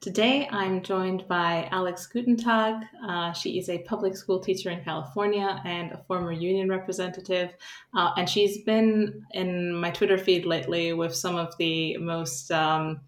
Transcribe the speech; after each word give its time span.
Today, 0.00 0.48
I'm 0.50 0.80
joined 0.80 1.28
by 1.28 1.68
Alex 1.72 2.08
Gutentag. 2.10 2.88
Uh, 3.06 3.34
she 3.34 3.58
is 3.58 3.68
a 3.68 3.80
public 3.80 4.16
school 4.16 4.40
teacher 4.40 4.70
in 4.70 4.82
California 4.82 5.60
and 5.66 5.92
a 5.92 6.02
former 6.08 6.32
union 6.32 6.70
representative. 6.70 7.50
Uh, 7.94 8.10
and 8.16 8.26
she's 8.26 8.62
been 8.62 9.26
in 9.32 9.74
my 9.74 9.90
Twitter 9.90 10.16
feed 10.16 10.46
lately 10.46 10.94
with 10.94 11.14
some 11.14 11.36
of 11.36 11.54
the 11.58 11.98
most 11.98 12.50
um, 12.50 13.02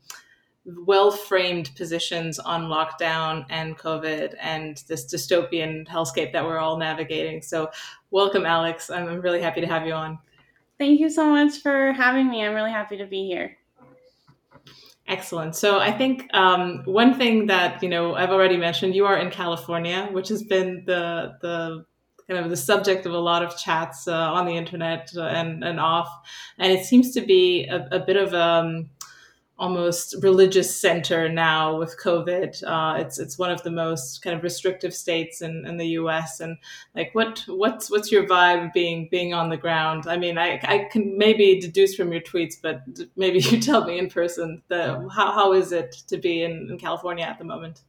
well 0.66 1.10
framed 1.10 1.74
positions 1.77 2.38
on 2.38 2.65
lockdown 2.65 3.46
and 3.48 3.79
COVID 3.79 4.35
and 4.38 4.85
this 4.87 5.10
dystopian 5.10 5.88
hellscape 5.88 6.30
that 6.35 6.45
we're 6.45 6.59
all 6.59 6.76
navigating. 6.76 7.40
So, 7.40 7.70
welcome, 8.10 8.45
Alex. 8.45 8.90
I'm 8.90 9.23
really 9.23 9.40
happy 9.40 9.63
to 9.63 9.66
have 9.66 9.87
you 9.87 9.95
on. 9.95 10.18
Thank 10.76 11.01
you 11.01 11.09
so 11.09 11.26
much 11.30 11.63
for 11.63 11.93
having 11.93 12.29
me. 12.29 12.45
I'm 12.45 12.52
really 12.52 12.70
happy 12.70 12.98
to 12.98 13.07
be 13.07 13.24
here. 13.24 13.57
Excellent. 15.08 15.56
So 15.56 15.78
I 15.80 15.90
think 15.92 16.32
um, 16.32 16.82
one 16.84 17.18
thing 17.18 17.46
that 17.46 17.82
you 17.82 17.88
know 17.88 18.14
I've 18.14 18.30
already 18.30 18.56
mentioned, 18.56 18.95
you 18.95 19.04
are 19.04 19.18
in 19.18 19.30
California, 19.30 20.08
which 20.12 20.28
has 20.28 20.42
been 20.42 20.84
the 20.86 21.36
the 21.42 21.84
kind 22.28 22.45
of 22.45 22.50
the 22.50 22.56
subject 22.56 23.04
of 23.04 23.12
a 23.12 23.18
lot 23.18 23.42
of 23.42 23.56
chats 23.58 24.06
uh, 24.06 24.12
on 24.12 24.46
the 24.46 24.56
internet 24.56 25.10
and 25.14 25.64
and 25.64 25.80
off, 25.80 26.08
and 26.58 26.73
it 26.73 26.86
seems 26.86 27.10
to 27.12 27.20
be 27.20 27.66
a, 27.66 27.88
a 27.90 27.98
bit 27.98 28.16
of 28.16 28.32
um, 28.32 28.90
almost 29.63 30.16
religious 30.23 30.77
center 30.77 31.29
now 31.29 31.79
with 31.79 31.96
COVID. 32.02 32.65
Uh, 32.66 32.99
it's 32.99 33.21
it's 33.21 33.38
one 33.38 33.52
of 33.52 33.63
the 33.63 33.71
most 33.71 34.21
kind 34.21 34.37
of 34.37 34.43
restrictive 34.43 34.93
states 34.93 35.41
in, 35.41 35.65
in 35.65 35.77
the 35.77 35.87
U.S. 36.01 36.41
And 36.41 36.57
like, 36.96 37.15
what 37.15 37.45
what's 37.46 37.88
what's 37.88 38.10
your 38.10 38.27
vibe 38.27 38.73
being 38.73 39.07
being 39.09 39.32
on 39.32 39.51
the 39.51 39.57
ground? 39.57 40.09
I 40.09 40.16
mean, 40.16 40.37
I, 40.37 40.59
I 40.65 40.88
can 40.91 41.16
maybe 41.16 41.60
deduce 41.60 41.95
from 41.95 42.13
your 42.13 42.21
tweets, 42.21 42.57
but 42.60 42.82
maybe 43.15 43.38
you 43.51 43.60
tell 43.60 43.85
me 43.85 43.99
in 44.01 44.10
person 44.10 44.60
the 44.66 45.09
how, 45.15 45.30
how 45.30 45.52
is 45.52 45.71
it 45.71 45.93
to 46.09 46.19
be 46.19 46.43
in, 46.43 46.66
in 46.69 46.76
California 46.76 47.24
at 47.24 47.38
the 47.38 47.45
moment? 47.45 47.82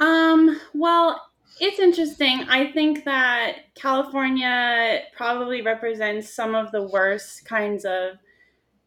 Um. 0.00 0.60
Well, 0.74 1.30
it's 1.60 1.78
interesting. 1.78 2.40
I 2.48 2.72
think 2.72 3.04
that 3.04 3.72
California 3.76 5.02
probably 5.14 5.62
represents 5.62 6.34
some 6.34 6.56
of 6.56 6.72
the 6.72 6.82
worst 6.82 7.44
kinds 7.44 7.84
of 7.84 8.18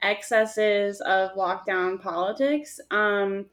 excesses 0.04 1.02
of 1.02 1.32
lockdown 1.32 2.02
politics. 2.02 2.80
Um, 2.92 3.46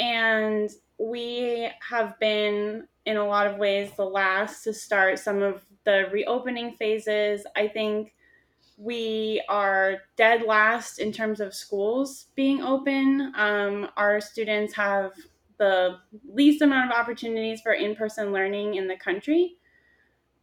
and 0.00 0.70
we 0.98 1.68
have 1.88 2.18
been, 2.18 2.88
in 3.06 3.16
a 3.16 3.26
lot 3.26 3.46
of 3.46 3.58
ways, 3.58 3.90
the 3.96 4.04
last 4.04 4.64
to 4.64 4.72
start 4.72 5.18
some 5.18 5.42
of 5.42 5.62
the 5.84 6.08
reopening 6.10 6.72
phases. 6.72 7.46
I 7.54 7.68
think 7.68 8.14
we 8.76 9.42
are 9.48 9.98
dead 10.16 10.42
last 10.42 10.98
in 10.98 11.12
terms 11.12 11.40
of 11.40 11.54
schools 11.54 12.26
being 12.34 12.62
open. 12.62 13.32
Um, 13.36 13.88
our 13.96 14.20
students 14.20 14.74
have 14.74 15.12
the 15.58 15.98
least 16.28 16.62
amount 16.62 16.90
of 16.90 16.98
opportunities 16.98 17.60
for 17.60 17.72
in 17.72 17.94
person 17.94 18.32
learning 18.32 18.74
in 18.74 18.88
the 18.88 18.96
country. 18.96 19.56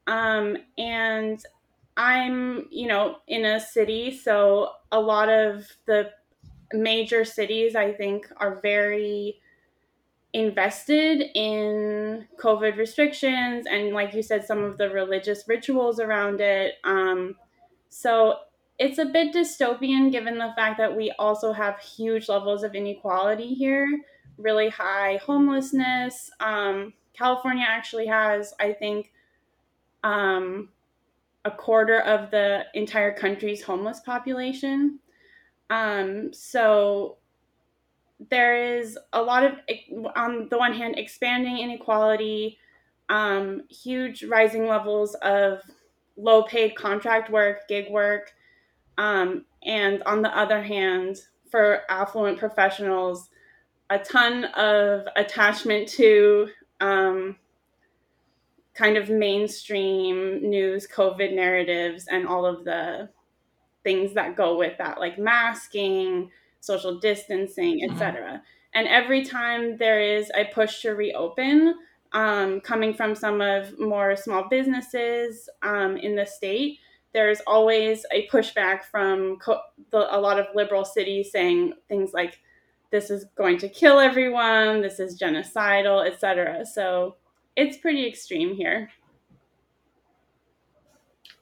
Um, 0.07 0.57
and 0.77 1.43
I'm, 1.97 2.67
you 2.71 2.87
know, 2.87 3.17
in 3.27 3.45
a 3.45 3.59
city, 3.59 4.17
so 4.17 4.69
a 4.91 4.99
lot 4.99 5.29
of 5.29 5.67
the 5.85 6.11
major 6.73 7.25
cities 7.25 7.75
I 7.75 7.91
think 7.91 8.27
are 8.37 8.59
very 8.61 9.39
invested 10.33 11.25
in 11.35 12.25
COVID 12.41 12.77
restrictions 12.77 13.65
and, 13.69 13.93
like 13.93 14.13
you 14.13 14.23
said, 14.23 14.45
some 14.45 14.63
of 14.63 14.77
the 14.77 14.89
religious 14.89 15.43
rituals 15.47 15.99
around 15.99 16.39
it. 16.39 16.75
Um, 16.85 17.35
so 17.89 18.35
it's 18.79 18.97
a 18.97 19.05
bit 19.05 19.35
dystopian 19.35 20.11
given 20.11 20.37
the 20.37 20.53
fact 20.55 20.77
that 20.77 20.95
we 20.95 21.11
also 21.19 21.51
have 21.51 21.79
huge 21.79 22.29
levels 22.29 22.63
of 22.63 22.73
inequality 22.73 23.53
here, 23.53 24.01
really 24.37 24.69
high 24.69 25.19
homelessness. 25.23 26.31
Um, 26.39 26.93
California 27.13 27.65
actually 27.67 28.07
has, 28.07 28.53
I 28.59 28.71
think, 28.71 29.11
um, 30.03 30.69
a 31.45 31.51
quarter 31.51 31.99
of 31.99 32.31
the 32.31 32.65
entire 32.73 33.13
country's 33.13 33.63
homeless 33.63 33.99
population. 33.99 34.99
Um, 35.69 36.33
so 36.33 37.17
there 38.29 38.77
is 38.77 38.97
a 39.13 39.21
lot 39.21 39.43
of, 39.43 39.53
on 40.15 40.47
the 40.49 40.57
one 40.57 40.73
hand, 40.73 40.95
expanding 40.97 41.57
inequality, 41.57 42.59
um, 43.09 43.63
huge 43.69 44.23
rising 44.23 44.67
levels 44.67 45.15
of 45.15 45.61
low 46.17 46.43
paid 46.43 46.75
contract 46.75 47.31
work, 47.31 47.67
gig 47.67 47.89
work. 47.89 48.33
Um, 48.97 49.45
and 49.63 50.03
on 50.03 50.21
the 50.21 50.37
other 50.37 50.61
hand, 50.61 51.17
for 51.49 51.81
affluent 51.89 52.37
professionals, 52.37 53.29
a 53.89 53.99
ton 53.99 54.45
of 54.45 55.07
attachment 55.15 55.87
to 55.89 56.47
um, 56.79 57.35
kind 58.73 58.97
of 58.97 59.09
mainstream 59.09 60.49
news 60.49 60.87
COVID 60.87 61.33
narratives 61.35 62.07
and 62.09 62.27
all 62.27 62.45
of 62.45 62.63
the 62.63 63.09
things 63.83 64.13
that 64.13 64.35
go 64.35 64.57
with 64.57 64.77
that, 64.77 64.99
like 64.99 65.17
masking, 65.17 66.31
social 66.59 66.99
distancing, 66.99 67.83
etc. 67.89 68.21
Mm-hmm. 68.21 68.35
And 68.73 68.87
every 68.87 69.25
time 69.25 69.77
there 69.77 69.99
is 69.99 70.31
a 70.35 70.45
push 70.53 70.81
to 70.83 70.91
reopen, 70.91 71.75
um, 72.13 72.61
coming 72.61 72.93
from 72.93 73.15
some 73.15 73.41
of 73.41 73.77
more 73.79 74.15
small 74.15 74.47
businesses 74.49 75.49
um, 75.61 75.97
in 75.97 76.15
the 76.15 76.25
state, 76.25 76.79
there's 77.13 77.41
always 77.45 78.05
a 78.11 78.27
pushback 78.27 78.83
from 78.83 79.37
co- 79.39 79.61
the, 79.91 80.15
a 80.15 80.19
lot 80.19 80.39
of 80.39 80.45
liberal 80.55 80.85
cities 80.85 81.31
saying 81.31 81.73
things 81.89 82.11
like, 82.13 82.39
"This 82.89 83.09
is 83.09 83.25
going 83.35 83.57
to 83.59 83.69
kill 83.69 83.99
everyone. 83.99 84.81
This 84.81 84.99
is 84.99 85.19
genocidal," 85.19 86.05
etc. 86.09 86.65
So 86.65 87.15
it's 87.55 87.77
pretty 87.77 88.07
extreme 88.07 88.55
here. 88.55 88.89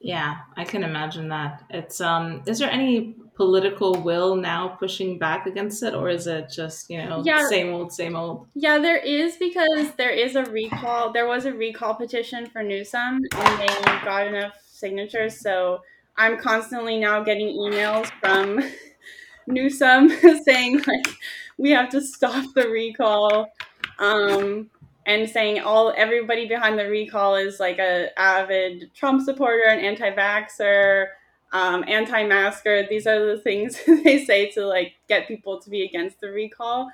Yeah, 0.01 0.37
I 0.55 0.63
can 0.63 0.83
imagine 0.83 1.27
that. 1.29 1.63
It's 1.69 1.99
um 1.99 2.43
is 2.47 2.59
there 2.59 2.71
any 2.71 3.15
political 3.35 4.01
will 4.01 4.35
now 4.35 4.69
pushing 4.79 5.17
back 5.17 5.45
against 5.45 5.83
it 5.83 5.93
or 5.93 6.09
is 6.09 6.27
it 6.27 6.49
just, 6.49 6.89
you 6.89 6.97
know, 6.97 7.21
yeah, 7.25 7.47
same 7.49 7.73
old 7.73 7.91
same 7.91 8.15
old? 8.15 8.47
Yeah, 8.55 8.77
there 8.77 8.97
is 8.97 9.35
because 9.35 9.93
there 9.97 10.11
is 10.11 10.35
a 10.35 10.45
recall. 10.45 11.11
There 11.11 11.27
was 11.27 11.45
a 11.45 11.53
recall 11.53 11.95
petition 11.95 12.45
for 12.47 12.63
Newsom 12.63 13.19
and 13.35 13.59
they 13.59 13.67
got 14.05 14.27
enough 14.27 14.53
signatures, 14.65 15.39
so 15.41 15.81
I'm 16.15 16.37
constantly 16.37 16.97
now 16.97 17.21
getting 17.23 17.47
emails 17.47 18.09
from 18.21 18.61
Newsom 19.47 20.09
saying 20.45 20.81
like 20.87 21.15
we 21.57 21.71
have 21.71 21.89
to 21.89 22.01
stop 22.01 22.45
the 22.55 22.69
recall. 22.69 23.51
Um 23.99 24.69
and 25.09 25.27
saying 25.27 25.59
all 25.59 25.91
everybody 25.97 26.47
behind 26.47 26.77
the 26.77 26.87
recall 26.87 27.35
is 27.35 27.59
like 27.59 27.79
a 27.79 28.09
avid 28.17 28.91
Trump 28.93 29.23
supporter, 29.23 29.63
an 29.67 29.79
anti-vaxxer, 29.79 31.07
um, 31.51 31.83
anti-masker. 31.87 32.85
These 32.87 33.07
are 33.07 33.25
the 33.25 33.41
things 33.41 33.79
they 34.03 34.23
say 34.23 34.51
to 34.51 34.67
like 34.67 34.93
get 35.07 35.27
people 35.27 35.59
to 35.61 35.69
be 35.71 35.83
against 35.83 36.21
the 36.21 36.29
recall. 36.29 36.91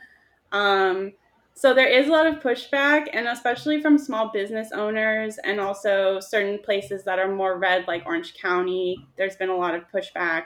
Um, 0.54 1.12
so 1.56 1.74
there 1.74 1.90
is 1.90 2.08
a 2.08 2.12
lot 2.12 2.26
of 2.26 2.36
pushback, 2.36 3.08
and 3.12 3.28
especially 3.28 3.82
from 3.82 3.98
small 3.98 4.32
business 4.32 4.72
owners, 4.72 5.38
and 5.44 5.60
also 5.60 6.22
certain 6.22 6.60
places 6.60 7.04
that 7.04 7.20
are 7.20 7.34
more 7.34 7.58
red, 7.58 7.86
like 7.86 8.04
Orange 8.06 8.34
County. 8.36 8.98
There's 9.18 9.36
been 9.36 9.50
a 9.50 9.58
lot 9.58 9.76
of 9.76 9.84
pushback, 9.94 10.44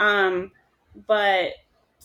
um, 0.00 0.50
but 1.06 1.50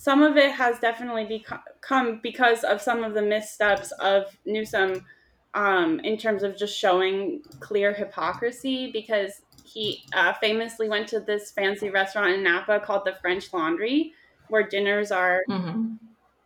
some 0.01 0.23
of 0.23 0.35
it 0.35 0.51
has 0.53 0.79
definitely 0.79 1.25
become 1.25 2.19
because 2.23 2.63
of 2.63 2.81
some 2.81 3.03
of 3.03 3.13
the 3.13 3.21
missteps 3.21 3.91
of 3.99 4.35
Newsom 4.47 5.05
um, 5.53 5.99
in 5.99 6.17
terms 6.17 6.41
of 6.41 6.57
just 6.57 6.75
showing 6.75 7.43
clear 7.59 7.93
hypocrisy 7.93 8.91
because 8.91 9.43
he 9.63 10.03
uh, 10.15 10.33
famously 10.41 10.89
went 10.89 11.07
to 11.09 11.19
this 11.19 11.51
fancy 11.51 11.91
restaurant 11.91 12.33
in 12.33 12.41
Napa 12.41 12.79
called 12.79 13.05
the 13.05 13.13
French 13.21 13.53
Laundry, 13.53 14.13
where 14.47 14.67
dinners 14.67 15.11
are 15.11 15.43
mm-hmm. 15.47 15.93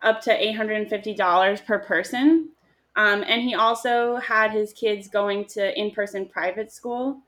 up 0.01 0.19
to 0.23 0.37
$850 0.37 1.65
per 1.65 1.79
person. 1.79 2.49
Um, 2.97 3.23
and 3.25 3.41
he 3.41 3.55
also 3.55 4.17
had 4.17 4.51
his 4.51 4.73
kids 4.73 5.07
going 5.07 5.45
to 5.51 5.79
in 5.79 5.91
person 5.91 6.27
private 6.27 6.73
school 6.73 7.21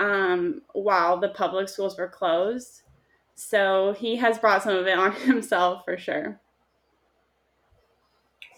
um, 0.00 0.60
while 0.72 1.20
the 1.20 1.28
public 1.28 1.68
schools 1.68 1.96
were 1.96 2.08
closed. 2.08 2.82
So 3.38 3.94
he 3.96 4.16
has 4.16 4.36
brought 4.36 4.64
some 4.64 4.74
of 4.74 4.88
it 4.88 4.98
on 4.98 5.12
himself 5.26 5.84
for 5.84 5.96
sure. 5.96 6.40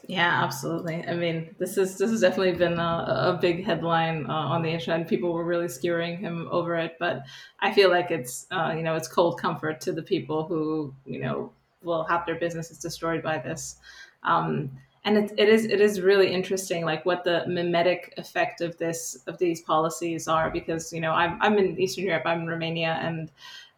Yeah, 0.07 0.43
absolutely. 0.43 1.05
I 1.07 1.15
mean, 1.15 1.55
this 1.59 1.77
is 1.77 1.99
this 1.99 2.11
has 2.11 2.23
definitely 2.23 2.55
been 2.55 2.79
a, 2.79 3.35
a 3.37 3.39
big 3.41 3.63
headline 3.65 4.25
uh, 4.27 4.33
on 4.33 4.63
the 4.63 4.71
internet, 4.71 5.07
people 5.07 5.35
were 5.35 5.45
really 5.45 5.69
skewering 5.69 6.19
him 6.19 6.49
over 6.51 6.77
it. 6.77 6.97
But 6.99 7.25
I 7.61 7.73
feel 7.73 7.91
like 7.91 8.11
it's 8.11 8.47
uh, 8.51 8.73
you 8.75 8.83
know 8.83 8.97
it's 8.97 9.07
cold 9.07 9.39
comfort 9.39 9.83
to 9.83 9.93
the 9.93 10.03
people 10.03 10.47
who 10.47 10.95
you 11.05 11.21
know 11.21 11.53
will 11.83 12.05
have 12.05 12.25
their 12.25 12.37
businesses 12.37 12.79
destroyed 12.79 13.23
by 13.23 13.37
this. 13.37 13.77
Um, 14.23 14.71
and 15.05 15.19
it, 15.19 15.33
it 15.37 15.49
is 15.51 15.67
it 15.67 15.83
is 15.83 16.01
really 16.01 16.33
interesting 16.33 16.87
like 16.87 17.05
what 17.05 17.23
the 17.23 17.45
mimetic 17.47 18.15
effect 18.17 18.63
of 18.63 18.79
this 18.79 19.23
of 19.27 19.37
these 19.37 19.61
policies 19.61 20.27
are 20.27 20.51
because 20.51 20.91
you 20.91 21.03
know 21.03 21.13
I'm, 21.13 21.41
I'm 21.43 21.59
in 21.59 21.79
Eastern 21.79 22.05
Europe 22.05 22.23
I'm 22.25 22.41
in 22.41 22.47
Romania 22.47 22.99
and 23.03 23.31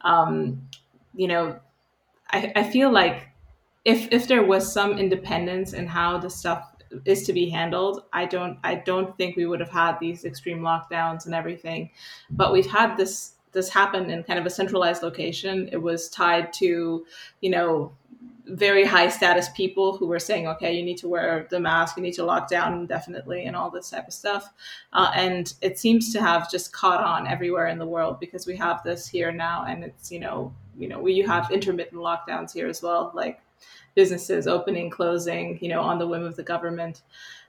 um, 0.02 0.68
you 1.14 1.28
know 1.28 1.58
I, 2.30 2.52
I 2.56 2.62
feel 2.64 2.90
like 2.90 3.28
if 3.84 4.08
if 4.12 4.28
there 4.28 4.42
was 4.42 4.72
some 4.72 4.98
independence 4.98 5.72
in 5.72 5.86
how 5.86 6.18
the 6.18 6.30
stuff 6.30 6.68
is 7.04 7.24
to 7.24 7.32
be 7.32 7.48
handled 7.48 8.02
i 8.12 8.24
don't 8.26 8.58
i 8.64 8.74
don't 8.74 9.16
think 9.16 9.36
we 9.36 9.46
would 9.46 9.60
have 9.60 9.70
had 9.70 9.98
these 9.98 10.24
extreme 10.24 10.60
lockdowns 10.60 11.26
and 11.26 11.34
everything 11.34 11.90
but 12.30 12.52
we've 12.52 12.70
had 12.70 12.96
this 12.96 13.34
this 13.52 13.68
happen 13.68 14.10
in 14.10 14.22
kind 14.22 14.38
of 14.38 14.46
a 14.46 14.50
centralized 14.50 15.02
location 15.02 15.68
it 15.72 15.80
was 15.80 16.08
tied 16.08 16.52
to 16.52 17.04
you 17.40 17.50
know 17.50 17.92
very 18.46 18.84
high 18.84 19.08
status 19.08 19.48
people 19.50 19.96
who 19.96 20.06
were 20.06 20.18
saying, 20.18 20.46
okay, 20.46 20.72
you 20.74 20.82
need 20.84 20.98
to 20.98 21.08
wear 21.08 21.46
the 21.50 21.60
mask, 21.60 21.96
you 21.96 22.02
need 22.02 22.14
to 22.14 22.24
lock 22.24 22.48
down 22.48 22.74
indefinitely, 22.74 23.44
and 23.44 23.54
all 23.54 23.70
this 23.70 23.90
type 23.90 24.06
of 24.06 24.12
stuff. 24.12 24.52
Uh, 24.92 25.10
and 25.14 25.54
it 25.62 25.78
seems 25.78 26.12
to 26.12 26.20
have 26.20 26.50
just 26.50 26.72
caught 26.72 27.02
on 27.02 27.26
everywhere 27.26 27.68
in 27.68 27.78
the 27.78 27.86
world 27.86 28.18
because 28.18 28.46
we 28.46 28.56
have 28.56 28.82
this 28.82 29.06
here 29.06 29.32
now, 29.32 29.64
and 29.66 29.84
it's 29.84 30.10
you 30.10 30.20
know, 30.20 30.52
you 30.78 30.88
know, 30.88 31.00
we 31.00 31.12
you 31.12 31.26
have 31.26 31.50
intermittent 31.50 32.00
lockdowns 32.00 32.52
here 32.52 32.68
as 32.68 32.82
well, 32.82 33.12
like 33.14 33.40
businesses 33.94 34.46
opening, 34.46 34.90
closing, 34.90 35.58
you 35.60 35.68
know, 35.68 35.80
on 35.80 35.98
the 35.98 36.06
whim 36.06 36.24
of 36.24 36.36
the 36.36 36.42
government. 36.42 37.02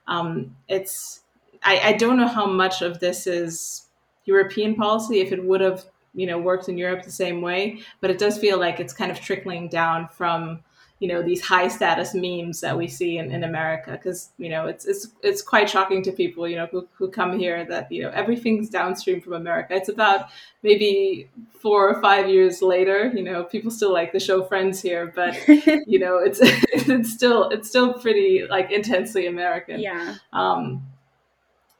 Um, 0.06 0.56
it's 0.68 1.20
I, 1.62 1.80
I 1.80 1.92
don't 1.94 2.18
know 2.18 2.28
how 2.28 2.46
much 2.46 2.82
of 2.82 3.00
this 3.00 3.26
is 3.26 3.86
European 4.24 4.74
policy. 4.74 5.20
If 5.20 5.32
it 5.32 5.44
would 5.44 5.60
have 5.60 5.84
you 6.14 6.26
know 6.26 6.38
worked 6.38 6.68
in 6.68 6.78
Europe 6.78 7.02
the 7.02 7.10
same 7.10 7.40
way, 7.40 7.80
but 8.00 8.10
it 8.10 8.18
does 8.18 8.38
feel 8.38 8.58
like 8.58 8.80
it's 8.80 8.92
kind 8.92 9.10
of 9.10 9.20
trickling 9.20 9.68
down 9.68 10.08
from 10.08 10.60
you 11.00 11.08
know 11.08 11.22
these 11.22 11.44
high 11.44 11.68
status 11.68 12.14
memes 12.14 12.60
that 12.60 12.76
we 12.76 12.86
see 12.86 13.18
in, 13.18 13.30
in 13.32 13.44
America 13.44 13.92
because 13.92 14.30
you 14.38 14.48
know 14.48 14.66
it's 14.66 14.84
it's 14.84 15.08
it's 15.22 15.42
quite 15.42 15.68
shocking 15.68 16.02
to 16.02 16.12
people 16.12 16.48
you 16.48 16.56
know 16.56 16.66
who, 16.66 16.88
who 16.92 17.10
come 17.10 17.38
here 17.38 17.64
that 17.64 17.90
you 17.90 18.02
know 18.02 18.10
everything's 18.10 18.70
downstream 18.70 19.20
from 19.20 19.32
America. 19.32 19.74
It's 19.74 19.88
about 19.88 20.28
maybe 20.62 21.28
four 21.60 21.88
or 21.88 22.00
five 22.00 22.28
years 22.28 22.62
later, 22.62 23.12
you 23.14 23.22
know, 23.22 23.44
people 23.44 23.70
still 23.70 23.92
like 23.92 24.12
the 24.12 24.20
show 24.20 24.44
Friends 24.44 24.80
here, 24.80 25.12
but 25.14 25.36
you 25.48 25.98
know 25.98 26.18
it's 26.18 26.38
it's 26.42 27.12
still 27.12 27.48
it's 27.50 27.68
still 27.68 27.94
pretty 27.94 28.46
like 28.48 28.70
intensely 28.70 29.26
American. 29.26 29.80
Yeah. 29.80 30.16
Um, 30.32 30.86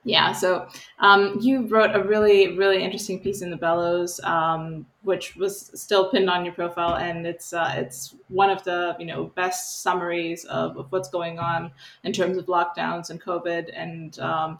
yeah, 0.04 0.32
so 0.32 0.68
um, 0.98 1.38
you 1.40 1.66
wrote 1.66 1.96
a 1.96 2.02
really, 2.02 2.56
really 2.58 2.82
interesting 2.82 3.20
piece 3.20 3.40
in 3.40 3.50
the 3.50 3.56
Bellows, 3.56 4.20
um, 4.20 4.84
which 5.02 5.34
was 5.34 5.70
still 5.80 6.10
pinned 6.10 6.28
on 6.28 6.44
your 6.44 6.52
profile, 6.52 6.96
and 6.96 7.26
it's 7.26 7.54
uh, 7.54 7.72
it's 7.76 8.14
one 8.28 8.50
of 8.50 8.62
the 8.64 8.96
you 8.98 9.06
know 9.06 9.24
best 9.34 9.82
summaries 9.82 10.44
of, 10.44 10.76
of 10.76 10.92
what's 10.92 11.08
going 11.08 11.38
on 11.38 11.70
in 12.04 12.12
terms 12.12 12.36
of 12.36 12.46
lockdowns 12.46 13.08
and 13.08 13.20
COVID 13.22 13.70
and 13.74 14.18
um, 14.18 14.58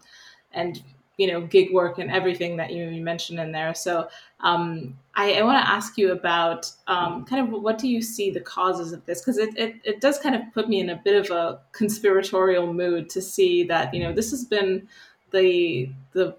and 0.53 0.83
you 1.19 1.27
know 1.27 1.43
gig 1.43 1.73
work 1.75 1.99
and 1.99 2.11
everything 2.11 2.57
that 2.57 2.73
you, 2.73 2.91
mentioned 3.03 3.39
in 3.39 3.53
there. 3.53 3.75
So 3.75 4.09
um, 4.41 4.99
I, 5.15 5.35
I 5.35 5.43
want 5.43 5.63
to 5.63 5.71
ask 5.71 5.99
you 5.99 6.13
about 6.13 6.71
um, 6.87 7.27
kind 7.27 7.47
of 7.47 7.63
what 7.63 7.77
do 7.77 7.87
you 7.87 8.01
see 8.01 8.31
the 8.31 8.41
causes 8.41 8.93
of 8.93 9.05
this 9.05 9.21
because 9.21 9.37
it, 9.37 9.57
it 9.59 9.75
it 9.85 10.01
does 10.01 10.19
kind 10.19 10.35
of 10.35 10.43
put 10.55 10.71
me 10.71 10.81
in 10.81 10.89
a 10.89 11.01
bit 11.05 11.17
of 11.17 11.37
a 11.37 11.61
conspiratorial 11.73 12.73
mood 12.73 13.11
to 13.11 13.21
see 13.21 13.63
that 13.65 13.93
you 13.93 14.01
know 14.01 14.13
this 14.15 14.31
has 14.31 14.47
been 14.47 14.89
the 15.35 15.91
the 16.13 16.37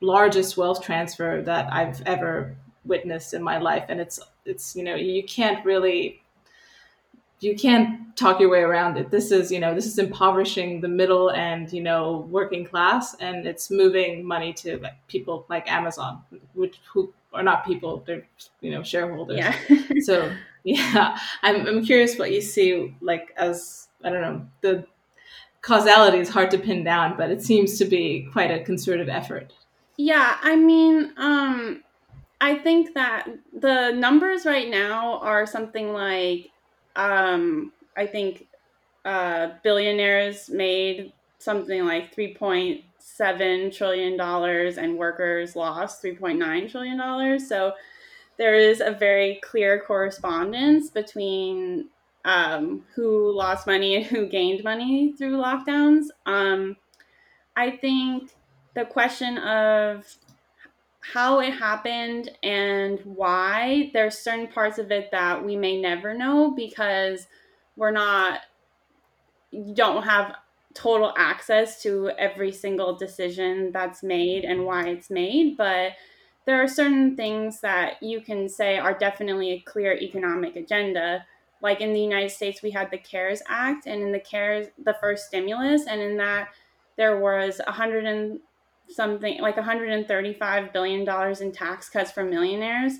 largest 0.00 0.56
wealth 0.56 0.82
transfer 0.82 1.42
that 1.42 1.72
I've 1.72 2.02
ever 2.02 2.56
witnessed 2.84 3.34
in 3.34 3.42
my 3.42 3.58
life, 3.58 3.86
and 3.88 4.00
it's 4.00 4.20
it's 4.44 4.76
you 4.76 4.84
know 4.84 4.94
you 4.94 5.24
can't 5.24 5.64
really 5.64 6.20
you 7.40 7.54
can't 7.54 8.16
talk 8.16 8.40
your 8.40 8.48
way 8.48 8.60
around 8.60 8.96
it. 8.96 9.10
This 9.10 9.30
is, 9.30 9.52
you 9.52 9.60
know, 9.60 9.74
this 9.74 9.86
is 9.86 9.98
impoverishing 9.98 10.80
the 10.80 10.88
middle 10.88 11.30
and, 11.30 11.70
you 11.72 11.82
know, 11.82 12.26
working 12.30 12.64
class, 12.64 13.14
and 13.20 13.46
it's 13.46 13.70
moving 13.70 14.24
money 14.24 14.52
to 14.54 14.78
like, 14.78 14.94
people 15.08 15.44
like 15.48 15.70
Amazon, 15.70 16.22
which 16.54 16.78
who 16.90 17.12
are 17.32 17.42
not 17.42 17.66
people, 17.66 18.02
they're, 18.06 18.26
you 18.60 18.70
know, 18.70 18.82
shareholders. 18.82 19.38
Yeah. 19.38 19.54
so, 20.02 20.32
yeah, 20.62 21.18
I'm, 21.42 21.66
I'm 21.66 21.84
curious 21.84 22.18
what 22.18 22.32
you 22.32 22.40
see, 22.40 22.94
like, 23.00 23.34
as, 23.36 23.88
I 24.02 24.10
don't 24.10 24.22
know, 24.22 24.46
the 24.62 24.86
causality 25.64 26.18
is 26.18 26.28
hard 26.28 26.50
to 26.50 26.58
pin 26.58 26.84
down, 26.84 27.16
but 27.16 27.30
it 27.30 27.42
seems 27.42 27.78
to 27.78 27.86
be 27.86 28.28
quite 28.32 28.50
a 28.50 28.62
concerted 28.62 29.08
effort. 29.08 29.52
Yeah, 29.96 30.36
I 30.42 30.56
mean, 30.56 31.12
um, 31.16 31.82
I 32.40 32.56
think 32.56 32.92
that 32.94 33.28
the 33.58 33.92
numbers 33.92 34.44
right 34.44 34.68
now 34.68 35.18
are 35.20 35.46
something 35.46 35.92
like, 35.92 36.50
um, 36.96 37.72
I 37.96 38.06
think 38.06 38.46
uh, 39.06 39.52
billionaires 39.62 40.50
made 40.50 41.12
something 41.38 41.86
like 41.86 42.14
three 42.14 42.34
point 42.34 42.82
seven 42.98 43.70
trillion 43.70 44.16
dollars, 44.18 44.76
and 44.76 44.98
workers 44.98 45.56
lost 45.56 46.02
three 46.02 46.16
point 46.16 46.38
nine 46.38 46.68
trillion 46.68 46.98
dollars. 46.98 47.48
So 47.48 47.72
there 48.36 48.54
is 48.54 48.80
a 48.80 48.90
very 48.90 49.40
clear 49.42 49.80
correspondence 49.80 50.90
between 50.90 51.88
um, 52.24 52.84
who 52.94 53.34
lost 53.36 53.66
money 53.66 53.96
and 53.96 54.06
who 54.06 54.26
gained 54.26 54.64
money 54.64 55.12
through 55.12 55.36
lockdowns. 55.36 56.06
Um, 56.26 56.76
I 57.56 57.70
think 57.70 58.30
the 58.74 58.84
question 58.84 59.38
of 59.38 60.06
how 61.12 61.40
it 61.40 61.52
happened 61.52 62.30
and 62.42 62.98
why 63.04 63.90
there's 63.92 64.18
certain 64.18 64.48
parts 64.48 64.78
of 64.78 64.90
it 64.90 65.10
that 65.12 65.44
we 65.44 65.54
may 65.54 65.80
never 65.80 66.14
know 66.14 66.50
because 66.50 67.26
we're 67.76 67.90
not 67.90 68.40
don't 69.74 70.02
have 70.02 70.34
total 70.72 71.12
access 71.16 71.82
to 71.82 72.10
every 72.18 72.50
single 72.50 72.96
decision 72.96 73.70
that's 73.70 74.02
made 74.02 74.44
and 74.44 74.64
why 74.64 74.88
it's 74.88 75.10
made 75.10 75.56
but 75.56 75.92
there 76.46 76.60
are 76.60 76.66
certain 76.66 77.14
things 77.14 77.60
that 77.60 78.02
you 78.02 78.20
can 78.20 78.48
say 78.48 78.78
are 78.78 78.98
definitely 78.98 79.52
a 79.52 79.60
clear 79.60 79.92
economic 79.92 80.56
agenda 80.56 81.24
like 81.64 81.80
in 81.80 81.94
the 81.94 82.00
United 82.00 82.30
States, 82.30 82.62
we 82.62 82.70
had 82.70 82.90
the 82.90 82.98
CARES 82.98 83.42
Act, 83.48 83.86
and 83.86 84.02
in 84.02 84.12
the 84.12 84.20
CARES, 84.20 84.68
the 84.84 84.94
first 85.00 85.26
stimulus, 85.26 85.86
and 85.86 85.98
in 85.98 86.18
that 86.18 86.48
there 86.96 87.18
was 87.18 87.58
a 87.66 87.72
hundred 87.72 88.04
and 88.04 88.38
something 88.90 89.40
like 89.40 89.56
135 89.56 90.72
billion 90.74 91.06
dollars 91.06 91.40
in 91.40 91.50
tax 91.50 91.88
cuts 91.88 92.12
for 92.12 92.22
millionaires. 92.22 92.92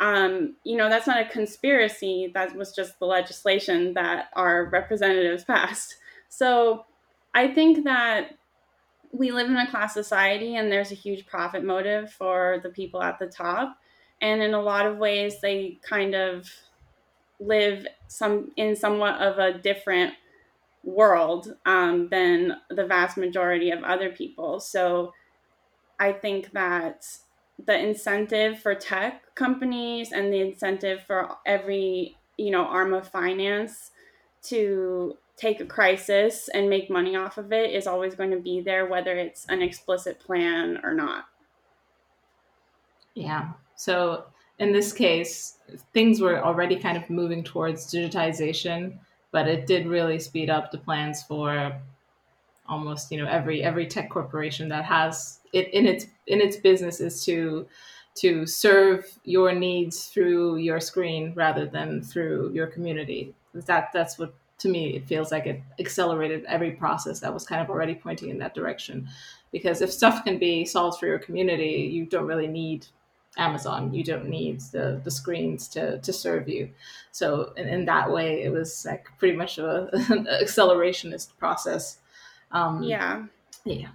Um, 0.00 0.56
you 0.64 0.78
know, 0.78 0.88
that's 0.88 1.06
not 1.06 1.20
a 1.20 1.28
conspiracy. 1.28 2.30
That 2.32 2.56
was 2.56 2.74
just 2.74 2.98
the 2.98 3.04
legislation 3.04 3.92
that 3.94 4.30
our 4.32 4.64
representatives 4.64 5.44
passed. 5.52 5.96
So 6.30 6.86
I 7.34 7.48
think 7.48 7.84
that 7.84 8.38
we 9.12 9.30
live 9.30 9.50
in 9.50 9.56
a 9.56 9.70
class 9.70 9.92
society 9.92 10.56
and 10.56 10.72
there's 10.72 10.90
a 10.90 10.96
huge 10.96 11.26
profit 11.26 11.64
motive 11.64 12.10
for 12.10 12.60
the 12.62 12.70
people 12.70 13.02
at 13.02 13.18
the 13.18 13.26
top. 13.26 13.76
And 14.22 14.42
in 14.42 14.54
a 14.54 14.60
lot 14.60 14.86
of 14.86 14.96
ways, 14.96 15.40
they 15.42 15.78
kind 15.82 16.14
of 16.14 16.50
live 17.40 17.86
some 18.08 18.52
in 18.56 18.76
somewhat 18.76 19.20
of 19.20 19.38
a 19.38 19.58
different 19.58 20.14
world 20.84 21.54
um, 21.66 22.08
than 22.08 22.56
the 22.70 22.86
vast 22.86 23.16
majority 23.16 23.70
of 23.70 23.82
other 23.82 24.10
people. 24.10 24.60
So 24.60 25.12
I 25.98 26.12
think 26.12 26.52
that 26.52 27.04
the 27.64 27.78
incentive 27.78 28.60
for 28.60 28.74
tech 28.74 29.34
companies 29.34 30.12
and 30.12 30.32
the 30.32 30.40
incentive 30.40 31.02
for 31.02 31.36
every 31.46 32.16
you 32.36 32.50
know 32.50 32.64
arm 32.64 32.92
of 32.92 33.08
finance 33.08 33.92
to 34.42 35.16
take 35.36 35.60
a 35.60 35.64
crisis 35.64 36.48
and 36.52 36.68
make 36.68 36.90
money 36.90 37.16
off 37.16 37.38
of 37.38 37.52
it 37.52 37.70
is 37.70 37.86
always 37.86 38.14
going 38.14 38.30
to 38.30 38.38
be 38.38 38.60
there 38.60 38.86
whether 38.86 39.16
it's 39.16 39.46
an 39.48 39.62
explicit 39.62 40.20
plan 40.20 40.78
or 40.82 40.92
not 40.92 41.24
yeah 43.14 43.52
so 43.74 44.24
in 44.58 44.72
this 44.72 44.92
case, 44.92 45.58
things 45.92 46.20
were 46.20 46.42
already 46.42 46.76
kind 46.76 46.96
of 46.96 47.08
moving 47.10 47.44
towards 47.44 47.92
digitization, 47.92 48.98
but 49.32 49.48
it 49.48 49.66
did 49.66 49.86
really 49.86 50.18
speed 50.18 50.50
up 50.50 50.70
the 50.70 50.78
plans 50.78 51.22
for 51.22 51.78
almost 52.68 53.12
you 53.12 53.18
know 53.18 53.28
every 53.28 53.62
every 53.62 53.86
tech 53.86 54.10
corporation 54.10 54.68
that 54.68 54.84
has 54.84 55.38
it 55.52 55.72
in 55.72 55.86
its 55.86 56.06
in 56.26 56.40
its 56.40 56.56
business 56.56 57.00
is 57.00 57.24
to 57.24 57.66
to 58.16 58.46
serve 58.46 59.06
your 59.24 59.52
needs 59.52 60.06
through 60.06 60.56
your 60.56 60.80
screen 60.80 61.32
rather 61.36 61.66
than 61.66 62.02
through 62.02 62.50
your 62.52 62.66
community. 62.66 63.34
That 63.54 63.90
that's 63.92 64.18
what 64.18 64.34
to 64.58 64.68
me, 64.68 64.96
it 64.96 65.06
feels 65.06 65.30
like 65.30 65.46
it 65.46 65.60
accelerated 65.78 66.44
every 66.46 66.72
process 66.72 67.20
that 67.20 67.32
was 67.32 67.44
kind 67.44 67.60
of 67.60 67.68
already 67.68 67.94
pointing 67.94 68.30
in 68.30 68.38
that 68.38 68.54
direction. 68.54 69.06
Because 69.52 69.82
if 69.82 69.92
stuff 69.92 70.24
can 70.24 70.38
be 70.38 70.64
solved 70.64 70.98
for 70.98 71.06
your 71.06 71.18
community, 71.18 71.88
you 71.92 72.06
don't 72.06 72.26
really 72.26 72.46
need 72.46 72.86
Amazon. 73.36 73.92
You 73.92 74.04
don't 74.04 74.28
need 74.28 74.60
the, 74.72 75.00
the 75.02 75.10
screens 75.10 75.68
to, 75.68 75.98
to 75.98 76.12
serve 76.12 76.48
you. 76.48 76.70
So 77.12 77.52
in, 77.56 77.68
in 77.68 77.84
that 77.86 78.10
way, 78.10 78.42
it 78.42 78.52
was 78.52 78.84
like 78.84 79.06
pretty 79.18 79.36
much 79.36 79.58
a, 79.58 79.88
an 80.10 80.26
accelerationist 80.26 81.36
process. 81.38 81.98
Um, 82.52 82.82
yeah. 82.82 83.24
Yeah. 83.64 83.88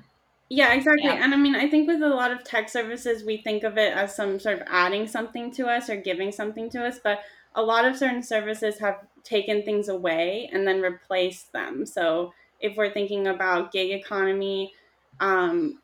Yeah, 0.49 0.73
exactly. 0.73 1.05
Yeah. 1.05 1.23
And 1.23 1.33
I 1.33 1.37
mean, 1.37 1.55
I 1.55 1.69
think 1.69 1.87
with 1.87 2.01
a 2.01 2.09
lot 2.09 2.31
of 2.31 2.43
tech 2.43 2.67
services, 2.67 3.23
we 3.23 3.37
think 3.37 3.63
of 3.63 3.77
it 3.77 3.93
as 3.95 4.13
some 4.13 4.37
sort 4.37 4.59
of 4.59 4.67
adding 4.69 5.07
something 5.07 5.49
to 5.51 5.67
us 5.67 5.89
or 5.89 5.95
giving 5.95 6.31
something 6.31 6.69
to 6.71 6.85
us. 6.85 6.99
But 7.01 7.21
a 7.55 7.61
lot 7.61 7.85
of 7.85 7.97
certain 7.97 8.21
services 8.21 8.79
have 8.79 8.97
taken 9.23 9.63
things 9.63 9.87
away 9.87 10.49
and 10.51 10.67
then 10.67 10.81
replaced 10.81 11.53
them. 11.53 11.85
So 11.85 12.33
if 12.59 12.75
we're 12.75 12.91
thinking 12.91 13.27
about 13.27 13.71
gig 13.71 13.91
economy, 13.91 14.73
um, 15.19 15.80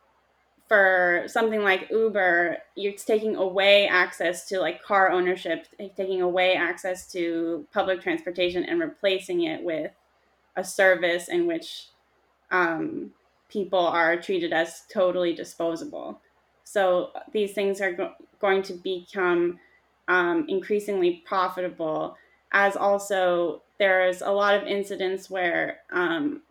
for 0.68 1.24
something 1.28 1.62
like 1.62 1.90
Uber, 1.90 2.58
you're 2.76 2.94
taking 2.94 3.36
away 3.36 3.88
access 3.88 4.48
to 4.50 4.60
like 4.60 4.84
car 4.84 5.12
ownership, 5.12 5.68
taking 5.96 6.22
away 6.22 6.56
access 6.56 7.10
to 7.14 7.66
public 7.72 8.02
transportation 8.02 8.66
and 8.66 8.80
replacing 8.80 9.44
it 9.44 9.64
with 9.64 9.92
a 10.58 10.64
service 10.64 11.30
in 11.30 11.48
which 11.48 11.88
um, 12.52 13.12
people 13.50 13.80
are 13.80 14.18
treated 14.18 14.52
as 14.52 14.84
totally 14.92 15.34
disposable. 15.34 16.20
So 16.64 17.12
these 17.32 17.54
things 17.54 17.80
are 17.80 17.94
go- 17.94 18.16
going 18.40 18.62
to 18.64 18.74
become 18.74 19.60
um, 20.10 20.46
increasingly 20.50 21.24
profitable, 21.26 22.18
as 22.52 22.76
also 22.76 23.62
there's 23.78 24.22
a 24.22 24.32
lot 24.32 24.56
of 24.56 24.68
incidents 24.68 25.30
where 25.30 25.80
um, 25.92 26.42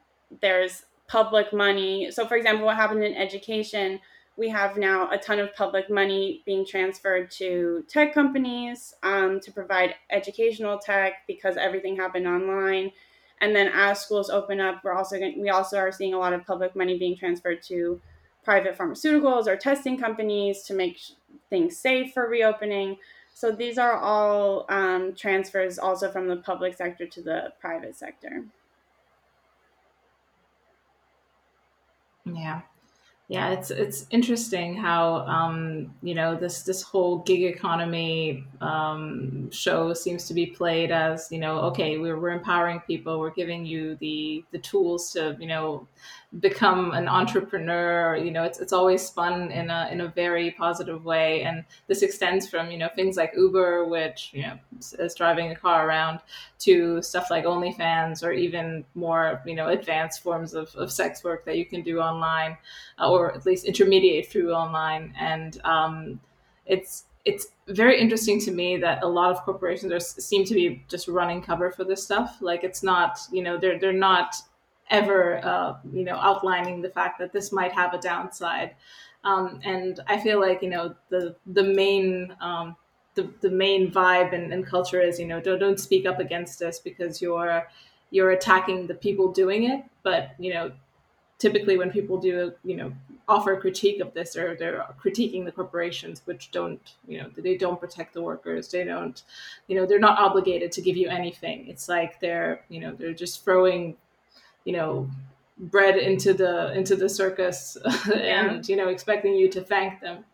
there's 0.41 0.85
public 1.09 1.53
money. 1.53 2.11
So, 2.11 2.27
for 2.27 2.37
example, 2.37 2.67
what 2.67 2.77
happened 2.77 3.05
in 3.05 3.15
education, 3.15 4.01
we 4.37 4.49
have 4.51 4.77
now 4.77 5.11
a 5.11 5.19
ton 5.19 5.39
of 5.39 5.55
public 5.55 5.89
money 5.91 6.43
being 6.45 6.67
transferred 6.67 7.31
to 7.33 7.85
tech 7.89 8.13
companies 8.13 8.95
um, 9.03 9.41
to 9.41 9.53
provide 9.53 9.95
educational 10.11 10.79
tech 10.79 11.27
because 11.27 11.57
everything 11.57 11.97
happened 11.97 12.27
online. 12.27 12.93
And 13.41 13.55
then 13.55 13.71
as 13.75 14.01
schools 14.01 14.31
open 14.31 14.61
up, 14.61 14.83
we're 14.83 14.95
also 14.95 15.19
going, 15.19 15.41
we 15.41 15.51
also 15.51 15.79
are 15.79 15.93
seeing 15.93 16.15
a 16.15 16.19
lot 16.19 16.33
of 16.33 16.47
public 16.47 16.75
money 16.75 16.99
being 16.99 17.17
transferred 17.17 17.63
to 17.65 18.01
private 18.45 18.79
pharmaceuticals 18.79 19.47
or 19.47 19.57
testing 19.57 19.99
companies 19.99 20.63
to 20.63 20.75
make 20.75 20.99
things 21.51 21.77
safe 21.77 22.13
for 22.13 22.29
reopening. 22.29 22.97
So 23.35 23.53
these 23.53 23.77
are 23.77 23.99
all 23.99 24.65
um, 24.71 25.15
transfers 25.15 25.79
also 25.79 26.11
from 26.11 26.29
the 26.29 26.37
public 26.37 26.75
sector 26.75 27.07
to 27.07 27.23
the 27.23 27.53
private 27.61 27.95
sector. 27.95 28.45
Yeah. 32.27 32.63
Yeah, 33.29 33.51
it's 33.51 33.73
it's 33.73 34.07
interesting 34.11 34.77
how 34.77 35.27
um, 35.27 35.95
you 36.01 36.15
know 36.15 36.37
this 36.37 36.63
this 36.63 36.83
whole 36.83 37.19
gig 37.25 37.43
economy 37.43 38.45
um, 38.61 39.51
show 39.51 39.95
seems 39.95 40.29
to 40.29 40.35
be 40.35 40.47
played 40.47 40.93
as 40.93 41.29
you 41.33 41.41
know 41.41 41.59
okay 41.63 41.99
we're, 41.99 42.21
we're 42.21 42.31
empowering 42.31 42.81
people 42.87 43.19
we're 43.19 43.33
giving 43.33 43.67
you 43.67 43.97
the 43.97 44.45
the 44.53 44.59
tools 44.59 45.11
to 45.13 45.37
you 45.41 45.49
know 45.49 45.89
become 46.41 46.93
an 46.93 47.09
entrepreneur 47.09 48.17
you 48.17 48.31
know 48.31 48.43
it's, 48.43 48.59
it's 48.59 48.73
always 48.73 49.01
spun 49.01 49.51
in 49.53 49.71
a 49.71 49.89
in 49.91 50.01
a 50.01 50.09
very 50.09 50.51
positive 50.51 51.05
way. 51.05 51.43
And 51.43 51.65
this 51.87 52.03
extends 52.03 52.49
from 52.49 52.71
you 52.71 52.79
know 52.79 52.89
things 52.95 53.17
like 53.17 53.33
uber 53.37 53.85
which 53.85 54.31
you 54.33 54.43
know 54.43 54.59
is 54.99 55.15
driving 55.15 55.51
a 55.51 55.57
car 55.57 55.89
around 55.89 56.21
to 56.61 57.01
stuff 57.03 57.31
like 57.31 57.45
onlyfans 57.45 58.23
or 58.23 58.33
even 58.33 58.85
more 58.95 59.41
you 59.47 59.55
know 59.55 59.69
advanced 59.69 60.23
forms 60.23 60.55
of, 60.55 60.75
of 60.75 60.93
sex 60.93 61.23
work 61.25 61.45
that 61.45 61.57
you 61.57 61.65
can 61.65 61.83
do 61.83 62.01
online 62.01 62.57
uh, 62.99 63.11
or 63.11 63.33
at 63.35 63.47
least 63.47 63.65
intermediate 63.65 64.29
through 64.29 64.53
online. 64.53 65.15
And 65.19 65.61
um, 65.65 66.21
it's 66.67 67.05
it's 67.25 67.49
very 67.69 68.01
interesting 68.01 68.41
to 68.41 68.53
me 68.53 68.77
that 68.77 69.03
a 69.03 69.07
lot 69.07 69.33
of 69.33 69.43
corporations 69.43 69.93
are 69.93 70.01
seem 70.01 70.45
to 70.45 70.55
be 70.55 70.85
just 70.89 71.09
running 71.09 71.43
cover 71.43 71.71
for 71.73 71.85
this 71.85 72.03
stuff. 72.03 72.39
Like 72.41 72.65
it's 72.65 72.83
not 72.83 73.19
you 73.33 73.43
know 73.43 73.59
they're 73.59 73.79
they're 73.79 73.93
not 73.93 74.37
ever, 74.91 75.45
uh, 75.45 75.77
you 75.93 76.05
know, 76.05 76.17
outlining 76.17 76.81
the 76.81 76.91
fact 76.91 77.19
that 77.19 77.33
this 77.33 77.53
might 77.53 77.73
have 77.73 77.95
a 77.95 77.99
downside. 77.99 78.75
Um, 79.25 79.61
and 79.65 80.01
I 80.07 80.21
feel 80.21 80.41
like 80.41 80.63
you 80.63 80.71
know 80.71 80.95
the 81.09 81.35
the 81.47 81.65
main 81.65 82.35
um, 82.41 82.77
the, 83.15 83.29
the 83.41 83.51
main 83.51 83.91
vibe 83.91 84.33
and, 84.33 84.53
and 84.53 84.65
culture 84.65 85.01
is 85.01 85.19
you 85.19 85.27
know 85.27 85.41
don't 85.41 85.59
don't 85.59 85.81
speak 85.81 86.07
up 86.07 86.21
against 86.21 86.59
this 86.59 86.79
because 86.79 87.21
you're 87.21 87.67
you're 88.11 88.31
attacking 88.31 88.87
the 88.87 88.95
people 88.95 89.33
doing 89.33 89.65
it. 89.65 89.85
But 90.03 90.35
you 90.39 90.55
know 90.55 90.73
typically 91.39 91.77
when 91.77 91.91
people 91.91 92.19
do 92.19 92.53
you 92.65 92.77
know 92.77 92.93
offer 93.29 93.53
a 93.53 93.61
critique 93.61 94.01
of 94.01 94.15
this 94.15 94.37
or 94.37 94.57
they're 94.57 94.85
critiquing 95.03 95.45
the 95.45 95.53
corporations 95.53 96.23
which 96.25 96.51
don't 96.51 96.95
you 97.07 97.21
know 97.21 97.29
they 97.37 97.57
don't 97.57 97.81
protect 97.81 98.15
the 98.15 98.23
workers 98.23 98.69
they 98.69 98.85
don't 98.85 99.25
you 99.67 99.77
know 99.77 99.85
they're 99.85 99.99
not 99.99 100.19
obligated 100.19 100.73
to 100.73 100.81
give 100.81 100.97
you 100.97 101.09
anything 101.09 101.67
it's 101.69 101.89
like 101.89 102.21
they're 102.21 102.65
you 102.69 102.81
know 102.81 102.95
they're 102.95 103.13
just 103.13 103.45
throwing 103.45 103.97
you 104.67 104.73
know 104.73 105.09
bread 105.57 105.97
into 105.97 106.35
the 106.35 106.73
into 106.75 106.97
the 106.97 107.09
circus 107.09 107.79
yeah. 108.09 108.51
and 108.51 108.69
you 108.69 108.77
know 108.77 108.89
expecting 108.89 109.35
you 109.35 109.49
to 109.49 109.63
thank 109.63 110.01
them 110.01 110.25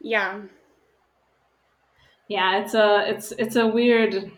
yeah 0.00 0.40
yeah 2.28 2.60
it's 2.60 2.72
a 2.72 3.04
it's 3.06 3.32
it's 3.32 3.56
a 3.56 3.66
weird 3.66 4.30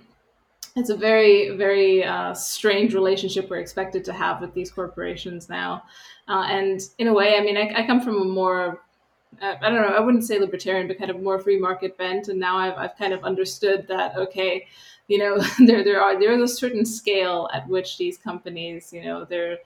it's 0.74 0.90
a 0.90 0.96
very 0.96 1.56
very 1.56 2.02
uh, 2.02 2.32
strange 2.34 2.94
relationship 2.94 3.48
we're 3.48 3.58
expected 3.58 4.04
to 4.04 4.12
have 4.12 4.40
with 4.40 4.52
these 4.54 4.70
corporations 4.70 5.48
now 5.48 5.84
uh, 6.28 6.46
and 6.48 6.80
in 6.98 7.06
a 7.06 7.12
way 7.12 7.36
i 7.36 7.40
mean 7.40 7.56
I, 7.56 7.82
I 7.82 7.86
come 7.86 8.00
from 8.00 8.16
a 8.16 8.24
more 8.24 8.80
uh, 9.40 9.54
I 9.62 9.70
don't 9.70 9.80
know, 9.80 9.96
I 9.96 10.00
wouldn't 10.00 10.24
say 10.24 10.40
libertarian, 10.40 10.88
but 10.88 10.98
kind 10.98 11.10
of 11.10 11.22
more 11.22 11.38
free 11.38 11.58
market 11.58 11.96
bent. 11.96 12.26
And 12.26 12.40
now 12.40 12.56
I've, 12.56 12.76
I've 12.76 12.96
kind 12.96 13.12
of 13.12 13.22
understood 13.22 13.86
that, 13.88 14.16
okay, 14.16 14.66
you 15.10 15.18
know 15.18 15.38
there 15.66 15.84
there 15.84 16.00
are 16.00 16.18
there 16.18 16.32
is 16.32 16.50
a 16.50 16.54
certain 16.54 16.86
scale 16.86 17.50
at 17.52 17.68
which 17.68 17.98
these 17.98 18.16
companies 18.16 18.92
you 18.92 19.04
know 19.04 19.24
they're 19.24 19.58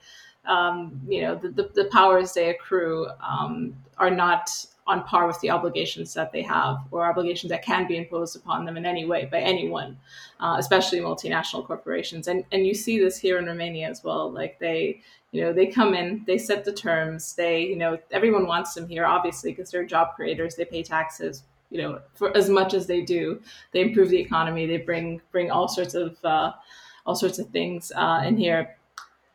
um, 0.45 1.01
you 1.07 1.21
know 1.21 1.35
the, 1.35 1.49
the, 1.49 1.71
the, 1.73 1.85
powers 1.85 2.33
they 2.33 2.49
accrue 2.51 3.07
um, 3.19 3.75
are 3.97 4.11
not 4.11 4.49
on 4.85 5.03
par 5.03 5.25
with 5.25 5.39
the 5.39 5.49
obligations 5.49 6.13
that 6.13 6.31
they 6.31 6.43
have 6.43 6.77
or 6.91 7.03
obligations 7.03 7.49
that 7.49 7.65
can 7.65 7.87
be 7.87 7.97
imposed 7.97 8.35
upon 8.35 8.63
them 8.63 8.77
in 8.77 8.85
any 8.85 9.05
way 9.05 9.25
by 9.25 9.39
anyone 9.39 9.97
uh, 10.39 10.55
especially 10.59 10.99
multinational 10.99 11.65
corporations. 11.65 12.27
And 12.27 12.43
and 12.51 12.67
you 12.67 12.75
see 12.75 12.99
this 12.99 13.17
here 13.17 13.39
in 13.39 13.45
romania 13.45 13.89
as 13.89 14.03
well 14.03 14.31
like 14.31 14.59
they 14.59 15.01
you 15.31 15.41
know 15.41 15.51
they 15.51 15.65
come 15.65 15.95
in 15.95 16.23
they 16.27 16.37
set 16.37 16.63
the 16.63 16.73
terms 16.73 17.33
they 17.33 17.61
you 17.61 17.75
know 17.75 17.97
everyone 18.11 18.45
wants 18.45 18.75
them 18.75 18.87
here 18.87 19.05
obviously 19.05 19.51
because 19.51 19.71
they're 19.71 19.85
job 19.85 20.15
creators 20.15 20.55
they 20.55 20.65
pay 20.65 20.83
taxes 20.83 21.43
you 21.69 21.81
know 21.81 21.99
for 22.13 22.35
as 22.37 22.49
much 22.49 22.73
as 22.73 22.87
they 22.87 23.01
do 23.01 23.41
they 23.71 23.81
improve 23.81 24.09
the 24.09 24.19
economy 24.19 24.65
they 24.65 24.77
bring 24.77 25.21
bring 25.31 25.51
all 25.51 25.67
sorts 25.67 25.93
of 25.93 26.17
uh, 26.23 26.51
all 27.05 27.15
sorts 27.15 27.39
of 27.39 27.47
things 27.49 27.91
uh, 27.95 28.23
in 28.25 28.37
here. 28.37 28.75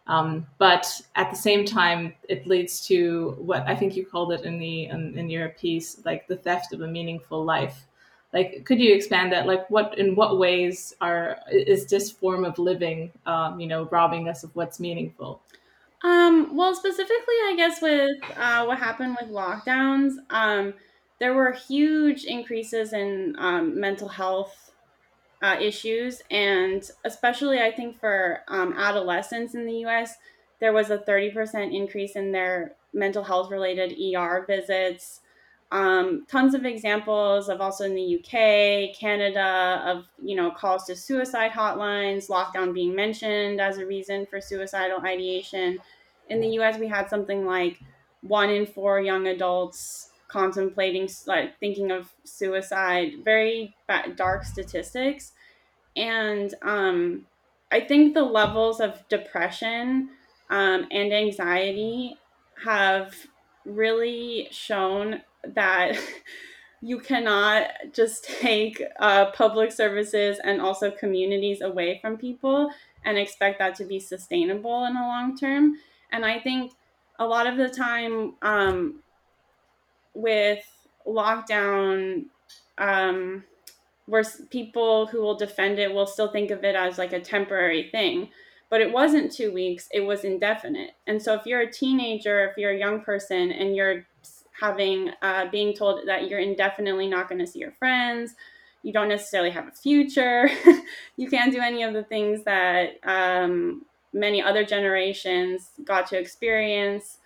Um, 0.07 0.47
but 0.59 1.01
at 1.15 1.31
the 1.31 1.37
same 1.37 1.65
time 1.65 2.15
it 2.29 2.47
leads 2.47 2.85
to 2.87 3.37
what 3.39 3.63
i 3.69 3.77
think 3.77 3.95
you 3.95 4.05
called 4.05 4.33
it 4.33 4.43
in 4.43 4.59
the 4.59 4.87
in, 4.87 5.17
in 5.17 5.31
your 5.31 5.51
piece 5.51 6.05
like 6.05 6.27
the 6.27 6.37
theft 6.37 6.73
of 6.73 6.81
a 6.81 6.89
meaningful 6.89 7.45
life. 7.45 7.87
Like 8.33 8.65
could 8.65 8.81
you 8.81 8.95
expand 8.95 9.33
that? 9.33 9.47
Like 9.47 9.69
what 9.71 9.99
in 9.99 10.15
what 10.17 10.39
ways 10.39 10.95
are 11.01 11.39
is 11.53 11.87
this 11.87 12.11
form 12.11 12.45
of 12.45 12.59
living 12.59 13.13
um, 13.27 13.61
you 13.61 13.67
know 13.67 13.89
robbing 13.91 14.29
us 14.29 14.43
of 14.43 14.55
what's 14.57 14.81
meaningful? 14.81 15.43
Um, 16.03 16.57
well 16.57 16.75
specifically 16.75 17.39
i 17.51 17.55
guess 17.59 17.83
with 17.83 18.17
uh, 18.37 18.65
what 18.65 18.79
happened 18.79 19.19
with 19.21 19.31
lockdowns 19.31 20.15
um, 20.31 20.73
there 21.21 21.35
were 21.35 21.53
huge 21.53 22.25
increases 22.25 22.93
in 22.93 23.37
um, 23.39 23.79
mental 23.79 24.09
health 24.09 24.73
uh, 25.43 25.57
issues, 25.61 26.23
and 26.31 26.91
especially 27.05 27.61
I 27.61 27.71
think 27.71 28.00
for 28.00 28.41
um, 28.49 28.75
adolescents 28.77 29.55
in 29.55 29.67
the 29.67 29.85
US, 29.87 30.17
there 30.61 30.73
was 30.73 30.91
a 30.91 30.99
30% 30.99 31.75
increase 31.75 32.17
in 32.17 32.33
their 32.33 32.75
mental 32.93 33.23
health 33.23 33.50
related 33.50 33.95
ER 34.00 34.45
visits. 34.47 35.21
Um, 35.73 36.27
tons 36.27 36.55
of 36.55 36.65
examples 36.65 37.49
of 37.49 37.61
also 37.61 37.85
in 37.85 37.95
the 37.95 38.17
UK, 38.19 38.99
Canada, 38.99 39.83
of 39.87 40.07
you 40.23 40.35
know 40.35 40.50
calls 40.50 40.85
to 40.85 40.97
suicide 40.97 41.53
hotlines, 41.53 42.29
lockdown 42.29 42.75
being 42.75 42.95
mentioned 42.95 43.61
as 43.61 43.79
a 43.79 43.87
reason 43.87 44.27
for 44.27 44.41
suicidal 44.41 45.00
ideation. 45.05 45.79
In 46.29 46.41
the 46.41 46.49
US, 46.59 46.79
we 46.79 46.89
had 46.89 47.09
something 47.09 47.47
like 47.47 47.79
one 48.23 48.50
in 48.50 48.67
four 48.67 49.00
young 49.00 49.29
adults 49.29 50.10
contemplating 50.31 51.09
like 51.27 51.59
thinking 51.59 51.91
of 51.91 52.13
suicide 52.25 53.13
very 53.25 53.75
dark 54.17 54.45
statistics 54.45 55.33
and 55.97 56.55
um, 56.63 57.27
i 57.73 57.81
think 57.81 58.15
the 58.15 58.23
levels 58.23 58.81
of 58.81 59.07
depression 59.09 60.09
um, 60.51 60.87
and 60.91 61.13
anxiety 61.13 62.17
have 62.65 63.15
really 63.65 64.49
shown 64.51 65.23
that 65.55 65.97
you 66.83 66.99
cannot 66.99 67.69
just 67.93 68.25
take 68.25 68.83
uh, 69.01 69.31
public 69.33 69.71
services 69.71 70.39
and 70.43 70.61
also 70.61 70.91
communities 70.91 71.61
away 71.61 71.99
from 72.01 72.17
people 72.17 72.71
and 73.05 73.19
expect 73.19 73.59
that 73.59 73.75
to 73.75 73.85
be 73.85 74.01
sustainable 74.01 74.85
in 74.85 74.95
the 74.95 75.01
long 75.01 75.37
term. 75.37 75.77
And 76.11 76.25
I 76.25 76.41
think 76.41 76.73
a 77.19 77.27
lot 77.27 77.47
of 77.47 77.57
the 77.57 77.69
time 77.69 78.35
um, 78.43 79.03
with 80.21 80.65
lockdown, 81.07 82.27
um, 82.79 83.45
where 84.07 84.25
people 84.50 85.07
who 85.07 85.21
will 85.21 85.37
defend 85.37 85.79
it 85.79 85.93
will 85.93 86.07
still 86.07 86.31
think 86.31 86.50
of 86.50 86.65
it 86.65 86.75
as 86.75 86.99
like 86.99 87.12
a 87.12 87.21
temporary 87.21 87.89
thing. 87.91 88.29
But 88.69 88.81
it 88.81 88.93
wasn't 88.93 89.33
two 89.33 89.53
weeks, 89.53 89.89
it 89.93 90.00
was 90.00 90.25
indefinite. 90.25 90.93
And 91.07 91.21
so 91.21 91.35
if 91.35 91.45
you're 91.45 91.62
a 91.62 91.73
teenager, 91.73 92.49
if 92.49 92.57
you're 92.57 92.71
a 92.71 92.79
young 92.79 93.00
person 93.00 93.50
and 93.50 93.75
you're 93.75 94.07
having, 94.61 95.11
uh, 95.23 95.47
being 95.50 95.75
told 95.75 96.07
that 96.07 96.29
you're 96.29 96.39
indefinitely 96.39 97.09
not 97.09 97.29
going 97.29 97.41
to 97.41 97.47
see 97.47 97.59
your 97.59 97.73
friends, 97.73 98.35
you 98.83 98.93
don't 98.93 99.09
necessarily 99.09 99.50
have 99.50 99.67
a 99.67 99.73
future, 99.73 100.49
you 101.17 101.29
can't 101.29 101.53
do 101.53 101.61
any 101.61 101.83
of 101.83 101.93
the 101.93 102.05
things 102.05 102.45
that 102.45 102.99
um, 103.05 103.85
many 104.12 104.43
other 104.43 104.65
generations 104.65 105.71
got 105.85 106.07
to 106.09 106.19
experience. 106.19 107.19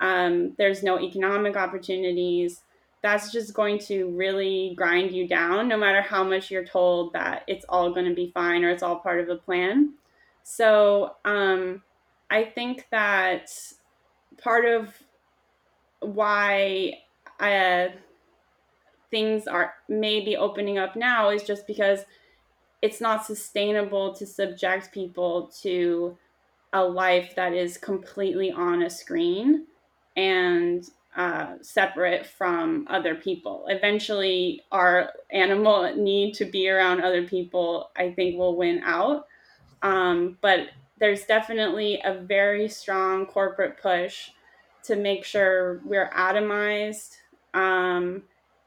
Um, 0.00 0.52
there's 0.58 0.82
no 0.82 1.00
economic 1.00 1.56
opportunities 1.56 2.62
that's 3.02 3.30
just 3.30 3.54
going 3.54 3.78
to 3.78 4.10
really 4.16 4.74
grind 4.76 5.12
you 5.12 5.28
down 5.28 5.68
no 5.68 5.76
matter 5.76 6.02
how 6.02 6.24
much 6.24 6.50
you're 6.50 6.64
told 6.64 7.12
that 7.12 7.44
it's 7.46 7.64
all 7.68 7.92
going 7.92 8.06
to 8.06 8.14
be 8.14 8.30
fine 8.34 8.64
or 8.64 8.70
it's 8.70 8.82
all 8.82 8.96
part 8.96 9.20
of 9.20 9.26
the 9.26 9.36
plan. 9.36 9.94
So 10.42 11.16
um, 11.24 11.82
I 12.30 12.44
think 12.44 12.86
that 12.90 13.50
part 14.38 14.64
of 14.64 14.92
why 16.00 16.94
uh, 17.38 17.88
things 19.10 19.46
are 19.46 19.74
maybe 19.88 20.36
opening 20.36 20.78
up 20.78 20.96
now 20.96 21.30
is 21.30 21.42
just 21.42 21.66
because 21.66 22.00
it's 22.82 23.00
not 23.00 23.24
sustainable 23.24 24.14
to 24.14 24.26
subject 24.26 24.92
people 24.92 25.50
to 25.62 26.16
a 26.72 26.82
life 26.82 27.34
that 27.36 27.52
is 27.52 27.78
completely 27.78 28.50
on 28.50 28.82
a 28.82 28.90
screen 28.90 29.66
and 30.16 30.88
uh, 31.16 31.54
separate 31.62 32.26
from 32.26 32.86
other 32.90 33.14
people. 33.14 33.64
Eventually, 33.68 34.62
our 34.70 35.12
animal 35.30 35.94
need 35.96 36.34
to 36.34 36.44
be 36.44 36.68
around 36.68 37.00
other 37.00 37.26
people, 37.26 37.90
I 37.96 38.12
think, 38.12 38.38
will 38.38 38.56
win 38.56 38.82
out. 38.84 39.26
Um, 39.82 40.36
but 40.40 40.68
there's 40.98 41.24
definitely 41.24 42.00
a 42.04 42.14
very 42.14 42.68
strong 42.68 43.26
corporate 43.26 43.80
push 43.80 44.30
to 44.84 44.96
make 44.96 45.24
sure 45.24 45.80
we're 45.84 46.10
atomized 46.10 47.16
um, 47.54 48.22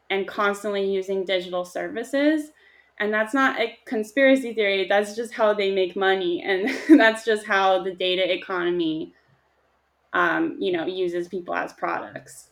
and 0.10 0.28
constantly 0.28 0.92
using 0.92 1.26
digital 1.26 1.66
services. 1.66 2.52
And 3.00 3.14
that's 3.14 3.34
not 3.34 3.60
a 3.60 3.78
conspiracy 3.86 4.54
theory, 4.54 4.88
that's 4.88 5.16
just 5.16 5.34
how 5.34 5.54
they 5.54 5.72
make 5.72 5.96
money. 5.96 6.44
And 6.44 6.70
that's 7.00 7.24
just 7.24 7.46
how 7.46 7.84
the 7.84 7.94
data 7.94 8.34
economy 8.34 9.14
um, 10.14 10.58
you 10.60 10.72
know, 10.72 10.86
uses 10.86 11.28
people 11.28 11.54
as 11.54 11.74
products. 11.74 12.50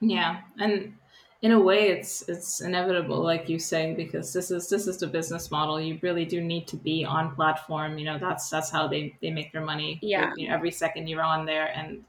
Yeah, 0.00 0.42
and 0.58 0.94
in 1.42 1.52
a 1.52 1.60
way, 1.60 1.88
it's 1.90 2.28
it's 2.28 2.60
inevitable, 2.60 3.22
like 3.22 3.48
you 3.48 3.58
say, 3.58 3.94
because 3.94 4.32
this 4.32 4.50
is 4.50 4.68
this 4.68 4.86
is 4.86 4.98
the 4.98 5.06
business 5.06 5.50
model. 5.50 5.80
You 5.80 5.98
really 6.02 6.24
do 6.24 6.40
need 6.40 6.66
to 6.68 6.76
be 6.76 7.04
on 7.04 7.34
platform. 7.34 7.98
You 7.98 8.04
know, 8.06 8.18
that's 8.18 8.48
that's 8.48 8.70
how 8.70 8.88
they 8.88 9.16
they 9.22 9.30
make 9.30 9.52
their 9.52 9.64
money. 9.64 9.98
Yeah, 10.02 10.32
you 10.36 10.48
know, 10.48 10.54
every 10.54 10.70
second 10.70 11.08
you're 11.08 11.22
on 11.22 11.46
there, 11.46 11.66
and 11.74 12.04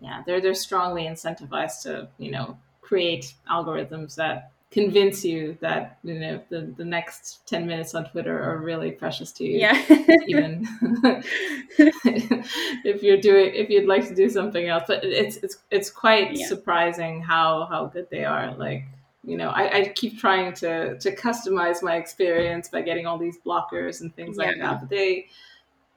yeah, 0.00 0.22
they're 0.26 0.40
they're 0.40 0.54
strongly 0.54 1.04
incentivized 1.04 1.82
to 1.82 2.08
you 2.18 2.30
know 2.30 2.58
create 2.80 3.34
algorithms 3.50 4.14
that 4.16 4.52
convince 4.70 5.24
you 5.24 5.56
that 5.62 5.98
you 6.02 6.18
know 6.18 6.40
the, 6.50 6.72
the 6.76 6.84
next 6.84 7.46
10 7.46 7.66
minutes 7.66 7.94
on 7.94 8.04
twitter 8.04 8.38
are 8.42 8.58
really 8.58 8.90
precious 8.90 9.32
to 9.32 9.44
you. 9.44 9.58
Yeah. 9.58 9.82
Even 10.26 10.66
if 12.84 13.02
you're 13.02 13.20
doing 13.20 13.52
if 13.54 13.70
you'd 13.70 13.88
like 13.88 14.06
to 14.08 14.14
do 14.14 14.28
something 14.28 14.68
else. 14.68 14.84
But 14.86 15.04
it's 15.04 15.38
it's 15.38 15.58
it's 15.70 15.90
quite 15.90 16.36
yeah. 16.36 16.46
surprising 16.46 17.22
how 17.22 17.66
how 17.66 17.86
good 17.86 18.08
they 18.10 18.26
are. 18.26 18.54
Like 18.56 18.84
you 19.24 19.38
know 19.38 19.48
I, 19.48 19.78
I 19.78 19.88
keep 19.94 20.18
trying 20.18 20.52
to 20.54 20.98
to 20.98 21.16
customize 21.16 21.82
my 21.82 21.96
experience 21.96 22.68
by 22.68 22.82
getting 22.82 23.06
all 23.06 23.16
these 23.16 23.38
blockers 23.44 24.02
and 24.02 24.14
things 24.14 24.36
yeah. 24.38 24.46
like 24.46 24.58
that 24.60 24.80
but 24.80 24.90
they 24.90 25.28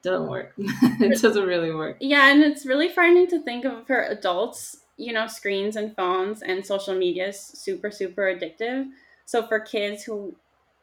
don't 0.02 0.28
work. 0.28 0.54
It 0.58 1.20
doesn't 1.20 1.46
really 1.46 1.74
work. 1.74 1.98
Yeah 2.00 2.32
and 2.32 2.42
it's 2.42 2.64
really 2.64 2.88
frightening 2.88 3.26
to 3.28 3.42
think 3.42 3.66
of 3.66 3.86
for 3.86 4.02
adults 4.02 4.78
you 4.96 5.12
know, 5.12 5.26
screens 5.26 5.76
and 5.76 5.96
phones 5.96 6.42
and 6.42 6.64
social 6.64 6.94
media 6.94 7.28
is 7.28 7.40
super, 7.40 7.90
super 7.90 8.22
addictive. 8.22 8.88
So 9.24 9.46
for 9.46 9.60
kids 9.60 10.04
who 10.04 10.34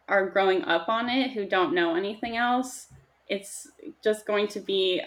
are 0.07 0.29
growing 0.29 0.63
up 0.63 0.89
on 0.89 1.09
it, 1.09 1.31
who 1.31 1.45
don't 1.45 1.73
know 1.73 1.95
anything 1.95 2.35
else, 2.35 2.87
it's 3.27 3.69
just 4.03 4.25
going 4.25 4.47
to 4.49 4.59
be 4.59 5.01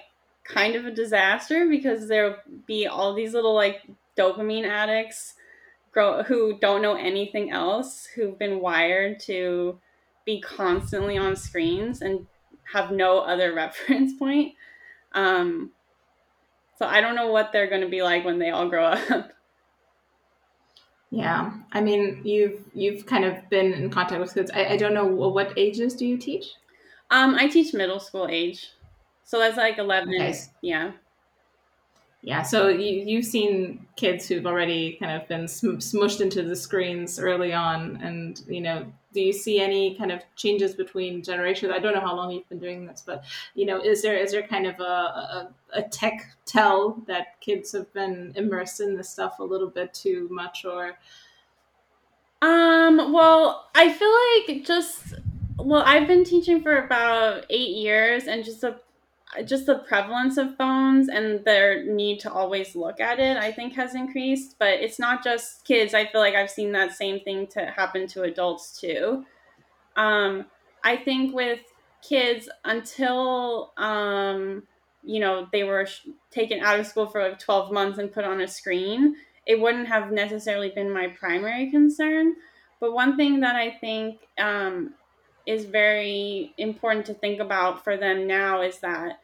kind 0.44 0.74
of 0.76 0.86
a 0.86 0.90
disaster 0.90 1.68
because 1.68 2.08
there'll 2.08 2.36
be 2.66 2.86
all 2.86 3.14
these 3.14 3.34
little 3.34 3.54
like 3.54 3.82
dopamine 4.16 4.66
addicts 4.66 5.34
grow 5.92 6.22
who 6.22 6.58
don't 6.58 6.82
know 6.82 6.94
anything 6.94 7.50
else, 7.50 8.06
who've 8.06 8.38
been 8.38 8.60
wired 8.60 9.20
to 9.20 9.78
be 10.24 10.40
constantly 10.40 11.18
on 11.18 11.36
screens 11.36 12.00
and 12.00 12.26
have 12.72 12.90
no 12.90 13.18
other 13.18 13.54
reference 13.54 14.12
point. 14.14 14.54
Um, 15.12 15.72
so 16.78 16.86
I 16.86 17.00
don't 17.00 17.14
know 17.14 17.30
what 17.32 17.52
they're 17.52 17.68
going 17.68 17.82
to 17.82 17.88
be 17.88 18.02
like 18.02 18.24
when 18.24 18.38
they 18.38 18.50
all 18.50 18.68
grow 18.68 18.84
up. 18.86 19.32
Yeah, 21.10 21.52
I 21.72 21.82
mean, 21.82 22.22
you've 22.24 22.64
you've 22.72 23.04
kind 23.04 23.24
of 23.26 23.48
been 23.50 23.74
in 23.74 23.90
contact 23.90 24.18
with 24.18 24.32
kids. 24.32 24.50
I, 24.54 24.64
I 24.64 24.76
don't 24.78 24.94
know 24.94 25.04
what 25.04 25.52
ages 25.58 25.94
do 25.94 26.06
you 26.06 26.16
teach? 26.16 26.46
Um, 27.10 27.34
I 27.34 27.48
teach 27.48 27.74
middle 27.74 28.00
school 28.00 28.26
age, 28.30 28.70
so 29.22 29.38
that's 29.38 29.58
like 29.58 29.76
eleven. 29.76 30.14
Okay. 30.14 30.34
Yeah. 30.62 30.92
Yeah, 32.24 32.42
so 32.42 32.68
you, 32.68 33.02
you've 33.04 33.24
seen 33.24 33.84
kids 33.96 34.28
who've 34.28 34.46
already 34.46 34.96
kind 35.00 35.20
of 35.20 35.26
been 35.26 35.48
sm- 35.48 35.78
smushed 35.78 36.20
into 36.20 36.44
the 36.44 36.54
screens 36.54 37.18
early 37.18 37.52
on, 37.52 37.96
and 38.00 38.40
you 38.46 38.60
know, 38.60 38.86
do 39.12 39.20
you 39.20 39.32
see 39.32 39.60
any 39.60 39.96
kind 39.96 40.12
of 40.12 40.22
changes 40.36 40.72
between 40.76 41.24
generations? 41.24 41.72
I 41.74 41.80
don't 41.80 41.94
know 41.94 42.00
how 42.00 42.14
long 42.14 42.30
you've 42.30 42.48
been 42.48 42.60
doing 42.60 42.86
this, 42.86 43.02
but 43.04 43.24
you 43.56 43.66
know, 43.66 43.82
is 43.82 44.02
there 44.02 44.16
is 44.16 44.30
there 44.30 44.46
kind 44.46 44.68
of 44.68 44.78
a, 44.78 44.84
a, 44.84 45.54
a 45.72 45.82
tech 45.82 46.28
tell 46.46 47.02
that 47.08 47.40
kids 47.40 47.72
have 47.72 47.92
been 47.92 48.32
immersed 48.36 48.80
in 48.80 48.96
this 48.96 49.10
stuff 49.10 49.40
a 49.40 49.44
little 49.44 49.68
bit 49.68 49.92
too 49.92 50.28
much, 50.30 50.64
or? 50.64 50.96
Um. 52.40 53.12
Well, 53.12 53.68
I 53.74 53.92
feel 53.92 54.12
like 54.56 54.64
just 54.64 55.14
well, 55.58 55.82
I've 55.84 56.06
been 56.06 56.22
teaching 56.22 56.62
for 56.62 56.84
about 56.84 57.46
eight 57.50 57.76
years, 57.76 58.24
and 58.28 58.44
just 58.44 58.62
a 58.62 58.78
just 59.46 59.66
the 59.66 59.78
prevalence 59.78 60.36
of 60.36 60.56
phones 60.56 61.08
and 61.08 61.44
their 61.44 61.84
need 61.84 62.20
to 62.20 62.30
always 62.30 62.76
look 62.76 63.00
at 63.00 63.18
it 63.18 63.36
i 63.36 63.50
think 63.50 63.72
has 63.72 63.94
increased. 63.94 64.56
But 64.58 64.74
it's 64.80 64.98
not 64.98 65.24
just 65.24 65.64
kids. 65.64 65.94
I 65.94 66.06
feel 66.06 66.20
like 66.20 66.34
i've 66.34 66.50
seen 66.50 66.72
that 66.72 66.92
same 66.92 67.20
thing 67.20 67.46
to 67.48 67.66
happen 67.66 68.06
to 68.08 68.22
adults 68.22 68.78
too. 68.80 69.24
Um, 69.96 70.46
i 70.84 70.96
think 70.96 71.34
with 71.34 71.60
kids 72.02 72.48
until 72.64 73.72
um, 73.76 74.64
you 75.02 75.20
know 75.20 75.46
they 75.52 75.64
were 75.64 75.86
sh- 75.86 76.08
taken 76.30 76.60
out 76.60 76.78
of 76.80 76.86
school 76.86 77.06
for 77.06 77.22
like 77.22 77.38
12 77.38 77.72
months 77.72 77.98
and 77.98 78.12
put 78.12 78.24
on 78.24 78.40
a 78.40 78.48
screen 78.48 79.16
it 79.46 79.60
wouldn't 79.60 79.88
have 79.88 80.12
necessarily 80.12 80.70
been 80.70 80.92
my 80.92 81.08
primary 81.08 81.68
concern. 81.70 82.34
But 82.80 82.92
one 82.92 83.16
thing 83.16 83.40
that 83.40 83.56
i 83.56 83.70
think 83.70 84.20
um, 84.38 84.94
is 85.46 85.64
very 85.64 86.52
important 86.58 87.06
to 87.06 87.14
think 87.14 87.40
about 87.40 87.84
for 87.84 87.96
them 87.96 88.26
now 88.26 88.62
is 88.62 88.78
that 88.80 89.20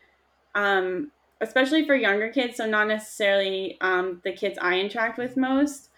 um, 0.54 1.11
especially 1.40 1.87
for 1.87 1.94
younger 1.94 2.31
kids, 2.31 2.57
so 2.57 2.66
not 2.66 2.88
necessarily 2.88 3.76
um, 3.81 4.20
the 4.24 4.33
kids 4.33 4.59
I 4.61 4.81
interact 4.81 5.18
with 5.18 5.37
most, 5.37 5.90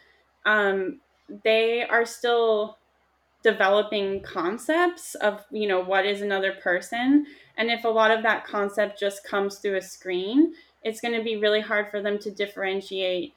um, 0.44 1.00
they 1.44 1.85
are 1.85 2.04
still 2.04 2.76
developing 3.42 4.20
concepts 4.20 5.14
of 5.14 5.44
you 5.50 5.66
know 5.66 5.80
what 5.80 6.04
is 6.04 6.20
another 6.20 6.52
person. 6.62 7.26
And 7.56 7.70
if 7.70 7.85
a 7.85 7.88
lot 7.88 8.11
of 8.11 8.22
that 8.22 8.46
concept 8.46 8.98
just 9.00 9.24
comes 9.24 9.59
through 9.59 9.76
a 9.76 9.83
screen 9.83 10.54
it's 10.83 11.00
going 11.00 11.16
to 11.16 11.22
be 11.24 11.37
really 11.37 11.61
hard 11.61 11.90
for 11.90 12.00
them 12.00 12.18
to 12.18 12.30
differentiate 12.30 13.35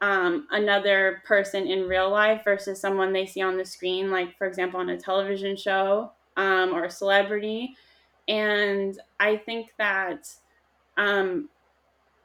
um, 0.00 0.46
another 0.50 1.22
person 1.26 1.66
in 1.66 1.88
real 1.88 2.10
life 2.10 2.42
versus 2.44 2.80
someone 2.80 3.12
they 3.12 3.26
see 3.26 3.40
on 3.40 3.56
the 3.56 3.64
screen 3.64 4.10
like 4.10 4.36
for 4.36 4.46
example 4.46 4.78
on 4.78 4.90
a 4.90 4.98
television 4.98 5.56
show 5.56 6.12
um, 6.36 6.72
or 6.72 6.84
a 6.84 6.90
celebrity 6.90 7.76
and 8.28 9.00
i 9.20 9.36
think 9.36 9.72
that 9.78 10.28
um, 10.96 11.48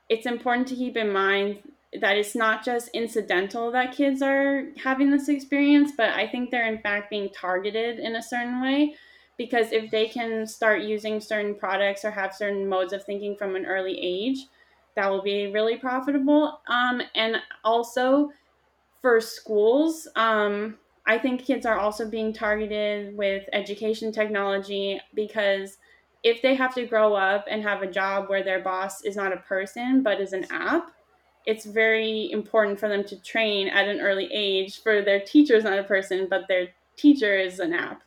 it's 0.09 0.25
important 0.25 0.67
to 0.69 0.75
keep 0.75 0.97
in 0.97 1.11
mind 1.11 1.59
that 1.99 2.15
it's 2.17 2.35
not 2.35 2.63
just 2.63 2.89
incidental 2.93 3.71
that 3.71 3.93
kids 3.93 4.21
are 4.21 4.67
having 4.81 5.11
this 5.11 5.27
experience, 5.27 5.91
but 5.97 6.09
I 6.09 6.27
think 6.27 6.49
they're 6.49 6.71
in 6.71 6.81
fact 6.81 7.09
being 7.09 7.29
targeted 7.29 7.99
in 7.99 8.15
a 8.15 8.21
certain 8.21 8.61
way. 8.61 8.95
Because 9.37 9.71
if 9.71 9.89
they 9.89 10.07
can 10.07 10.45
start 10.45 10.83
using 10.83 11.19
certain 11.19 11.55
products 11.55 12.05
or 12.05 12.11
have 12.11 12.33
certain 12.33 12.67
modes 12.67 12.93
of 12.93 13.03
thinking 13.03 13.35
from 13.35 13.55
an 13.55 13.65
early 13.65 13.97
age, 13.99 14.45
that 14.95 15.09
will 15.09 15.21
be 15.21 15.47
really 15.47 15.77
profitable. 15.77 16.61
Um, 16.67 17.01
and 17.15 17.37
also, 17.63 18.29
for 19.01 19.19
schools, 19.19 20.07
um, 20.15 20.77
I 21.05 21.17
think 21.17 21.43
kids 21.43 21.65
are 21.65 21.79
also 21.79 22.07
being 22.07 22.31
targeted 22.31 23.15
with 23.17 23.43
education 23.53 24.11
technology 24.11 24.99
because 25.13 25.77
if 26.23 26.41
they 26.41 26.53
have 26.55 26.75
to 26.75 26.85
grow 26.85 27.15
up 27.15 27.45
and 27.49 27.63
have 27.63 27.81
a 27.81 27.91
job 27.91 28.29
where 28.29 28.43
their 28.43 28.61
boss 28.61 29.03
is 29.03 29.15
not 29.15 29.33
a 29.33 29.37
person 29.37 30.03
but 30.03 30.21
is 30.21 30.33
an 30.33 30.45
app, 30.51 30.91
it's 31.45 31.65
very 31.65 32.29
important 32.31 32.79
for 32.79 32.87
them 32.87 33.03
to 33.05 33.15
train 33.23 33.67
at 33.67 33.87
an 33.87 33.99
early 33.99 34.29
age 34.31 34.81
for 34.83 35.01
their 35.01 35.19
teacher 35.19 35.55
is 35.55 35.63
not 35.63 35.79
a 35.79 35.83
person 35.83 36.27
but 36.29 36.47
their 36.47 36.67
teacher 36.95 37.35
is 37.35 37.59
an 37.59 37.73
app. 37.73 38.03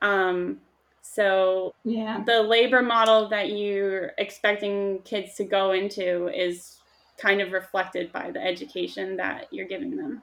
Um, 0.00 0.60
so 1.02 1.74
yeah, 1.84 2.22
the 2.24 2.42
labor 2.42 2.82
model 2.82 3.28
that 3.28 3.50
you're 3.50 4.12
expecting 4.18 5.00
kids 5.04 5.34
to 5.34 5.44
go 5.44 5.72
into 5.72 6.28
is 6.28 6.78
kind 7.18 7.40
of 7.40 7.52
reflected 7.52 8.12
by 8.12 8.30
the 8.30 8.42
education 8.42 9.16
that 9.16 9.46
you're 9.50 9.68
giving 9.68 9.96
them. 9.96 10.22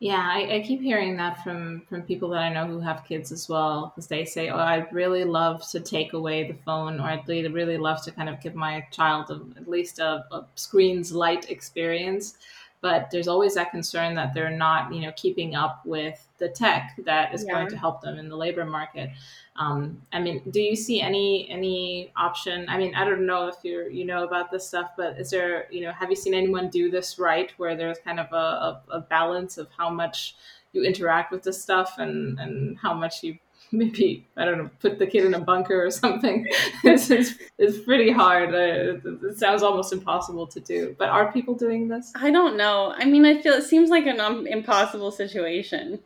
Yeah, 0.00 0.24
I, 0.24 0.56
I, 0.56 0.60
keep 0.60 0.80
hearing 0.80 1.16
that 1.16 1.42
from 1.42 1.82
from 1.88 2.02
people 2.02 2.28
that 2.28 2.38
I 2.38 2.52
know 2.52 2.66
who 2.66 2.78
have 2.78 3.04
kids 3.04 3.32
as 3.32 3.48
well, 3.48 3.86
because 3.86 4.06
they 4.06 4.24
say, 4.24 4.48
"Oh, 4.48 4.56
I'd 4.56 4.92
really 4.92 5.24
love 5.24 5.68
to 5.70 5.80
take 5.80 6.12
away 6.12 6.46
the 6.46 6.54
phone, 6.64 7.00
or 7.00 7.04
I'd 7.04 7.26
really, 7.26 7.78
love 7.78 8.04
to 8.04 8.12
kind 8.12 8.28
of 8.28 8.40
give 8.40 8.54
my 8.54 8.86
child 8.92 9.28
a, 9.30 9.58
at 9.58 9.68
least 9.68 9.98
a, 9.98 10.24
a 10.30 10.46
screens 10.54 11.10
light 11.12 11.50
experience." 11.50 12.34
But 12.80 13.10
there's 13.10 13.26
always 13.26 13.54
that 13.54 13.70
concern 13.70 14.14
that 14.14 14.34
they're 14.34 14.56
not, 14.56 14.94
you 14.94 15.00
know, 15.00 15.12
keeping 15.16 15.56
up 15.56 15.84
with 15.84 16.28
the 16.38 16.48
tech 16.48 16.98
that 17.04 17.34
is 17.34 17.44
yeah. 17.44 17.54
going 17.54 17.68
to 17.68 17.76
help 17.76 18.00
them 18.00 18.18
in 18.18 18.28
the 18.28 18.36
labor 18.36 18.64
market. 18.64 19.10
Um, 19.56 20.00
I 20.12 20.20
mean, 20.20 20.42
do 20.50 20.60
you 20.60 20.76
see 20.76 21.00
any 21.00 21.48
any 21.50 22.12
option? 22.16 22.66
I 22.68 22.78
mean, 22.78 22.94
I 22.94 23.04
don't 23.04 23.26
know 23.26 23.48
if 23.48 23.56
you 23.64 23.88
you 23.90 24.04
know 24.04 24.24
about 24.24 24.50
this 24.50 24.66
stuff, 24.66 24.90
but 24.96 25.18
is 25.18 25.30
there 25.30 25.66
you 25.70 25.80
know 25.80 25.92
have 25.92 26.10
you 26.10 26.16
seen 26.16 26.34
anyone 26.34 26.68
do 26.68 26.90
this 26.90 27.18
right, 27.18 27.52
where 27.56 27.76
there's 27.76 27.98
kind 27.98 28.20
of 28.20 28.32
a, 28.32 28.36
a, 28.36 28.82
a 28.90 29.00
balance 29.00 29.58
of 29.58 29.68
how 29.76 29.90
much 29.90 30.36
you 30.72 30.84
interact 30.84 31.32
with 31.32 31.42
this 31.42 31.60
stuff 31.60 31.94
and 31.98 32.38
and 32.38 32.78
how 32.78 32.94
much 32.94 33.24
you 33.24 33.38
maybe 33.72 34.26
I 34.36 34.44
don't 34.44 34.58
know 34.58 34.70
put 34.80 34.98
the 34.98 35.06
kid 35.06 35.24
in 35.24 35.34
a 35.34 35.40
bunker 35.40 35.84
or 35.84 35.90
something. 35.90 36.46
it's, 36.84 37.10
it's, 37.10 37.34
it's 37.58 37.78
pretty 37.78 38.10
hard. 38.10 38.54
It, 38.54 39.02
it, 39.04 39.38
sounds 39.38 39.62
almost 39.62 39.92
impossible 39.92 40.46
to 40.46 40.60
do. 40.60 40.96
But 40.98 41.08
are 41.08 41.32
people 41.32 41.54
doing 41.54 41.88
this? 41.88 42.12
I 42.14 42.30
don't 42.30 42.56
know. 42.56 42.94
I 42.96 43.04
mean, 43.04 43.24
I 43.24 43.40
feel 43.40 43.54
it 43.54 43.64
seems 43.64 43.90
like 43.90 44.06
an 44.06 44.20
um, 44.20 44.46
impossible 44.46 45.10
situation. 45.10 45.98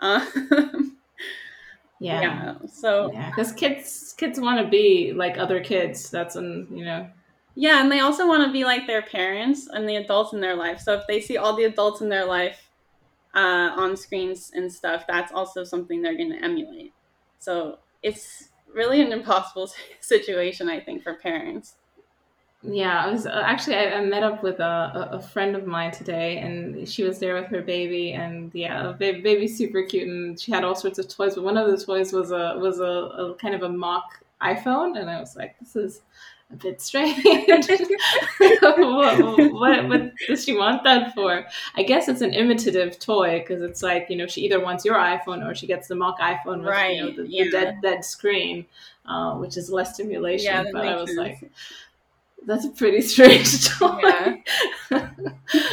Uh, 0.00 0.24
yeah. 2.00 2.20
yeah. 2.20 2.54
So 2.72 3.10
because 3.28 3.52
kids 3.52 4.14
kids 4.16 4.40
want 4.40 4.64
to 4.64 4.68
be 4.68 5.12
like 5.14 5.38
other 5.38 5.62
kids. 5.62 6.10
That's 6.10 6.36
an 6.36 6.66
you 6.70 6.84
know. 6.84 7.08
Yeah, 7.54 7.82
and 7.82 7.92
they 7.92 8.00
also 8.00 8.26
want 8.26 8.46
to 8.46 8.52
be 8.52 8.64
like 8.64 8.86
their 8.86 9.02
parents 9.02 9.68
and 9.70 9.86
the 9.86 9.96
adults 9.96 10.32
in 10.32 10.40
their 10.40 10.56
life. 10.56 10.80
So 10.80 10.94
if 10.94 11.06
they 11.06 11.20
see 11.20 11.36
all 11.36 11.54
the 11.54 11.64
adults 11.64 12.00
in 12.00 12.08
their 12.08 12.24
life 12.24 12.70
uh, 13.34 13.72
on 13.76 13.94
screens 13.94 14.52
and 14.54 14.72
stuff, 14.72 15.04
that's 15.06 15.32
also 15.32 15.62
something 15.62 16.00
they're 16.00 16.16
going 16.16 16.32
to 16.32 16.42
emulate. 16.42 16.94
So 17.42 17.78
it's 18.04 18.50
really 18.72 19.02
an 19.02 19.12
impossible 19.12 19.68
situation, 20.00 20.68
I 20.68 20.78
think, 20.78 21.02
for 21.02 21.14
parents. 21.14 21.74
Yeah, 22.62 23.04
I 23.04 23.10
was 23.10 23.26
uh, 23.26 23.42
actually 23.44 23.74
I, 23.74 23.98
I, 23.98 24.04
met 24.04 24.22
up 24.22 24.44
with 24.44 24.60
a, 24.60 25.08
a 25.10 25.20
friend 25.20 25.56
of 25.56 25.66
mine 25.66 25.90
today, 25.90 26.38
and 26.38 26.88
she 26.88 27.02
was 27.02 27.18
there 27.18 27.34
with 27.34 27.46
her 27.46 27.60
baby, 27.60 28.12
and 28.12 28.52
yeah, 28.54 28.92
baby, 28.92 29.20
baby's 29.20 29.58
super 29.58 29.82
cute, 29.82 30.06
and 30.06 30.38
she 30.38 30.52
had 30.52 30.62
all 30.62 30.76
sorts 30.76 31.00
of 31.00 31.08
toys, 31.08 31.34
but 31.34 31.42
one 31.42 31.56
of 31.56 31.68
the 31.68 31.84
toys 31.84 32.12
was 32.12 32.30
a 32.30 32.54
was 32.58 32.78
a, 32.78 32.84
a 32.84 33.34
kind 33.34 33.56
of 33.56 33.64
a 33.64 33.68
mock 33.68 34.22
iPhone, 34.40 34.96
and 34.96 35.10
I 35.10 35.18
was 35.18 35.34
like, 35.34 35.58
this 35.58 35.74
is 35.74 36.02
a 36.52 36.56
bit 36.56 36.80
strange. 36.80 37.24
what, 38.60 39.52
what, 39.52 39.88
what, 39.88 40.12
does 40.26 40.44
she 40.44 40.56
want 40.56 40.84
that 40.84 41.14
for? 41.14 41.46
I 41.74 41.82
guess 41.82 42.08
it's 42.08 42.20
an 42.20 42.32
imitative 42.32 42.98
toy 42.98 43.40
because 43.40 43.62
it's 43.62 43.82
like 43.82 44.06
you 44.10 44.16
know 44.16 44.26
she 44.26 44.42
either 44.42 44.62
wants 44.62 44.84
your 44.84 44.96
iPhone 44.96 45.46
or 45.46 45.54
she 45.54 45.66
gets 45.66 45.88
the 45.88 45.94
mock 45.94 46.20
iPhone 46.20 46.58
with 46.58 46.68
right. 46.68 46.96
you 46.96 47.02
know 47.02 47.12
the, 47.16 47.28
yeah. 47.28 47.44
the 47.44 47.50
dead 47.50 47.78
dead 47.82 48.04
screen, 48.04 48.66
uh, 49.06 49.34
which 49.36 49.56
is 49.56 49.70
less 49.70 49.94
stimulation. 49.94 50.52
Yeah, 50.52 50.64
but 50.72 50.86
I 50.86 50.96
was 50.96 51.10
sense. 51.10 51.18
like 51.18 51.50
that's 52.46 52.64
a 52.64 52.70
pretty 52.70 53.00
strange 53.12 53.68
toy. 53.68 54.42
Yeah. 54.90 55.10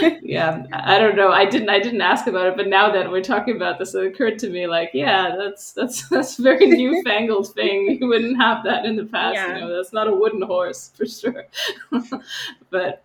yeah. 0.21 0.63
I 0.71 0.99
don't 0.99 1.15
know. 1.15 1.31
I 1.31 1.45
didn't 1.45 1.69
I 1.69 1.79
didn't 1.79 2.01
ask 2.01 2.27
about 2.27 2.47
it, 2.47 2.57
but 2.57 2.67
now 2.67 2.91
that 2.91 3.11
we're 3.11 3.23
talking 3.23 3.55
about 3.55 3.79
this, 3.79 3.93
it 3.95 4.05
occurred 4.05 4.39
to 4.39 4.49
me 4.49 4.67
like, 4.67 4.91
yeah, 4.93 5.35
that's 5.37 5.73
that's 5.73 6.07
that's 6.09 6.39
a 6.39 6.41
very 6.41 6.67
newfangled 6.67 7.53
thing. 7.53 7.97
You 7.99 8.07
wouldn't 8.07 8.37
have 8.37 8.63
that 8.63 8.85
in 8.85 8.95
the 8.95 9.05
past. 9.05 9.35
Yeah. 9.35 9.55
You 9.55 9.61
know, 9.61 9.75
that's 9.75 9.93
not 9.93 10.07
a 10.07 10.15
wooden 10.15 10.41
horse 10.41 10.91
for 10.95 11.05
sure. 11.05 11.45
but 12.69 13.03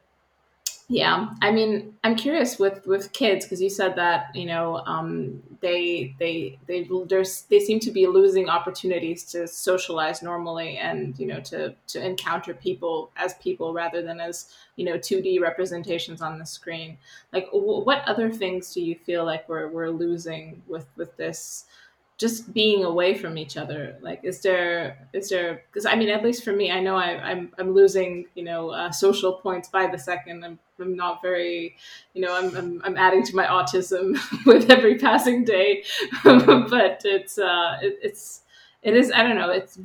yeah, 0.94 1.30
I 1.42 1.50
mean, 1.50 1.96
I'm 2.04 2.14
curious 2.14 2.56
with 2.60 2.86
with 2.86 3.12
kids 3.12 3.44
because 3.44 3.60
you 3.60 3.68
said 3.68 3.96
that 3.96 4.32
you 4.32 4.46
know 4.46 4.76
um, 4.86 5.42
they 5.60 6.14
they 6.20 6.56
they 6.68 6.88
they 7.48 7.58
seem 7.58 7.80
to 7.80 7.90
be 7.90 8.06
losing 8.06 8.48
opportunities 8.48 9.24
to 9.32 9.48
socialize 9.48 10.22
normally 10.22 10.76
and 10.76 11.18
you 11.18 11.26
know 11.26 11.40
to 11.40 11.74
to 11.88 12.06
encounter 12.06 12.54
people 12.54 13.10
as 13.16 13.34
people 13.34 13.72
rather 13.72 14.02
than 14.02 14.20
as 14.20 14.54
you 14.76 14.84
know 14.84 14.96
2D 14.96 15.40
representations 15.40 16.22
on 16.22 16.38
the 16.38 16.46
screen. 16.46 16.96
Like, 17.32 17.46
w- 17.46 17.82
what 17.82 18.06
other 18.06 18.30
things 18.30 18.72
do 18.72 18.80
you 18.80 18.94
feel 18.94 19.24
like 19.24 19.48
we're 19.48 19.66
we're 19.66 19.90
losing 19.90 20.62
with 20.68 20.86
with 20.96 21.16
this? 21.16 21.64
just 22.16 22.54
being 22.54 22.84
away 22.84 23.12
from 23.12 23.36
each 23.36 23.56
other 23.56 23.96
like 24.00 24.20
is 24.22 24.40
there 24.40 25.08
is 25.12 25.30
there 25.30 25.64
because 25.66 25.84
i 25.84 25.96
mean 25.96 26.08
at 26.08 26.22
least 26.22 26.44
for 26.44 26.52
me 26.52 26.70
i 26.70 26.78
know 26.78 26.94
I, 26.94 27.10
am 27.10 27.20
I'm, 27.24 27.52
I'm 27.58 27.74
losing 27.74 28.26
you 28.36 28.44
know 28.44 28.70
uh, 28.70 28.92
social 28.92 29.32
points 29.32 29.68
by 29.68 29.88
the 29.88 29.98
second 29.98 30.44
I'm, 30.44 30.60
I'm 30.80 30.96
not 30.96 31.22
very 31.22 31.76
you 32.14 32.22
know 32.22 32.34
I'm, 32.36 32.56
I'm, 32.56 32.82
I'm 32.84 32.96
adding 32.96 33.22
to 33.24 33.36
my 33.36 33.46
autism 33.46 34.18
with 34.46 34.70
every 34.70 34.98
passing 34.98 35.44
day 35.44 35.84
but 36.24 37.02
it's 37.04 37.38
uh 37.38 37.78
it, 37.82 37.98
it's 38.02 38.42
it 38.82 38.96
is 38.96 39.12
i 39.14 39.22
don't 39.22 39.36
know 39.36 39.50
it's 39.50 39.78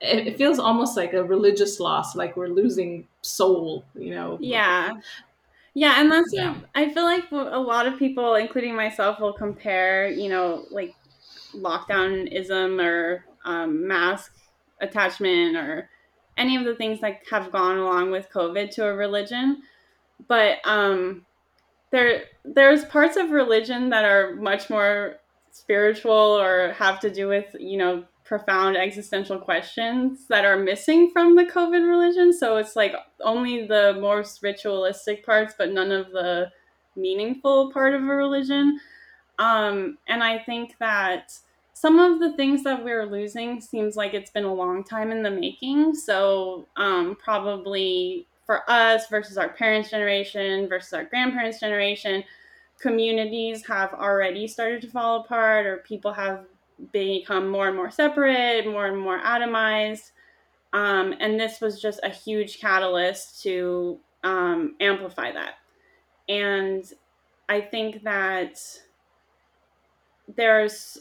it, 0.00 0.26
it 0.26 0.36
feels 0.36 0.58
almost 0.58 0.96
like 0.96 1.14
a 1.14 1.24
religious 1.24 1.80
loss 1.80 2.14
like 2.14 2.36
we're 2.36 2.48
losing 2.48 3.06
soul 3.22 3.84
you 3.94 4.14
know 4.14 4.36
yeah 4.40 4.92
yeah, 5.76 6.00
and 6.00 6.10
that's 6.10 6.32
yeah. 6.32 6.54
I 6.74 6.88
feel 6.88 7.04
like 7.04 7.30
a 7.30 7.58
lot 7.58 7.86
of 7.86 7.98
people, 7.98 8.36
including 8.36 8.74
myself, 8.74 9.20
will 9.20 9.34
compare, 9.34 10.08
you 10.08 10.30
know, 10.30 10.64
like 10.70 10.94
lockdownism 11.54 12.82
or 12.82 13.26
um, 13.44 13.86
mask 13.86 14.32
attachment 14.80 15.54
or 15.54 15.90
any 16.38 16.56
of 16.56 16.64
the 16.64 16.74
things 16.76 17.02
that 17.02 17.20
have 17.30 17.52
gone 17.52 17.76
along 17.76 18.10
with 18.10 18.30
COVID 18.34 18.70
to 18.70 18.86
a 18.86 18.94
religion. 18.94 19.64
But 20.28 20.58
um, 20.64 21.26
there 21.90 22.24
there's 22.44 22.84
parts 22.84 23.16
of 23.16 23.30
religion 23.30 23.90
that 23.90 24.04
are 24.04 24.34
much 24.36 24.70
more 24.70 25.16
spiritual 25.50 26.12
or 26.12 26.72
have 26.72 27.00
to 27.00 27.10
do 27.10 27.28
with 27.28 27.54
you 27.58 27.78
know 27.78 28.04
profound 28.24 28.76
existential 28.76 29.38
questions 29.38 30.26
that 30.28 30.44
are 30.44 30.58
missing 30.58 31.10
from 31.12 31.36
the 31.36 31.44
COVID 31.44 31.88
religion. 31.88 32.32
So 32.32 32.56
it's 32.56 32.74
like 32.74 32.92
only 33.20 33.66
the 33.66 33.96
most 34.00 34.42
ritualistic 34.42 35.24
parts, 35.24 35.54
but 35.56 35.72
none 35.72 35.92
of 35.92 36.10
the 36.10 36.50
meaningful 36.96 37.72
part 37.72 37.94
of 37.94 38.02
a 38.02 38.06
religion. 38.06 38.80
Um, 39.38 39.98
and 40.08 40.24
I 40.24 40.40
think 40.40 40.74
that 40.80 41.38
some 41.72 41.98
of 41.98 42.18
the 42.18 42.32
things 42.36 42.64
that 42.64 42.82
we're 42.82 43.06
losing 43.06 43.60
seems 43.60 43.96
like 43.96 44.12
it's 44.14 44.30
been 44.30 44.44
a 44.44 44.54
long 44.54 44.82
time 44.82 45.12
in 45.12 45.22
the 45.22 45.30
making. 45.30 45.94
So, 45.94 46.66
um, 46.76 47.16
probably 47.22 48.26
for 48.46 48.68
us 48.70 49.08
versus 49.08 49.36
our 49.36 49.48
parents' 49.48 49.90
generation 49.90 50.68
versus 50.68 50.92
our 50.92 51.04
grandparents' 51.04 51.60
generation, 51.60 52.24
communities 52.80 53.66
have 53.66 53.92
already 53.92 54.46
started 54.46 54.80
to 54.82 54.88
fall 54.88 55.20
apart, 55.20 55.66
or 55.66 55.78
people 55.78 56.12
have 56.12 56.44
become 56.92 57.48
more 57.48 57.68
and 57.68 57.76
more 57.76 57.90
separate, 57.90 58.66
more 58.66 58.86
and 58.86 58.98
more 58.98 59.20
atomized. 59.20 60.12
Um, 60.72 61.14
and 61.20 61.40
this 61.40 61.60
was 61.60 61.80
just 61.80 62.00
a 62.02 62.08
huge 62.08 62.60
catalyst 62.60 63.42
to 63.42 63.98
um, 64.22 64.76
amplify 64.80 65.32
that. 65.32 65.54
And 66.28 66.84
I 67.48 67.60
think 67.60 68.02
that 68.02 68.60
there's 70.34 70.98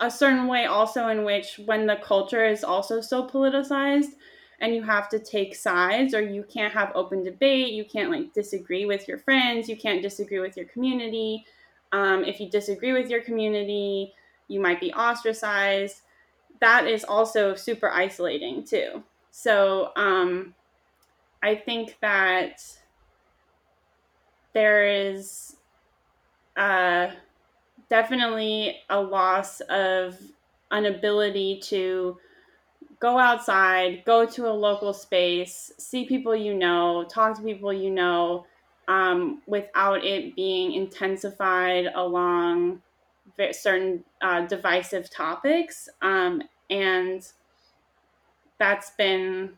a 0.00 0.10
certain 0.10 0.46
way 0.46 0.66
also 0.66 1.08
in 1.08 1.24
which 1.24 1.58
when 1.64 1.86
the 1.86 1.96
culture 1.96 2.44
is 2.44 2.62
also 2.62 3.00
so 3.00 3.26
politicized 3.26 4.14
and 4.60 4.74
you 4.74 4.82
have 4.82 5.08
to 5.10 5.18
take 5.18 5.54
sides 5.54 6.14
or 6.14 6.20
you 6.20 6.44
can't 6.44 6.72
have 6.72 6.92
open 6.94 7.22
debate 7.22 7.72
you 7.72 7.84
can't 7.84 8.10
like 8.10 8.32
disagree 8.32 8.86
with 8.86 9.06
your 9.08 9.18
friends 9.18 9.68
you 9.68 9.76
can't 9.76 10.02
disagree 10.02 10.38
with 10.38 10.56
your 10.56 10.66
community. 10.66 11.44
Um, 11.92 12.24
if 12.24 12.40
you 12.40 12.48
disagree 12.50 12.92
with 12.92 13.10
your 13.10 13.22
community 13.22 14.12
you 14.48 14.60
might 14.60 14.80
be 14.80 14.92
ostracized. 14.92 16.02
That 16.60 16.86
is 16.86 17.04
also 17.04 17.54
super 17.54 17.90
isolating 17.90 18.64
too. 18.64 19.02
So 19.30 19.92
um, 19.96 20.54
i 21.42 21.54
think 21.54 21.96
that 22.00 22.62
there 24.56 24.86
is 24.86 25.56
uh, 26.56 27.08
definitely 27.90 28.78
a 28.88 28.98
loss 28.98 29.60
of 29.68 30.18
an 30.70 30.86
ability 30.86 31.60
to 31.62 32.18
go 33.06 33.20
outside, 33.20 34.02
go 34.04 34.26
to 34.26 34.48
a 34.48 34.50
local 34.50 34.92
space, 34.92 35.70
see 35.78 36.04
people 36.06 36.34
you 36.34 36.52
know, 36.52 37.04
talk 37.08 37.36
to 37.36 37.42
people 37.42 37.72
you 37.72 37.88
know, 37.88 38.44
um, 38.88 39.40
without 39.46 40.04
it 40.04 40.34
being 40.34 40.72
intensified 40.72 41.86
along 41.94 42.82
certain 43.52 44.02
uh, 44.22 44.44
divisive 44.46 45.08
topics. 45.08 45.88
Um, 46.02 46.42
and 46.68 47.24
that's 48.58 48.90
been 48.98 49.50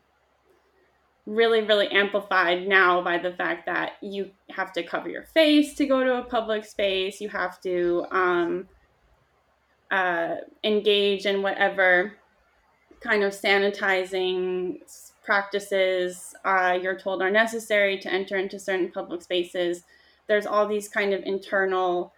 really, 1.25 1.63
really 1.63 1.89
amplified 1.89 2.69
now 2.69 3.03
by 3.03 3.17
the 3.17 3.33
fact 3.33 3.65
that 3.65 3.93
you 4.03 4.31
have 4.51 4.75
to 4.75 4.83
cover 4.83 5.09
your 5.09 5.25
face 5.25 5.73
to 5.77 5.87
go 5.87 6.05
to 6.05 6.19
a 6.19 6.23
public 6.23 6.67
space. 6.67 7.19
You 7.19 7.31
have 7.31 7.63
to 7.63 8.05
um, 8.11 8.69
uh, 9.91 10.35
engage 10.63 11.25
in 11.25 11.41
whatever 11.41 12.18
kind 13.01 13.23
of 13.23 13.33
sanitizing 13.33 14.79
practices 15.25 16.35
uh, 16.45 16.79
you're 16.81 16.99
told 16.99 17.21
are 17.21 17.31
necessary 17.31 17.99
to 17.99 18.11
enter 18.11 18.37
into 18.37 18.59
certain 18.59 18.91
public 18.91 19.23
spaces. 19.23 19.83
There's 20.27 20.47
all 20.47 20.67
these 20.67 20.89
kind 20.89 21.13
of 21.13 21.23
internal 21.25 22.13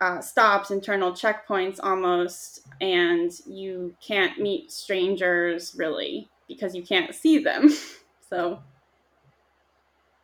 uh, 0.00 0.20
stops, 0.20 0.70
internal 0.70 1.12
checkpoints 1.12 1.80
almost, 1.82 2.60
and 2.80 3.32
you 3.46 3.94
can't 4.00 4.38
meet 4.38 4.70
strangers 4.70 5.74
really 5.76 6.28
because 6.46 6.74
you 6.74 6.82
can't 6.82 7.14
see 7.14 7.38
them. 7.38 7.70
so 8.30 8.60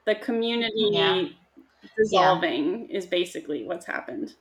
the 0.07 0.15
community 0.15 0.91
yeah. 0.93 1.25
dissolving 1.97 2.89
yeah. 2.89 2.97
is 2.97 3.07
basically 3.07 3.65
what's 3.65 3.87
happened. 3.87 4.35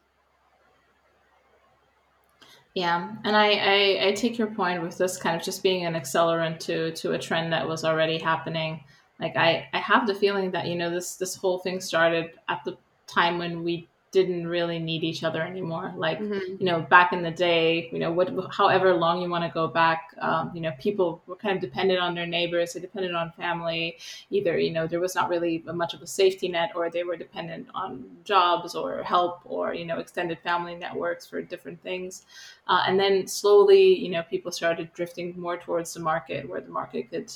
Yeah, 2.74 3.12
and 3.24 3.36
I, 3.36 3.52
I, 3.52 4.08
I 4.08 4.12
take 4.14 4.38
your 4.38 4.48
point 4.48 4.82
with 4.82 4.98
this 4.98 5.18
kind 5.18 5.36
of 5.36 5.44
just 5.44 5.62
being 5.62 5.86
an 5.86 5.94
accelerant 5.94 6.60
to 6.62 6.92
to 6.94 7.12
a 7.12 7.20
trend 7.20 7.54
that 7.54 7.68
was 7.68 7.86
already 7.86 8.18
happening. 8.18 8.84
Like 9.20 9.36
I, 9.36 9.68
I 9.74 9.78
have 9.78 10.08
the 10.08 10.16
feeling 10.16 10.52
that 10.52 10.68
you 10.68 10.76
know 10.76 10.90
this 10.90 11.16
this 11.16 11.36
whole 11.36 11.60
thing 11.60 11.80
started 11.80 12.32
at 12.50 12.64
the 12.66 12.78
time 13.06 13.38
when 13.38 13.64
we 13.64 13.88
didn't 14.14 14.48
really 14.48 14.78
need 14.78 15.04
each 15.04 15.24
other 15.24 15.42
anymore. 15.42 15.92
Like, 15.98 16.20
mm-hmm. 16.20 16.56
you 16.60 16.66
know, 16.66 16.82
back 16.82 17.12
in 17.12 17.24
the 17.24 17.32
day, 17.32 17.90
you 17.92 17.98
know, 17.98 18.12
what, 18.12 18.32
however 18.52 18.94
long 18.94 19.22
you 19.22 19.30
want 19.30 19.44
to 19.44 19.50
go 19.52 19.68
back, 19.68 20.16
um, 20.22 20.52
you 20.54 20.62
know, 20.62 20.72
people 20.80 21.22
were 21.26 21.36
kind 21.36 21.56
of 21.56 21.62
dependent 21.62 22.00
on 22.00 22.14
their 22.14 22.28
neighbors, 22.28 22.74
they 22.74 22.80
depended 22.80 23.16
on 23.16 23.32
family. 23.32 23.98
Either, 24.30 24.58
you 24.60 24.72
know, 24.72 24.86
there 24.86 25.00
was 25.00 25.16
not 25.16 25.30
really 25.30 25.64
much 25.74 25.96
of 25.96 26.02
a 26.04 26.08
safety 26.08 26.48
net, 26.48 26.72
or 26.76 26.90
they 26.90 27.04
were 27.04 27.18
dependent 27.18 27.68
on 27.74 28.06
jobs 28.24 28.76
or 28.76 29.02
help 29.02 29.42
or, 29.46 29.74
you 29.74 29.84
know, 29.84 29.98
extended 29.98 30.38
family 30.40 30.76
networks 30.76 31.26
for 31.26 31.42
different 31.42 31.82
things. 31.82 32.26
Uh, 32.68 32.84
and 32.88 33.00
then 33.00 33.28
slowly, 33.28 33.98
you 33.98 34.10
know, 34.10 34.22
people 34.30 34.52
started 34.52 34.94
drifting 34.94 35.34
more 35.38 35.58
towards 35.58 35.92
the 35.94 36.00
market 36.00 36.48
where 36.48 36.62
the 36.62 36.70
market 36.70 37.10
could 37.10 37.34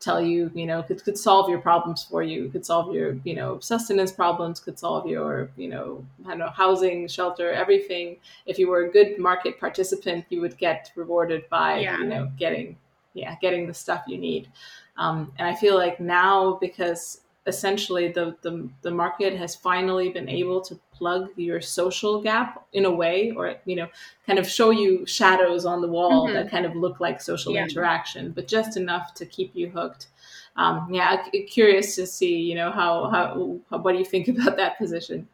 tell 0.00 0.20
you, 0.20 0.50
you 0.54 0.66
know, 0.66 0.82
could, 0.82 1.02
could 1.02 1.18
solve 1.18 1.50
your 1.50 1.58
problems 1.58 2.04
for 2.04 2.22
you, 2.22 2.48
could 2.50 2.64
solve 2.64 2.94
your, 2.94 3.16
you 3.24 3.34
know, 3.34 3.58
sustenance 3.58 4.12
problems, 4.12 4.60
could 4.60 4.78
solve 4.78 5.06
your, 5.06 5.50
you 5.56 5.68
know, 5.68 6.04
I 6.24 6.30
don't 6.30 6.38
know, 6.38 6.50
housing, 6.50 7.08
shelter, 7.08 7.50
everything. 7.50 8.16
If 8.46 8.58
you 8.58 8.68
were 8.68 8.84
a 8.84 8.90
good 8.90 9.18
market 9.18 9.58
participant, 9.58 10.24
you 10.28 10.40
would 10.40 10.56
get 10.56 10.92
rewarded 10.94 11.48
by, 11.48 11.80
yeah. 11.80 11.98
you 11.98 12.04
know, 12.04 12.30
getting, 12.38 12.76
yeah, 13.14 13.34
getting 13.40 13.66
the 13.66 13.74
stuff 13.74 14.04
you 14.06 14.18
need. 14.18 14.48
Um, 14.96 15.32
and 15.38 15.48
I 15.48 15.54
feel 15.54 15.76
like 15.76 15.98
now 15.98 16.58
because 16.60 17.22
essentially 17.48 18.12
the, 18.12 18.36
the, 18.42 18.68
the 18.82 18.90
market 18.90 19.34
has 19.34 19.56
finally 19.56 20.10
been 20.10 20.28
able 20.28 20.60
to 20.60 20.78
plug 20.92 21.28
your 21.36 21.60
social 21.60 22.20
gap 22.20 22.66
in 22.72 22.84
a 22.84 22.90
way 22.90 23.30
or 23.30 23.56
you 23.64 23.74
know 23.74 23.88
kind 24.26 24.38
of 24.38 24.48
show 24.48 24.70
you 24.70 25.06
shadows 25.06 25.64
on 25.64 25.80
the 25.80 25.88
wall 25.88 26.26
mm-hmm. 26.26 26.34
that 26.34 26.50
kind 26.50 26.66
of 26.66 26.76
look 26.76 27.00
like 27.00 27.20
social 27.20 27.54
yeah. 27.54 27.62
interaction 27.62 28.30
but 28.30 28.46
just 28.46 28.76
enough 28.76 29.14
to 29.14 29.24
keep 29.24 29.50
you 29.54 29.70
hooked 29.70 30.08
um, 30.56 30.88
yeah 30.92 31.22
curious 31.48 31.96
to 31.96 32.06
see 32.06 32.36
you 32.36 32.54
know 32.54 32.70
how, 32.70 33.08
how 33.08 33.58
how 33.70 33.78
what 33.78 33.92
do 33.92 33.98
you 33.98 34.04
think 34.04 34.28
about 34.34 34.56
that 34.56 34.76
position 34.76 35.26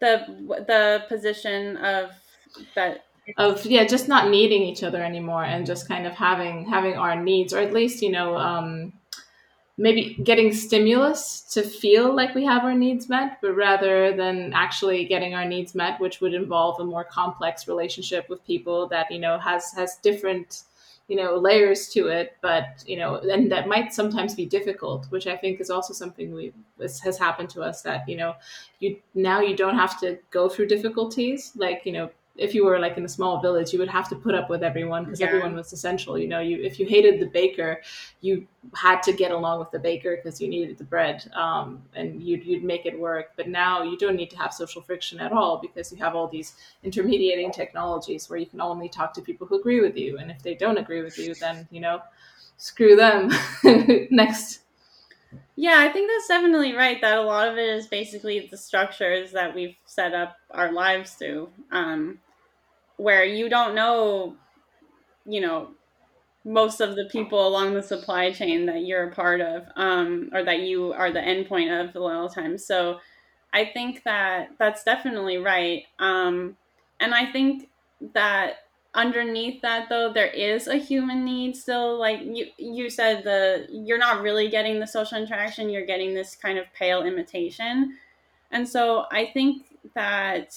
the 0.00 0.24
the 0.66 1.04
position 1.08 1.76
of 1.76 2.10
that 2.74 3.04
of 3.36 3.64
yeah 3.66 3.84
just 3.84 4.08
not 4.08 4.28
needing 4.30 4.62
each 4.62 4.82
other 4.82 5.02
anymore 5.02 5.44
and 5.44 5.66
just 5.66 5.86
kind 5.86 6.06
of 6.06 6.14
having 6.14 6.66
having 6.68 6.94
our 6.96 7.20
needs 7.20 7.52
or 7.52 7.60
at 7.60 7.72
least 7.72 8.02
you 8.02 8.10
know 8.10 8.36
um 8.36 8.92
maybe 9.80 10.14
getting 10.22 10.52
stimulus 10.52 11.40
to 11.52 11.62
feel 11.62 12.14
like 12.14 12.34
we 12.34 12.44
have 12.44 12.64
our 12.64 12.74
needs 12.74 13.08
met, 13.08 13.38
but 13.40 13.54
rather 13.54 14.14
than 14.14 14.52
actually 14.52 15.06
getting 15.06 15.34
our 15.34 15.46
needs 15.46 15.74
met, 15.74 15.98
which 16.00 16.20
would 16.20 16.34
involve 16.34 16.78
a 16.80 16.84
more 16.84 17.04
complex 17.04 17.66
relationship 17.66 18.28
with 18.28 18.44
people 18.46 18.86
that 18.88 19.10
you 19.10 19.18
know 19.18 19.38
has 19.38 19.72
has 19.72 19.96
different 20.02 20.64
you 21.08 21.16
know 21.16 21.34
layers 21.36 21.88
to 21.88 22.06
it 22.06 22.36
but 22.40 22.84
you 22.86 22.96
know 22.96 23.16
and 23.16 23.50
that 23.50 23.66
might 23.66 23.92
sometimes 23.92 24.32
be 24.34 24.46
difficult 24.46 25.06
which 25.10 25.26
i 25.26 25.36
think 25.36 25.60
is 25.60 25.68
also 25.68 25.92
something 25.92 26.32
we 26.32 26.52
has 27.02 27.18
happened 27.18 27.50
to 27.50 27.62
us 27.62 27.82
that 27.82 28.08
you 28.08 28.16
know 28.16 28.32
you 28.78 28.96
now 29.14 29.40
you 29.40 29.56
don't 29.56 29.74
have 29.74 29.98
to 29.98 30.16
go 30.30 30.48
through 30.48 30.68
difficulties 30.68 31.50
like 31.56 31.82
you 31.84 31.90
know 31.90 32.08
if 32.40 32.54
you 32.54 32.64
were 32.64 32.78
like 32.78 32.96
in 32.96 33.04
a 33.04 33.08
small 33.08 33.40
village, 33.40 33.72
you 33.72 33.78
would 33.78 33.88
have 33.88 34.08
to 34.08 34.16
put 34.16 34.34
up 34.34 34.48
with 34.48 34.62
everyone 34.62 35.04
because 35.04 35.20
yeah. 35.20 35.26
everyone 35.26 35.54
was 35.54 35.72
essential. 35.72 36.18
You 36.18 36.26
know, 36.26 36.40
you 36.40 36.56
if 36.62 36.80
you 36.80 36.86
hated 36.86 37.20
the 37.20 37.26
baker, 37.26 37.82
you 38.22 38.46
had 38.74 39.02
to 39.02 39.12
get 39.12 39.30
along 39.30 39.60
with 39.60 39.70
the 39.70 39.78
baker 39.78 40.16
because 40.16 40.40
you 40.40 40.48
needed 40.48 40.78
the 40.78 40.84
bread, 40.84 41.30
um, 41.34 41.82
and 41.94 42.22
you'd 42.22 42.44
you'd 42.44 42.64
make 42.64 42.86
it 42.86 42.98
work. 42.98 43.32
But 43.36 43.48
now 43.48 43.82
you 43.82 43.98
don't 43.98 44.16
need 44.16 44.30
to 44.30 44.38
have 44.38 44.54
social 44.54 44.80
friction 44.80 45.20
at 45.20 45.32
all 45.32 45.58
because 45.58 45.92
you 45.92 45.98
have 45.98 46.16
all 46.16 46.28
these 46.28 46.54
intermediating 46.82 47.52
technologies 47.52 48.30
where 48.30 48.38
you 48.38 48.46
can 48.46 48.60
only 48.60 48.88
talk 48.88 49.12
to 49.14 49.20
people 49.20 49.46
who 49.46 49.60
agree 49.60 49.80
with 49.80 49.96
you, 49.96 50.18
and 50.18 50.30
if 50.30 50.42
they 50.42 50.54
don't 50.54 50.78
agree 50.78 51.02
with 51.02 51.18
you, 51.18 51.34
then 51.34 51.68
you 51.70 51.80
know, 51.80 52.00
screw 52.56 52.96
them. 52.96 53.30
Next. 54.10 54.60
Yeah, 55.56 55.76
I 55.78 55.92
think 55.92 56.10
that's 56.10 56.26
definitely 56.26 56.72
right. 56.72 57.00
That 57.02 57.18
a 57.18 57.22
lot 57.22 57.48
of 57.48 57.58
it 57.58 57.68
is 57.68 57.86
basically 57.86 58.48
the 58.50 58.56
structures 58.56 59.32
that 59.32 59.54
we've 59.54 59.76
set 59.84 60.14
up 60.14 60.36
our 60.50 60.72
lives 60.72 61.12
through, 61.12 61.50
um, 61.70 62.18
where 63.00 63.24
you 63.24 63.48
don't 63.48 63.74
know, 63.74 64.36
you 65.26 65.40
know, 65.40 65.70
most 66.44 66.80
of 66.80 66.96
the 66.96 67.08
people 67.12 67.46
along 67.46 67.74
the 67.74 67.82
supply 67.82 68.32
chain 68.32 68.66
that 68.66 68.80
you're 68.86 69.08
a 69.10 69.12
part 69.14 69.40
of, 69.40 69.66
um, 69.76 70.30
or 70.32 70.42
that 70.44 70.60
you 70.60 70.92
are 70.92 71.12
the 71.12 71.20
endpoint 71.20 71.70
of 71.88 71.94
a 71.96 72.00
lot 72.00 72.24
of 72.24 72.34
times. 72.34 72.64
So, 72.66 73.00
I 73.52 73.64
think 73.66 74.04
that 74.04 74.50
that's 74.58 74.84
definitely 74.84 75.38
right, 75.38 75.84
um, 75.98 76.56
and 77.00 77.14
I 77.14 77.30
think 77.32 77.68
that 78.14 78.54
underneath 78.94 79.62
that 79.62 79.88
though 79.88 80.12
there 80.12 80.26
is 80.28 80.66
a 80.68 80.76
human 80.76 81.24
need 81.24 81.56
still. 81.56 81.98
Like 81.98 82.20
you 82.22 82.46
you 82.58 82.90
said 82.90 83.24
the 83.24 83.66
you're 83.70 83.98
not 83.98 84.22
really 84.22 84.48
getting 84.50 84.80
the 84.80 84.86
social 84.86 85.18
interaction 85.18 85.70
you're 85.70 85.86
getting 85.86 86.14
this 86.14 86.34
kind 86.36 86.58
of 86.58 86.66
pale 86.74 87.02
imitation. 87.02 87.96
And 88.52 88.68
so 88.68 89.06
i 89.12 89.26
think 89.34 89.66
that 89.94 90.54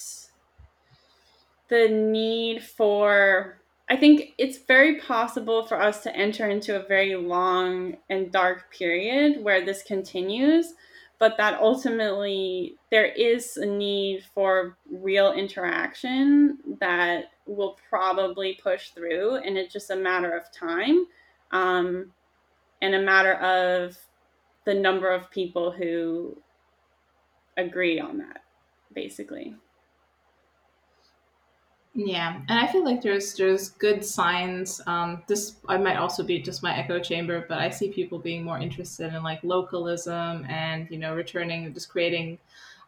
the 1.68 1.88
need 1.88 2.62
for 2.62 3.58
i 3.88 3.96
think 3.96 4.34
it's 4.38 4.58
very 4.58 5.00
possible 5.00 5.64
for 5.64 5.80
us 5.80 6.02
to 6.02 6.14
enter 6.16 6.48
into 6.48 6.76
a 6.76 6.86
very 6.86 7.16
long 7.16 7.96
and 8.10 8.30
dark 8.32 8.72
period 8.72 9.42
where 9.42 9.64
this 9.64 9.82
continues 9.82 10.74
but 11.18 11.36
that 11.36 11.60
ultimately 11.60 12.76
there 12.90 13.06
is 13.06 13.56
a 13.56 13.66
need 13.66 14.24
for 14.34 14.76
real 14.90 15.32
interaction 15.32 16.58
that 16.80 17.26
will 17.46 17.78
probably 17.88 18.58
push 18.62 18.90
through, 18.90 19.36
and 19.36 19.56
it's 19.56 19.72
just 19.72 19.90
a 19.90 19.96
matter 19.96 20.36
of 20.36 20.50
time 20.52 21.06
um, 21.52 22.12
and 22.82 22.94
a 22.94 23.00
matter 23.00 23.34
of 23.34 23.96
the 24.66 24.74
number 24.74 25.10
of 25.10 25.30
people 25.30 25.70
who 25.70 26.36
agree 27.56 28.00
on 28.00 28.18
that, 28.18 28.42
basically. 28.94 29.56
Yeah, 31.96 32.40
and 32.48 32.58
I 32.58 32.66
feel 32.66 32.84
like 32.84 33.02
there's 33.02 33.34
there's 33.34 33.68
good 33.70 34.04
signs. 34.04 34.80
Um, 34.86 35.22
this 35.28 35.56
I 35.68 35.78
might 35.78 35.96
also 35.96 36.24
be 36.24 36.40
just 36.40 36.60
my 36.62 36.76
echo 36.76 36.98
chamber, 36.98 37.46
but 37.48 37.58
I 37.58 37.70
see 37.70 37.88
people 37.92 38.18
being 38.18 38.42
more 38.42 38.58
interested 38.58 39.14
in 39.14 39.22
like 39.22 39.38
localism 39.44 40.44
and 40.48 40.88
you 40.90 40.98
know 40.98 41.14
returning, 41.14 41.66
and 41.66 41.72
just 41.74 41.88
creating 41.88 42.38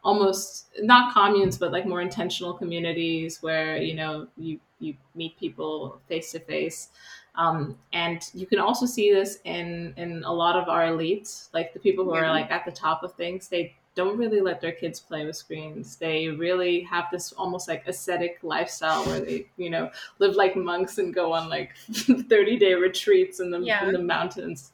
almost 0.03 0.67
not 0.81 1.13
communes, 1.13 1.57
but 1.57 1.71
like 1.71 1.85
more 1.85 2.01
intentional 2.01 2.53
communities 2.53 3.41
where 3.41 3.77
you 3.77 3.95
know 3.95 4.27
you 4.37 4.59
you 4.79 4.95
meet 5.15 5.39
people 5.39 6.01
face 6.09 6.31
to 6.33 6.39
face. 6.39 6.89
um, 7.35 7.77
and 7.93 8.21
you 8.33 8.45
can 8.47 8.59
also 8.59 8.85
see 8.85 9.13
this 9.13 9.39
in 9.45 9.93
in 9.97 10.23
a 10.25 10.33
lot 10.33 10.55
of 10.57 10.67
our 10.69 10.87
elites, 10.87 11.49
like 11.53 11.73
the 11.73 11.79
people 11.79 12.03
who 12.05 12.15
yeah. 12.15 12.23
are 12.25 12.29
like 12.31 12.51
at 12.51 12.65
the 12.65 12.71
top 12.71 13.03
of 13.03 13.13
things. 13.13 13.47
They 13.47 13.75
don't 13.97 14.15
really 14.15 14.41
let 14.41 14.61
their 14.61 14.71
kids 14.73 14.99
play 14.99 15.25
with 15.25 15.35
screens. 15.35 15.95
They 15.95 16.27
really 16.27 16.81
have 16.81 17.05
this 17.11 17.31
almost 17.33 17.67
like 17.67 17.87
ascetic 17.87 18.37
lifestyle 18.43 19.03
where 19.05 19.19
they, 19.19 19.47
you 19.57 19.71
know, 19.71 19.89
live 20.19 20.35
like 20.35 20.55
monks 20.55 20.99
and 20.99 21.11
go 21.11 21.33
on 21.33 21.49
like 21.49 21.75
30 21.91 22.59
day 22.59 22.75
retreats 22.75 23.39
in 23.39 23.49
the 23.49 23.59
yeah. 23.59 23.83
in 23.85 23.93
the 23.93 23.99
mountains 23.99 24.71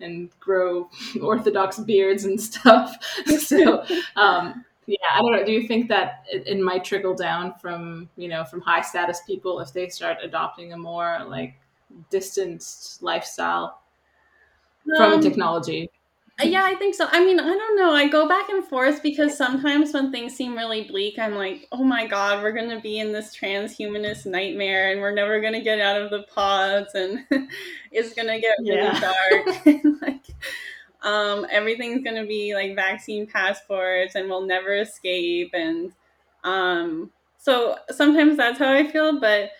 and 0.00 0.28
grow 0.40 0.90
orthodox 1.22 1.78
beards 1.78 2.24
and 2.24 2.38
stuff. 2.38 2.96
so, 3.38 3.84
um, 4.16 4.64
yeah, 4.86 4.96
I 5.14 5.20
don't 5.22 5.30
know. 5.30 5.44
Do 5.44 5.52
you 5.52 5.68
think 5.68 5.88
that 5.90 6.24
it, 6.28 6.42
it 6.48 6.60
might 6.60 6.84
trickle 6.84 7.14
down 7.14 7.54
from, 7.60 8.08
you 8.16 8.26
know, 8.26 8.44
from 8.44 8.60
high 8.60 8.82
status 8.82 9.22
people 9.24 9.60
if 9.60 9.72
they 9.72 9.88
start 9.88 10.18
adopting 10.20 10.72
a 10.72 10.76
more 10.76 11.24
like 11.28 11.54
distanced 12.10 13.04
lifestyle 13.04 13.82
um, 14.98 15.12
from 15.12 15.22
technology? 15.22 15.90
Yeah, 16.42 16.64
I 16.64 16.74
think 16.74 16.96
so. 16.96 17.06
I 17.10 17.24
mean, 17.24 17.38
I 17.38 17.44
don't 17.44 17.76
know. 17.76 17.92
I 17.92 18.08
go 18.08 18.28
back 18.28 18.48
and 18.48 18.64
forth 18.64 19.02
because 19.02 19.36
sometimes 19.36 19.92
when 19.92 20.10
things 20.10 20.34
seem 20.34 20.56
really 20.56 20.82
bleak, 20.82 21.16
I'm 21.18 21.36
like, 21.36 21.68
oh 21.70 21.84
my 21.84 22.06
god, 22.06 22.42
we're 22.42 22.52
gonna 22.52 22.80
be 22.80 22.98
in 22.98 23.12
this 23.12 23.36
transhumanist 23.36 24.26
nightmare, 24.26 24.90
and 24.90 25.00
we're 25.00 25.14
never 25.14 25.40
gonna 25.40 25.62
get 25.62 25.80
out 25.80 26.02
of 26.02 26.10
the 26.10 26.24
pods, 26.34 26.94
and 26.94 27.24
it's 27.92 28.14
gonna 28.14 28.40
get 28.40 28.56
really 28.58 28.78
yeah. 28.78 29.00
dark. 29.00 29.46
like, 30.02 30.24
um, 31.02 31.46
everything's 31.50 32.02
gonna 32.02 32.26
be 32.26 32.54
like 32.54 32.74
vaccine 32.74 33.28
passports, 33.28 34.16
and 34.16 34.28
we'll 34.28 34.46
never 34.46 34.74
escape. 34.74 35.50
And 35.52 35.92
um, 36.42 37.12
so 37.38 37.76
sometimes 37.90 38.36
that's 38.36 38.58
how 38.58 38.72
I 38.72 38.90
feel, 38.90 39.20
but 39.20 39.50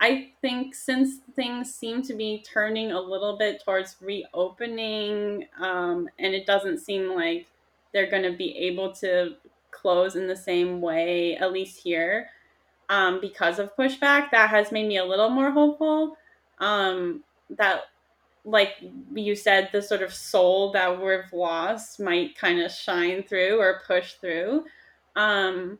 I 0.00 0.30
think 0.40 0.74
since 0.74 1.18
things 1.36 1.74
seem 1.74 2.02
to 2.02 2.14
be 2.14 2.42
turning 2.50 2.90
a 2.90 3.00
little 3.00 3.36
bit 3.36 3.62
towards 3.62 3.96
reopening, 4.00 5.46
um, 5.60 6.08
and 6.18 6.34
it 6.34 6.46
doesn't 6.46 6.78
seem 6.78 7.14
like 7.14 7.46
they're 7.92 8.10
going 8.10 8.22
to 8.22 8.36
be 8.36 8.56
able 8.56 8.92
to 8.92 9.36
close 9.70 10.16
in 10.16 10.26
the 10.26 10.36
same 10.36 10.80
way, 10.80 11.36
at 11.36 11.52
least 11.52 11.82
here, 11.82 12.30
um, 12.88 13.20
because 13.20 13.58
of 13.58 13.76
pushback, 13.76 14.30
that 14.30 14.48
has 14.48 14.72
made 14.72 14.88
me 14.88 14.96
a 14.96 15.04
little 15.04 15.28
more 15.28 15.50
hopeful. 15.50 16.16
Um, 16.58 17.22
that, 17.50 17.82
like 18.44 18.76
you 19.14 19.36
said, 19.36 19.68
the 19.70 19.82
sort 19.82 20.02
of 20.02 20.14
soul 20.14 20.72
that 20.72 20.98
we've 20.98 21.32
lost 21.32 22.00
might 22.00 22.38
kind 22.38 22.60
of 22.60 22.72
shine 22.72 23.22
through 23.22 23.58
or 23.60 23.82
push 23.86 24.14
through. 24.14 24.64
Um, 25.14 25.78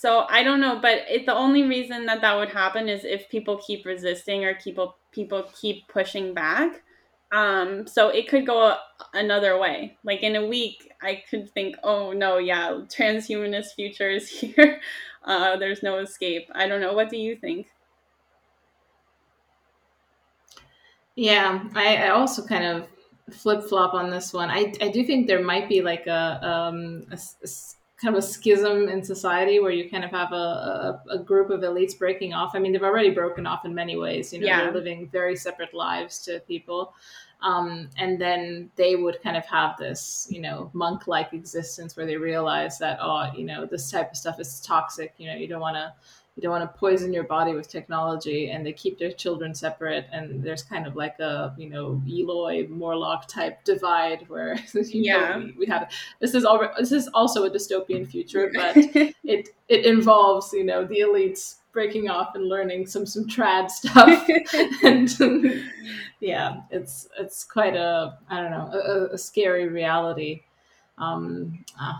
so 0.00 0.24
I 0.30 0.42
don't 0.42 0.62
know, 0.62 0.78
but 0.80 1.02
it, 1.10 1.26
the 1.26 1.34
only 1.34 1.62
reason 1.62 2.06
that 2.06 2.22
that 2.22 2.34
would 2.34 2.48
happen 2.48 2.88
is 2.88 3.04
if 3.04 3.28
people 3.28 3.58
keep 3.58 3.84
resisting 3.84 4.46
or 4.46 4.54
people 4.54 4.96
people 5.12 5.44
keep 5.60 5.86
pushing 5.88 6.32
back. 6.32 6.82
Um, 7.32 7.86
so 7.86 8.08
it 8.08 8.26
could 8.26 8.46
go 8.46 8.76
another 9.12 9.58
way. 9.58 9.98
Like 10.02 10.22
in 10.22 10.36
a 10.36 10.46
week, 10.46 10.90
I 11.02 11.22
could 11.28 11.50
think, 11.50 11.76
oh 11.84 12.12
no, 12.12 12.38
yeah, 12.38 12.80
transhumanist 12.88 13.74
future 13.76 14.08
is 14.08 14.26
here. 14.40 14.80
Uh, 15.22 15.58
there's 15.58 15.82
no 15.82 15.98
escape. 15.98 16.48
I 16.54 16.66
don't 16.66 16.80
know. 16.80 16.94
What 16.94 17.10
do 17.10 17.18
you 17.18 17.36
think? 17.36 17.66
Yeah, 21.14 21.62
I, 21.74 21.96
I 21.96 22.08
also 22.08 22.46
kind 22.46 22.64
of 22.64 22.88
flip 23.36 23.64
flop 23.64 23.92
on 23.92 24.08
this 24.08 24.32
one. 24.32 24.48
I, 24.48 24.72
I 24.80 24.88
do 24.88 25.04
think 25.04 25.26
there 25.26 25.44
might 25.44 25.68
be 25.68 25.82
like 25.82 26.06
a, 26.06 26.40
um, 26.42 27.04
a, 27.10 27.18
a 27.44 27.48
kind 28.00 28.14
of 28.14 28.22
a 28.22 28.26
schism 28.26 28.88
in 28.88 29.02
society 29.02 29.60
where 29.60 29.70
you 29.70 29.90
kind 29.90 30.04
of 30.04 30.10
have 30.10 30.32
a, 30.32 30.34
a, 30.34 31.02
a, 31.10 31.18
group 31.18 31.50
of 31.50 31.60
elites 31.60 31.98
breaking 31.98 32.32
off. 32.32 32.52
I 32.54 32.58
mean, 32.58 32.72
they've 32.72 32.82
already 32.82 33.10
broken 33.10 33.46
off 33.46 33.64
in 33.64 33.74
many 33.74 33.96
ways. 33.96 34.32
You 34.32 34.40
know, 34.40 34.46
yeah. 34.46 34.62
they're 34.62 34.72
living 34.72 35.08
very 35.10 35.36
separate 35.36 35.74
lives 35.74 36.18
to 36.20 36.40
people. 36.40 36.94
Um, 37.42 37.88
and 37.96 38.20
then 38.20 38.70
they 38.76 38.96
would 38.96 39.22
kind 39.22 39.36
of 39.36 39.44
have 39.46 39.76
this, 39.78 40.26
you 40.30 40.40
know, 40.40 40.70
monk-like 40.72 41.32
existence 41.32 41.96
where 41.96 42.06
they 42.06 42.16
realize 42.16 42.78
that, 42.78 42.98
oh, 43.00 43.30
you 43.36 43.44
know, 43.44 43.66
this 43.66 43.90
type 43.90 44.10
of 44.10 44.16
stuff 44.16 44.40
is 44.40 44.60
toxic. 44.60 45.14
You 45.16 45.28
know, 45.28 45.36
you 45.36 45.46
don't 45.46 45.60
want 45.60 45.76
to 45.76 45.92
you 46.40 46.48
don't 46.48 46.58
want 46.58 46.72
to 46.72 46.78
poison 46.78 47.12
your 47.12 47.24
body 47.24 47.52
with 47.52 47.68
technology 47.68 48.50
and 48.50 48.64
they 48.64 48.72
keep 48.72 48.98
their 48.98 49.12
children 49.12 49.54
separate 49.54 50.06
and 50.10 50.42
there's 50.42 50.62
kind 50.62 50.86
of 50.86 50.96
like 50.96 51.18
a 51.18 51.54
you 51.58 51.68
know 51.68 52.00
Eloi 52.08 52.66
Morlock 52.68 53.28
type 53.28 53.62
divide 53.64 54.26
where 54.28 54.58
yeah 54.74 55.36
know, 55.36 55.44
we, 55.44 55.52
we, 55.58 55.66
have 55.66 55.90
this 56.20 56.34
is 56.34 56.46
all 56.46 56.66
this 56.78 56.92
is 56.92 57.08
also 57.08 57.44
a 57.44 57.50
dystopian 57.50 58.08
future 58.08 58.50
but 58.54 58.74
it 58.76 59.50
it 59.68 59.84
involves 59.84 60.50
you 60.54 60.64
know 60.64 60.86
the 60.86 61.00
elites 61.00 61.56
breaking 61.72 62.08
off 62.08 62.34
and 62.34 62.48
learning 62.48 62.86
some 62.86 63.04
some 63.06 63.26
trad 63.26 63.70
stuff. 63.70 64.28
And 64.82 65.62
yeah 66.20 66.62
it's 66.70 67.06
it's 67.18 67.44
quite 67.44 67.76
a 67.76 68.18
I 68.30 68.40
don't 68.40 68.50
know 68.50 68.70
a, 68.72 69.14
a 69.14 69.18
scary 69.18 69.68
reality. 69.68 70.42
Um 70.96 71.64
uh, 71.78 71.94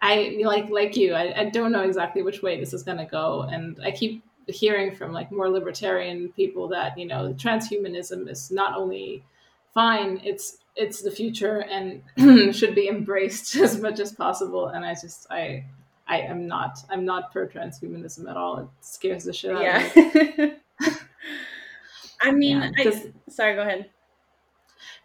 I 0.00 0.38
like 0.44 0.70
like 0.70 0.96
you. 0.96 1.14
I, 1.14 1.40
I 1.40 1.44
don't 1.46 1.72
know 1.72 1.82
exactly 1.82 2.22
which 2.22 2.42
way 2.42 2.58
this 2.58 2.72
is 2.72 2.82
going 2.82 2.98
to 2.98 3.04
go, 3.04 3.42
and 3.42 3.78
I 3.84 3.90
keep 3.90 4.24
hearing 4.46 4.94
from 4.94 5.12
like 5.12 5.30
more 5.30 5.48
libertarian 5.50 6.30
people 6.32 6.68
that 6.68 6.96
you 6.98 7.06
know 7.06 7.34
transhumanism 7.34 8.28
is 8.28 8.50
not 8.50 8.76
only 8.76 9.24
fine, 9.74 10.20
it's 10.24 10.58
it's 10.76 11.02
the 11.02 11.10
future 11.10 11.64
and 11.64 12.02
should 12.54 12.74
be 12.74 12.88
embraced 12.88 13.56
as 13.66 13.80
much 13.80 14.00
as 14.00 14.12
possible. 14.12 14.68
And 14.68 14.84
I 14.84 14.94
just 14.94 15.26
I 15.30 15.64
I 16.06 16.20
am 16.20 16.46
not 16.46 16.78
I'm 16.88 17.04
not 17.04 17.32
pro 17.32 17.46
transhumanism 17.46 18.30
at 18.30 18.36
all. 18.36 18.58
It 18.58 18.68
scares 18.80 19.24
the 19.24 19.32
shit 19.32 19.54
out 19.54 19.62
yeah. 19.62 19.84
of 19.84 19.96
me. 19.96 20.54
I 22.20 22.32
mean, 22.32 22.58
yeah, 22.58 22.70
I, 22.76 23.12
sorry, 23.28 23.54
go 23.54 23.62
ahead. 23.62 23.90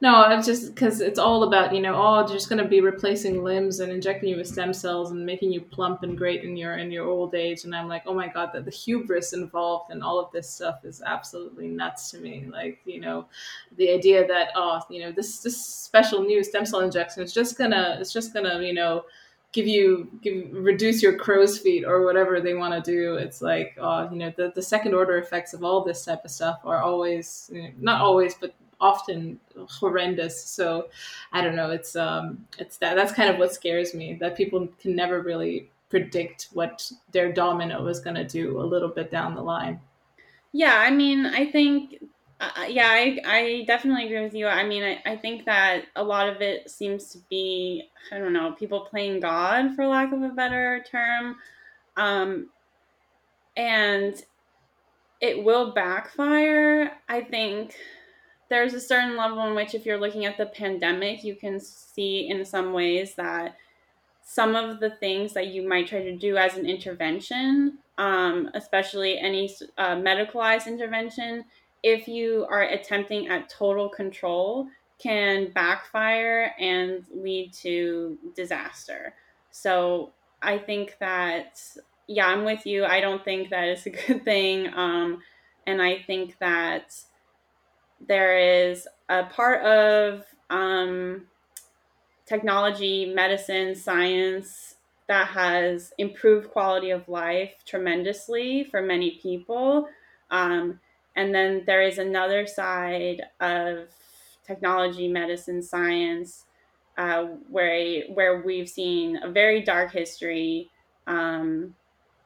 No, 0.02 0.30
it's 0.32 0.46
just 0.46 0.76
because 0.76 1.00
it's 1.00 1.20
all 1.20 1.44
about 1.44 1.74
you 1.74 1.82
know, 1.82 1.96
oh, 1.96 2.28
just 2.28 2.50
going 2.50 2.62
to 2.62 2.68
be 2.68 2.82
replacing 2.82 3.44
limbs 3.44 3.80
and 3.80 3.92
injecting 3.92 4.30
you 4.30 4.38
with 4.38 4.48
stem 4.48 4.74
cells 4.74 5.12
and 5.12 5.26
making 5.26 5.54
you 5.54 5.62
plump 5.62 6.04
and 6.04 6.18
great 6.18 6.44
in 6.44 6.58
your 6.58 6.78
in 6.78 6.92
your 6.92 7.08
old 7.08 7.36
age. 7.36 7.64
And 7.64 7.74
I'm 7.74 7.88
like, 7.88 8.04
oh 8.06 8.14
my 8.14 8.28
god, 8.28 8.50
that 8.54 8.66
the 8.66 8.72
hubris 8.72 9.32
involved 9.32 9.92
in 9.92 10.02
all 10.02 10.20
of 10.20 10.32
this 10.32 10.50
stuff 10.50 10.84
is 10.84 11.02
absolutely 11.06 11.70
nuts 11.70 12.12
to 12.12 12.18
me. 12.18 12.46
Like 12.52 12.80
you 12.86 13.00
know, 13.00 13.28
the 13.78 13.92
idea 13.92 14.28
that 14.28 14.50
oh, 14.56 14.82
you 14.90 15.02
know, 15.02 15.12
this 15.12 15.40
this 15.40 15.66
special 15.66 16.22
new 16.24 16.44
stem 16.44 16.66
cell 16.66 16.82
injection 16.82 17.24
is 17.24 17.34
just 17.34 17.58
gonna 17.58 17.98
it's 18.02 18.12
just 18.12 18.34
gonna 18.34 18.62
you 18.62 18.74
know 18.74 19.06
give 19.54 19.68
you 19.68 20.10
give 20.22 20.50
reduce 20.52 21.02
your 21.02 21.16
crow's 21.16 21.60
feet 21.60 21.86
or 21.86 22.04
whatever 22.04 22.42
they 22.42 22.56
want 22.56 22.74
to 22.74 22.92
do 22.92 23.18
it's 23.18 23.40
like 23.40 23.78
oh 23.80 24.10
you 24.10 24.18
know 24.18 24.34
the, 24.36 24.52
the 24.56 24.62
second 24.64 24.96
order 24.96 25.20
effects 25.20 25.54
of 25.54 25.64
all 25.64 25.84
this 25.84 26.04
type 26.04 26.26
of 26.26 26.32
stuff 26.32 26.60
are 26.66 26.82
always 26.82 27.52
you 27.54 27.62
know, 27.62 27.70
not 27.80 28.02
always 28.02 28.34
but 28.34 28.56
often 28.80 29.40
horrendous. 29.56 30.44
So 30.44 30.90
I 31.32 31.42
don't 31.42 31.56
know. 31.56 31.72
It's 31.72 31.96
um, 31.96 32.46
it's 32.58 32.78
that 32.78 32.96
that's 32.96 33.14
kind 33.14 33.30
of 33.30 33.38
what 33.38 33.54
scares 33.54 33.94
me 33.94 34.16
that 34.16 34.36
people 34.36 34.68
can 34.80 34.96
never 34.96 35.22
really 35.22 35.70
predict 35.90 36.50
what 36.54 36.92
their 37.12 37.32
domino 37.32 37.86
is 37.88 38.00
going 38.00 38.16
to 38.16 38.26
do 38.26 38.60
a 38.60 38.64
little 38.66 38.90
bit 38.90 39.12
down 39.12 39.36
the 39.36 39.42
line. 39.42 39.80
Yeah, 40.52 40.76
I 40.78 40.92
mean, 40.92 41.26
I 41.26 41.52
think. 41.52 41.96
Uh, 42.42 42.66
yeah, 42.68 42.90
I, 42.90 43.20
I 43.26 43.64
definitely 43.68 44.06
agree 44.06 44.22
with 44.22 44.34
you. 44.34 44.48
I 44.48 44.66
mean, 44.66 44.84
I, 44.84 45.02
I 45.06 45.16
think 45.16 45.46
that 45.46 45.86
a 45.96 46.04
lot 46.04 46.28
of 46.28 46.42
it 46.42 46.70
seems 46.70 47.08
to 47.10 47.20
be, 47.30 47.88
I 48.12 48.18
don't 48.18 48.34
know, 48.34 48.52
people 48.52 48.82
playing 48.82 49.22
God, 49.22 49.76
for 49.76 49.88
lack 49.88 50.12
of 50.12 50.22
a 50.22 50.30
better 50.30 50.84
term. 50.92 51.38
Um, 51.96 52.50
and 53.56 54.22
it 55.22 55.42
will 55.42 55.72
backfire. 55.72 56.98
I 57.08 57.22
think 57.22 57.76
there's 58.54 58.76
a 58.76 58.80
certain 58.80 59.18
level 59.18 59.48
in 59.48 59.56
which 59.56 59.74
if 59.74 59.84
you're 59.84 60.00
looking 60.00 60.26
at 60.26 60.38
the 60.38 60.46
pandemic 60.46 61.24
you 61.24 61.36
can 61.36 61.60
see 61.60 62.30
in 62.30 62.46
some 62.46 62.72
ways 62.72 63.16
that 63.16 63.58
some 64.22 64.56
of 64.56 64.80
the 64.80 64.92
things 64.92 65.34
that 65.34 65.48
you 65.48 65.68
might 65.68 65.88
try 65.88 66.04
to 66.04 66.16
do 66.16 66.38
as 66.38 66.56
an 66.56 66.68
intervention 66.68 67.80
um, 67.98 68.52
especially 68.54 69.18
any 69.18 69.52
uh, 69.80 69.96
medicalized 69.96 70.68
intervention 70.68 71.44
if 71.82 72.08
you 72.08 72.46
are 72.48 72.62
attempting 72.62 73.28
at 73.28 73.50
total 73.50 73.89
control 73.89 74.68
can 75.00 75.52
backfire 75.52 76.54
and 76.60 77.04
lead 77.12 77.52
to 77.52 78.18
disaster. 78.36 79.16
So 79.50 80.13
i 80.44 80.60
think 80.60 80.96
that 81.00 81.60
yeah 82.08 82.28
i'm 82.28 82.46
with 82.46 82.68
you. 82.68 82.86
I 82.86 83.02
don't 83.02 83.26
think 83.26 83.50
that 83.50 83.68
is 83.68 83.86
a 83.88 83.89
good 83.89 84.24
thing 84.24 84.72
um, 84.76 85.24
and 85.66 85.82
i 85.82 85.98
think 86.06 86.38
that 86.39 86.96
there 88.08 88.38
is 88.38 88.88
a 89.10 89.24
part 89.24 89.63
of 89.63 90.24
um, 90.50 91.28
technology, 92.26 93.06
medicine, 93.13 93.76
science 93.76 94.76
that 95.08 95.28
has 95.28 95.94
improved 95.98 96.50
quality 96.50 96.92
of 96.92 97.08
life 97.10 97.54
tremendously 97.66 98.63
for 98.63 98.82
many 98.82 99.20
people. 99.22 99.88
Um, 100.32 100.80
and 101.16 101.34
then 101.34 101.63
there 101.66 101.82
is 101.82 101.98
another 101.98 102.48
side 102.48 103.22
of 103.39 103.89
technology, 104.46 105.08
medicine, 105.08 105.62
science, 105.62 106.46
uh, 106.98 107.24
where 107.50 108.04
where 108.13 108.42
we've 108.42 108.70
seen 108.70 109.20
a 109.24 109.30
very 109.30 109.62
dark 109.62 109.91
history 109.91 110.70
um, 111.08 111.76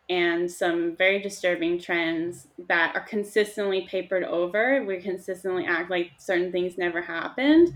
and 0.10 0.50
some 0.50 0.96
very 0.96 1.20
disturbing 1.22 1.80
trends 1.80 2.48
that 2.68 2.96
are 2.96 3.02
consistently 3.02 3.88
papered 3.90 4.24
over. 4.24 4.84
We 4.86 5.02
consistently 5.02 5.66
act 5.66 5.90
like 5.90 6.12
certain 6.18 6.52
things 6.52 6.78
never 6.78 7.02
happened. 7.02 7.74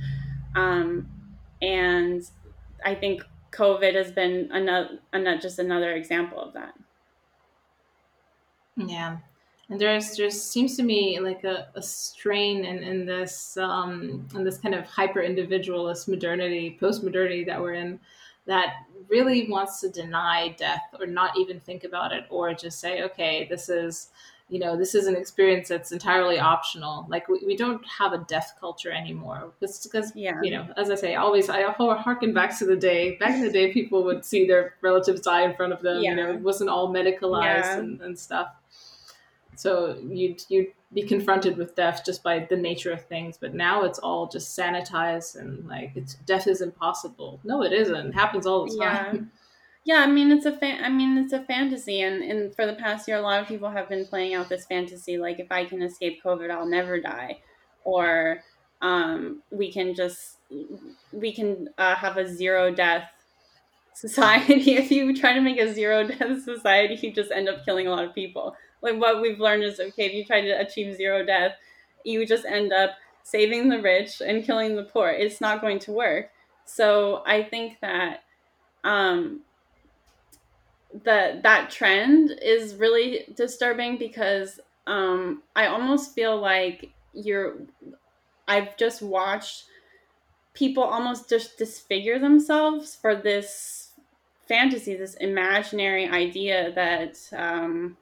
Um, 0.56 1.10
and 1.62 2.24
I 2.86 2.96
think 2.96 3.24
COVID 3.52 3.96
has 3.96 4.12
been 4.12 4.50
another, 4.52 5.00
another 5.12 5.40
just 5.40 5.60
another 5.60 5.94
example 5.94 6.40
of 6.40 6.54
that. 6.54 6.74
Yeah. 8.78 9.18
And 9.70 9.80
there's 9.80 10.16
just 10.16 10.52
seems 10.52 10.76
to 10.78 10.84
me 10.84 11.20
like 11.20 11.44
a, 11.44 11.68
a 11.76 11.82
strain 11.82 12.66
in, 12.66 12.80
in 12.80 13.06
this 13.06 13.58
um, 13.58 14.28
in 14.36 14.44
this 14.44 14.58
kind 14.58 14.76
of 14.76 14.86
hyper 14.86 15.22
individualist 15.22 16.10
modernity, 16.10 16.78
post 16.80 17.04
modernity 17.04 17.46
that 17.46 17.62
we're 17.62 17.76
in, 17.76 18.00
that 18.46 18.74
really 19.10 19.50
wants 19.50 19.80
to 19.82 19.90
deny 19.90 20.50
death 20.58 20.82
or 21.00 21.06
not 21.06 21.38
even 21.38 21.60
think 21.60 21.84
about 21.84 22.12
it 22.12 22.26
or 22.30 22.54
just 22.54 22.80
say 22.80 23.04
okay 23.04 23.46
this 23.50 23.70
is 23.70 24.10
you 24.50 24.60
know 24.60 24.78
this 24.78 24.94
is 24.96 25.08
an 25.08 25.16
experience 25.16 25.70
that's 25.70 25.92
entirely 25.92 26.38
optional 26.38 27.06
like 27.10 27.28
we, 27.28 27.42
we 27.46 27.56
don't 27.56 27.84
have 27.86 28.14
a 28.14 28.20
death 28.28 28.54
culture 28.60 28.92
anymore 28.92 29.52
it's 29.62 29.86
because 29.86 30.12
yeah. 30.16 30.40
you 30.42 30.52
know 30.52 30.68
as 30.78 30.90
i 30.90 30.96
say 30.96 31.16
always 31.16 31.50
i 31.50 31.62
harken 31.72 32.34
back 32.34 32.58
to 32.58 32.66
the 32.66 32.76
day 32.76 33.16
back 33.18 33.32
in 33.32 33.42
the 33.42 33.52
day 33.52 33.72
people 33.72 34.04
would 34.04 34.24
see 34.24 34.46
their 34.46 34.76
relatives 34.82 35.22
die 35.22 35.44
in 35.44 35.56
front 35.56 35.72
of 35.72 35.82
them 35.82 36.02
yeah. 36.02 36.10
you 36.10 36.16
know 36.16 36.30
it 36.30 36.42
wasn't 36.42 36.70
all 36.70 36.94
medicalized 36.94 37.64
yeah. 37.64 37.80
and, 37.80 38.02
and 38.02 38.20
stuff 38.20 38.50
so 39.56 39.98
you'd 40.10 40.44
you'd 40.50 40.68
be 40.94 41.02
confronted 41.02 41.58
with 41.58 41.76
death 41.76 42.04
just 42.06 42.22
by 42.22 42.40
the 42.50 42.56
nature 42.56 42.92
of 42.92 43.06
things 43.06 43.38
but 43.38 43.54
now 43.54 43.84
it's 43.84 44.00
all 44.00 44.28
just 44.28 44.58
sanitized 44.58 45.38
and 45.38 45.68
like 45.68 45.92
it's 45.96 46.16
death 46.26 46.48
is 46.48 46.62
impossible. 46.62 47.40
No 47.44 47.64
it 47.64 47.74
isn't. 47.74 48.08
It 48.08 48.14
happens 48.14 48.46
all 48.46 48.66
the 48.66 48.78
time. 48.78 49.16
Yeah 49.16 49.22
yeah 49.84 49.96
i 49.96 50.06
mean 50.06 50.32
it's 50.32 50.46
a 50.46 50.56
fan 50.56 50.84
i 50.84 50.90
mean 50.90 51.18
it's 51.18 51.34
a 51.34 51.44
fantasy 51.46 52.02
and, 52.02 52.22
and 52.22 52.56
for 52.56 52.68
the 52.68 52.74
past 52.76 53.08
year 53.08 53.18
a 53.18 53.22
lot 53.22 53.42
of 53.42 53.48
people 53.48 53.68
have 53.68 53.90
been 53.90 54.06
playing 54.06 54.36
out 54.36 54.48
this 54.48 54.64
fantasy 54.68 55.18
like 55.18 55.40
if 55.40 55.52
i 55.52 55.66
can 55.66 55.82
escape 55.82 56.22
covid 56.24 56.52
i'll 56.52 56.68
never 56.68 57.02
die. 57.02 57.40
Or 57.84 58.44
um, 58.82 59.44
we 59.52 59.72
can 59.72 59.94
just 59.94 60.38
we 61.12 61.34
can 61.34 61.70
uh, 61.78 61.96
have 61.96 62.18
a 62.18 62.28
zero 62.28 62.74
death 62.74 63.10
society 63.94 64.74
if 64.76 64.92
you 64.92 65.16
try 65.16 65.34
to 65.34 65.42
make 65.42 65.60
a 65.60 65.74
zero 65.74 66.08
death 66.08 66.44
society 66.44 66.98
you 67.02 67.14
just 67.14 67.32
end 67.32 67.50
up 67.50 67.64
killing 67.66 67.88
a 67.88 67.92
lot 67.92 68.04
of 68.04 68.16
people. 68.16 68.56
Like 68.82 69.00
what 69.00 69.22
we've 69.22 69.40
learned 69.40 69.64
is 69.64 69.80
okay 69.80 70.06
if 70.06 70.14
you 70.14 70.26
try 70.26 70.42
to 70.42 70.52
achieve 70.52 70.96
zero 70.96 71.26
death 71.26 71.54
you 72.04 72.26
just 72.26 72.46
end 72.46 72.74
up 72.74 72.92
saving 73.24 73.70
the 73.70 73.82
rich 73.82 74.22
and 74.22 74.44
killing 74.44 74.76
the 74.76 74.84
poor. 74.84 75.10
It's 75.10 75.40
not 75.40 75.62
going 75.62 75.80
to 75.80 75.92
work. 75.92 76.30
So 76.66 77.24
i 77.26 77.44
think 77.44 77.80
that 77.82 78.24
um 78.84 79.42
that 81.04 81.44
that 81.44 81.70
trend 81.70 82.38
is 82.42 82.76
really 82.76 83.26
disturbing 83.36 83.98
because 83.98 84.60
um 84.88 85.42
i 85.56 85.68
almost 85.68 86.14
feel 86.14 86.40
like 86.40 86.92
you're 87.14 87.56
i've 88.48 88.76
just 88.78 89.02
watched 89.02 89.66
people 90.54 90.84
almost 90.84 91.30
just 91.30 91.58
disfigure 91.58 92.20
themselves 92.20 92.96
for 92.96 93.16
this 93.16 93.81
fantasy 94.52 94.98
this 94.98 95.14
imaginary 95.16 96.10
idea 96.10 96.74
that 96.76 97.18
um 97.38 97.96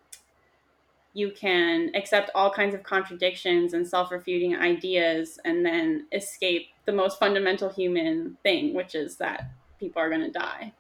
you 1.14 1.32
can 1.32 1.91
accept 1.95 2.32
all 2.34 2.52
kinds 2.52 2.74
of 2.74 2.82
contradictions 2.82 3.74
and 3.74 3.88
self-refuting 3.88 4.56
ideas 4.56 5.39
and 5.45 5.64
then 5.64 6.08
escape 6.12 6.68
the 6.86 6.91
most 6.91 7.20
fundamental 7.20 7.70
human 7.70 8.36
thing 8.41 8.74
which 8.74 8.95
is 8.95 9.18
that 9.18 9.52
people 9.80 10.02
are 10.02 10.10
going 10.10 10.22
to 10.22 10.32
die. 10.32 10.74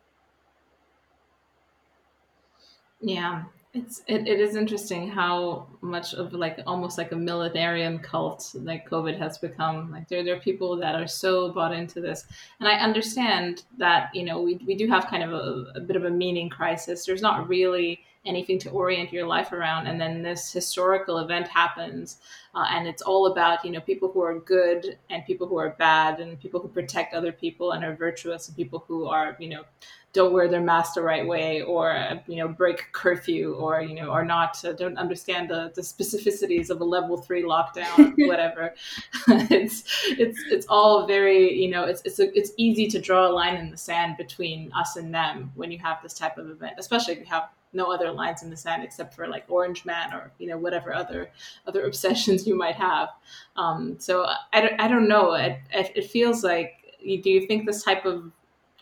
Yeah 3.01 3.43
it's 3.79 4.03
it, 4.07 4.27
it 4.27 4.39
is 4.39 4.55
interesting 4.55 5.09
how 5.09 5.67
much 5.81 6.13
of 6.13 6.33
like 6.33 6.59
almost 6.67 6.97
like 6.97 7.11
a 7.11 7.15
millenarian 7.15 8.01
cult 8.01 8.51
like 8.55 8.89
covid 8.89 9.17
has 9.17 9.37
become. 9.37 9.91
Like 9.91 10.07
there, 10.07 10.23
there 10.23 10.35
are 10.35 10.39
people 10.39 10.75
that 10.77 10.95
are 10.95 11.07
so 11.07 11.51
bought 11.51 11.73
into 11.73 12.01
this. 12.01 12.25
And 12.59 12.67
i 12.67 12.73
understand 12.73 13.63
that 13.77 14.13
you 14.13 14.23
know 14.23 14.41
we, 14.41 14.59
we 14.67 14.75
do 14.75 14.87
have 14.87 15.07
kind 15.07 15.23
of 15.23 15.33
a, 15.33 15.71
a 15.75 15.79
bit 15.79 15.95
of 15.95 16.05
a 16.05 16.11
meaning 16.11 16.49
crisis. 16.49 17.05
There's 17.05 17.21
not 17.21 17.47
really 17.47 18.01
anything 18.29 18.59
to 18.59 18.69
orient 18.69 19.11
your 19.11 19.27
life 19.27 19.51
around. 19.51 19.87
And 19.87 19.99
then 19.99 20.21
this 20.21 20.51
historical 20.51 21.17
event 21.17 21.47
happens 21.47 22.17
uh, 22.55 22.65
and 22.71 22.87
it's 22.87 23.01
all 23.01 23.27
about 23.27 23.63
you 23.63 23.71
know 23.71 23.81
people 23.81 24.11
who 24.11 24.21
are 24.21 24.39
good 24.39 24.97
and 25.09 25.25
people 25.25 25.47
who 25.47 25.57
are 25.57 25.75
bad 25.77 26.19
and 26.19 26.39
people 26.39 26.59
who 26.59 26.67
protect 26.67 27.13
other 27.13 27.31
people 27.31 27.71
and 27.71 27.83
are 27.83 27.95
virtuous 27.95 28.47
and 28.47 28.57
people 28.57 28.83
who 28.87 29.05
are 29.05 29.35
you 29.39 29.49
know 29.49 29.63
don't 30.11 30.33
wear 30.33 30.47
their 30.47 30.61
mask 30.61 30.95
the 30.95 31.01
right 31.03 31.27
way 31.27 31.61
or 31.61 32.19
you 32.27 32.37
know 32.37 32.47
break 32.47 32.91
curfew 32.91 33.53
or 33.53 33.81
you 33.81 33.93
know 33.93 34.09
are 34.09 34.25
not 34.25 34.63
uh, 34.65 34.73
don't 34.73 34.97
understand 34.97 35.47
the, 35.47 35.71
the 35.75 35.81
specificities 35.81 36.71
of 36.71 36.81
a 36.81 36.83
level 36.83 37.17
three 37.17 37.43
lockdown 37.43 38.13
whatever. 38.27 38.73
It's 39.51 39.83
it's 40.17 40.39
it's 40.49 40.65
all 40.67 41.05
very 41.05 41.53
you 41.53 41.69
know 41.69 41.83
it's 41.83 42.01
it's 42.03 42.19
a, 42.19 42.35
it's 42.37 42.51
easy 42.57 42.87
to 42.87 42.99
draw 42.99 43.27
a 43.27 43.31
line 43.31 43.57
in 43.57 43.69
the 43.69 43.77
sand 43.77 44.17
between 44.17 44.71
us 44.73 44.95
and 44.95 45.13
them 45.13 45.51
when 45.55 45.71
you 45.71 45.77
have 45.79 46.01
this 46.01 46.13
type 46.13 46.37
of 46.37 46.49
event 46.49 46.73
especially 46.77 47.13
if 47.13 47.19
you 47.19 47.25
have 47.25 47.49
no 47.73 47.91
other 47.91 48.11
lines 48.11 48.43
in 48.43 48.49
the 48.49 48.57
sand 48.57 48.83
except 48.83 49.13
for 49.13 49.27
like 49.27 49.45
Orange 49.47 49.85
Man 49.85 50.13
or 50.13 50.31
you 50.39 50.47
know 50.47 50.57
whatever 50.57 50.93
other 50.93 51.31
other 51.67 51.85
obsessions 51.87 52.47
you 52.47 52.57
might 52.57 52.75
have. 52.75 53.09
Um, 53.55 53.95
so 53.99 54.25
I, 54.53 54.61
don't, 54.61 54.81
I 54.81 54.87
don't 54.87 55.07
know. 55.07 55.33
It, 55.33 55.59
it 55.71 56.09
feels 56.09 56.43
like 56.43 56.97
do 57.01 57.29
you 57.29 57.47
think 57.47 57.65
this 57.65 57.83
type 57.83 58.05
of 58.05 58.31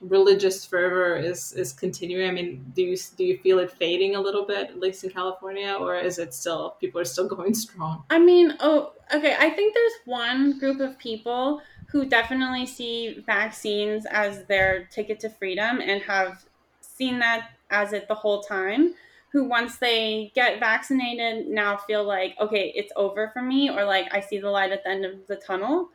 religious 0.01 0.65
fervor 0.65 1.15
is 1.15 1.53
is 1.53 1.73
continuing? 1.73 2.29
I 2.29 2.31
mean, 2.31 2.71
do 2.75 2.81
you 2.81 2.97
do 3.15 3.23
you 3.23 3.37
feel 3.39 3.59
it 3.59 3.71
fading 3.71 4.15
a 4.15 4.21
little 4.21 4.45
bit, 4.45 4.69
at 4.69 4.79
least 4.79 5.03
in 5.03 5.09
California, 5.09 5.73
or 5.73 5.95
is 5.95 6.19
it 6.19 6.33
still 6.33 6.75
people 6.79 7.01
are 7.01 7.05
still 7.05 7.27
going 7.35 7.53
strong? 7.53 8.03
I 8.09 8.19
mean, 8.19 8.55
oh, 8.59 8.93
okay. 9.13 9.35
I 9.39 9.49
think 9.49 9.73
there's 9.73 9.93
one 10.05 10.59
group 10.59 10.79
of 10.79 10.97
people 10.97 11.61
who 11.89 12.05
definitely 12.05 12.65
see 12.65 13.23
vaccines 13.25 14.05
as 14.11 14.43
their 14.45 14.85
ticket 14.85 15.19
to 15.21 15.29
freedom 15.29 15.79
and 15.79 16.01
have 16.01 16.45
seen 16.81 17.19
that 17.19 17.51
as 17.69 17.93
it 17.93 18.07
the 18.07 18.15
whole 18.15 18.41
time 18.41 18.93
who 19.31 19.43
once 19.43 19.77
they 19.77 20.31
get 20.35 20.59
vaccinated 20.59 21.47
now 21.47 21.77
feel 21.77 22.03
like 22.03 22.35
okay 22.39 22.71
it's 22.75 22.91
over 22.95 23.29
for 23.33 23.41
me 23.41 23.69
or 23.69 23.83
like 23.83 24.07
i 24.13 24.19
see 24.19 24.39
the 24.39 24.49
light 24.49 24.71
at 24.71 24.83
the 24.83 24.89
end 24.89 25.05
of 25.05 25.25
the 25.27 25.35
tunnel. 25.35 25.89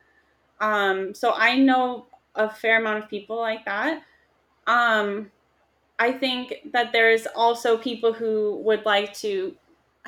Um, 0.59 1.13
so 1.13 1.33
i 1.33 1.57
know 1.57 2.07
a 2.35 2.49
fair 2.49 2.79
amount 2.79 3.03
of 3.03 3.09
people 3.09 3.37
like 3.37 3.65
that. 3.65 4.03
Um, 4.67 5.31
i 5.99 6.11
think 6.11 6.71
that 6.71 6.91
there's 6.91 7.27
also 7.35 7.77
people 7.77 8.13
who 8.13 8.61
would 8.63 8.85
like 8.85 9.13
to 9.15 9.55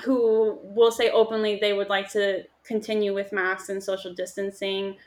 who 0.04 0.60
will 0.64 0.92
say 0.92 1.10
openly 1.10 1.58
they 1.60 1.74
would 1.74 1.90
like 1.90 2.12
to 2.12 2.44
continue 2.66 3.14
with 3.14 3.32
masks 3.32 3.70
and 3.70 3.82
social 3.82 4.14
distancing 4.14 4.98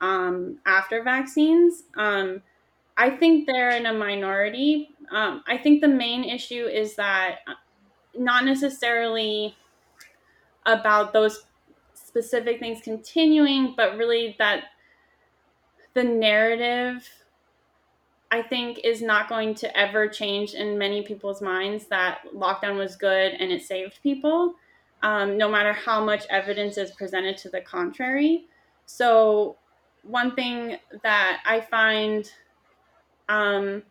um, 0.00 0.58
after 0.66 1.02
vaccines. 1.02 1.84
Um, 1.96 2.42
I 2.96 3.10
think 3.10 3.46
they're 3.46 3.70
in 3.70 3.86
a 3.86 3.92
minority. 3.92 4.90
Um, 5.10 5.42
I 5.46 5.56
think 5.58 5.80
the 5.80 5.88
main 5.88 6.24
issue 6.24 6.66
is 6.66 6.96
that 6.96 7.38
uh, 7.46 7.54
not 8.16 8.44
necessarily 8.44 9.56
about 10.66 11.12
those 11.12 11.46
specific 11.94 12.60
things 12.60 12.80
continuing, 12.82 13.74
but 13.76 13.96
really 13.96 14.36
that 14.38 14.64
the 15.94 16.04
narrative, 16.04 17.08
I 18.30 18.42
think, 18.42 18.80
is 18.84 19.02
not 19.02 19.28
going 19.28 19.54
to 19.56 19.76
ever 19.78 20.08
change 20.08 20.54
in 20.54 20.78
many 20.78 21.02
people's 21.02 21.42
minds 21.42 21.86
that 21.86 22.20
lockdown 22.34 22.76
was 22.78 22.96
good 22.96 23.32
and 23.32 23.52
it 23.52 23.62
saved 23.62 24.00
people, 24.02 24.54
um, 25.02 25.36
no 25.36 25.50
matter 25.50 25.72
how 25.72 26.02
much 26.04 26.24
evidence 26.30 26.78
is 26.78 26.90
presented 26.92 27.36
to 27.38 27.50
the 27.50 27.60
contrary. 27.60 28.46
So, 28.86 29.56
one 30.02 30.34
thing 30.34 30.78
that 31.02 31.42
I 31.46 31.60
find 31.60 32.30
um, 33.28 33.82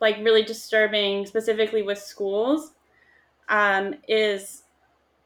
like 0.00 0.18
really 0.18 0.42
disturbing, 0.42 1.26
specifically 1.26 1.82
with 1.82 1.98
schools, 1.98 2.72
um, 3.48 3.94
is 4.08 4.62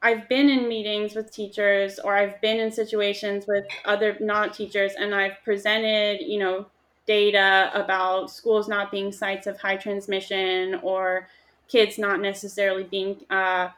I've 0.02 0.28
been 0.28 0.48
in 0.48 0.68
meetings 0.68 1.14
with 1.14 1.32
teachers 1.32 1.98
or 1.98 2.16
I've 2.16 2.40
been 2.40 2.58
in 2.58 2.72
situations 2.72 3.46
with 3.46 3.66
other 3.84 4.16
not 4.20 4.54
teachers 4.54 4.92
and 4.98 5.14
I've 5.14 5.42
presented, 5.44 6.20
you 6.20 6.38
know, 6.38 6.66
data 7.06 7.70
about 7.74 8.30
schools 8.30 8.68
not 8.68 8.90
being 8.90 9.12
sites 9.12 9.46
of 9.46 9.60
high 9.60 9.76
transmission 9.76 10.76
or 10.82 11.28
kids 11.68 11.98
not 11.98 12.20
necessarily 12.20 12.84
being 12.84 13.20
uh, 13.30 13.68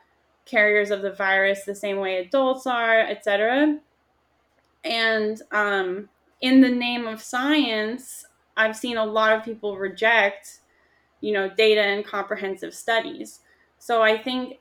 carriers 0.44 0.90
of 0.90 1.02
the 1.02 1.12
virus 1.12 1.64
the 1.64 1.74
same 1.74 1.98
way 1.98 2.18
adults 2.18 2.66
are, 2.66 3.00
etc. 3.00 3.78
And 4.84 5.40
um, 5.50 6.08
in 6.40 6.60
the 6.60 6.68
name 6.68 7.06
of 7.06 7.22
science, 7.22 8.26
I've 8.56 8.76
seen 8.76 8.96
a 8.96 9.04
lot 9.04 9.32
of 9.32 9.44
people 9.44 9.76
reject, 9.76 10.60
you 11.20 11.32
know, 11.32 11.48
data 11.48 11.82
and 11.82 12.04
comprehensive 12.04 12.74
studies. 12.74 13.40
So 13.78 14.02
I 14.02 14.16
think 14.16 14.58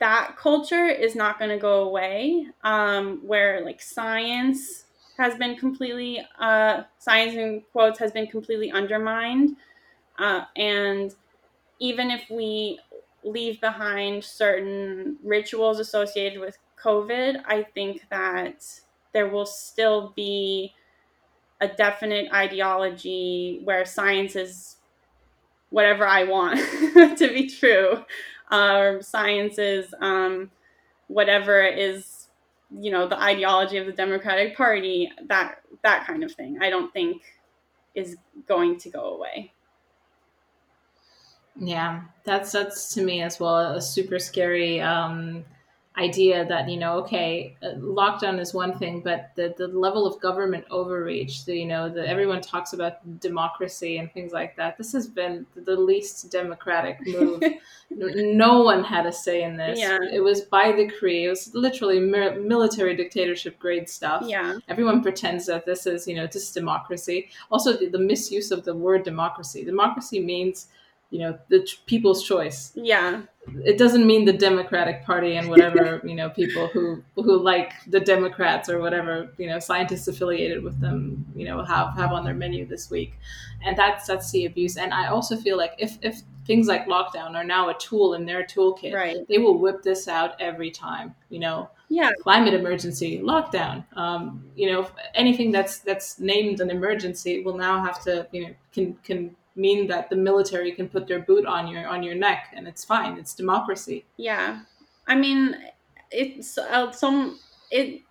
that 0.00 0.36
culture 0.36 0.86
is 0.86 1.14
not 1.14 1.38
going 1.38 1.50
to 1.50 1.58
go 1.58 1.84
away. 1.84 2.46
Um, 2.64 3.20
where 3.26 3.64
like 3.64 3.80
science 3.80 4.84
has 5.16 5.36
been 5.36 5.56
completely, 5.56 6.20
uh, 6.38 6.82
science 6.98 7.34
in 7.34 7.62
quotes 7.72 7.98
has 7.98 8.12
been 8.12 8.26
completely 8.26 8.70
undermined, 8.70 9.56
uh, 10.18 10.44
and 10.56 11.14
even 11.80 12.10
if 12.10 12.28
we 12.30 12.78
leave 13.24 13.60
behind 13.60 14.24
certain 14.24 15.16
rituals 15.22 15.80
associated 15.80 16.40
with 16.40 16.56
COVID, 16.82 17.42
I 17.46 17.64
think 17.74 18.06
that 18.10 18.64
there 19.12 19.28
will 19.28 19.46
still 19.46 20.12
be 20.14 20.72
a 21.60 21.68
definite 21.68 22.32
ideology 22.32 23.60
where 23.64 23.84
science 23.84 24.36
is 24.36 24.76
whatever 25.70 26.06
I 26.06 26.24
want 26.24 26.58
to 27.18 27.28
be 27.28 27.48
true, 27.48 28.04
um, 28.50 29.02
science 29.02 29.58
is 29.58 29.94
um, 30.00 30.50
whatever 31.08 31.62
is, 31.62 32.28
you 32.70 32.90
know, 32.90 33.08
the 33.08 33.20
ideology 33.20 33.76
of 33.76 33.86
the 33.86 33.92
Democratic 33.92 34.56
Party, 34.56 35.10
that 35.26 35.62
that 35.82 36.06
kind 36.06 36.24
of 36.24 36.32
thing. 36.32 36.58
I 36.60 36.70
don't 36.70 36.92
think 36.92 37.22
is 37.94 38.16
going 38.46 38.78
to 38.78 38.90
go 38.90 39.14
away. 39.14 39.52
Yeah, 41.56 42.02
that's 42.24 42.52
that's 42.52 42.94
to 42.94 43.02
me 43.02 43.22
as 43.22 43.40
well 43.40 43.74
a 43.74 43.82
super 43.82 44.18
scary 44.18 44.80
um, 44.80 45.44
idea 45.98 46.46
that 46.46 46.68
you 46.68 46.78
know 46.78 46.98
okay 46.98 47.56
uh, 47.62 47.74
lockdown 47.78 48.38
is 48.38 48.54
one 48.54 48.78
thing 48.78 49.00
but 49.00 49.30
the, 49.34 49.54
the 49.58 49.66
level 49.68 50.06
of 50.06 50.20
government 50.20 50.64
overreach 50.70 51.44
the, 51.44 51.56
you 51.56 51.66
know 51.66 51.88
the, 51.88 52.06
everyone 52.08 52.40
talks 52.40 52.72
about 52.72 52.98
democracy 53.20 53.98
and 53.98 54.12
things 54.12 54.32
like 54.32 54.56
that. 54.56 54.76
This 54.78 54.92
has 54.92 55.06
been 55.06 55.46
the 55.54 55.76
least 55.76 56.30
democratic 56.30 56.98
move. 57.06 57.42
No 57.90 58.62
one 58.62 58.84
had 58.84 59.06
a 59.06 59.12
say 59.12 59.42
in 59.42 59.56
this. 59.56 59.78
Yeah. 59.78 59.98
it 60.12 60.20
was 60.20 60.42
by 60.42 60.72
decree. 60.72 61.24
It 61.26 61.30
was 61.30 61.54
literally 61.54 62.00
mi- 62.00 62.36
military 62.36 62.94
dictatorship 62.96 63.58
grade 63.58 63.88
stuff. 63.88 64.24
Yeah. 64.26 64.58
everyone 64.68 65.02
pretends 65.02 65.46
that 65.46 65.66
this 65.66 65.86
is 65.86 66.06
you 66.06 66.16
know 66.16 66.26
just 66.26 66.54
democracy. 66.54 67.30
Also 67.50 67.76
the, 67.76 67.88
the 67.88 67.98
misuse 67.98 68.50
of 68.50 68.64
the 68.64 68.74
word 68.74 69.02
democracy. 69.02 69.64
Democracy 69.64 70.20
means 70.20 70.68
you 71.10 71.18
know 71.20 71.38
the 71.48 71.60
ch- 71.62 71.84
people's 71.86 72.22
choice 72.22 72.72
Yeah. 72.74 73.22
it 73.64 73.78
doesn't 73.78 74.06
mean 74.06 74.24
the 74.26 74.32
Democratic 74.32 75.04
Party 75.04 75.36
and 75.36 75.48
whatever 75.48 76.00
you 76.10 76.14
know 76.14 76.28
people 76.28 76.66
who 76.68 77.02
who 77.14 77.38
like 77.38 77.72
the 77.86 78.00
Democrats 78.00 78.68
or 78.68 78.78
whatever 78.80 79.30
you 79.38 79.46
know 79.46 79.58
scientists 79.58 80.06
affiliated 80.08 80.62
with 80.62 80.78
them 80.80 81.24
you 81.34 81.46
know 81.46 81.64
have 81.64 81.94
have 81.96 82.12
on 82.12 82.24
their 82.24 82.34
menu 82.34 82.66
this 82.66 82.90
week, 82.90 83.14
and 83.64 83.76
that's 83.76 84.06
that's 84.06 84.30
the 84.32 84.44
abuse. 84.44 84.76
And 84.76 84.92
I 84.92 85.06
also 85.08 85.36
feel 85.36 85.56
like 85.56 85.74
if 85.78 85.96
if 86.02 86.20
things 86.46 86.66
like 86.66 86.86
lockdown 86.86 87.34
are 87.34 87.44
now 87.44 87.68
a 87.70 87.74
tool 87.78 88.14
in 88.14 88.24
their 88.26 88.42
toolkit, 88.44 88.94
Right. 88.94 89.26
they 89.28 89.38
will 89.38 89.58
whip 89.58 89.82
this 89.82 90.08
out 90.08 90.32
every 90.40 90.70
time. 90.70 91.14
You 91.30 91.40
know, 91.40 91.70
Yeah. 91.90 92.10
climate 92.22 92.54
emergency, 92.54 93.18
lockdown. 93.22 93.84
Um, 93.96 94.44
you 94.56 94.70
know, 94.72 94.86
anything 95.14 95.52
that's 95.52 95.78
that's 95.80 96.18
named 96.20 96.60
an 96.60 96.70
emergency 96.70 97.42
will 97.42 97.56
now 97.56 97.82
have 97.84 98.02
to 98.04 98.26
you 98.32 98.40
know 98.44 98.52
can 98.74 98.94
can 99.04 99.36
mean 99.58 99.88
that 99.88 100.08
the 100.08 100.16
military 100.16 100.72
can 100.72 100.88
put 100.88 101.06
their 101.06 101.18
boot 101.18 101.44
on 101.44 101.66
your 101.66 101.86
on 101.86 102.02
your 102.02 102.14
neck 102.14 102.52
and 102.54 102.66
it's 102.66 102.84
fine. 102.84 103.18
It's 103.18 103.34
democracy. 103.34 104.04
Yeah. 104.16 104.60
I 105.06 105.16
mean, 105.16 105.56
it's 106.10 106.56
uh, 106.56 106.92
some 106.92 107.38
it. 107.70 108.02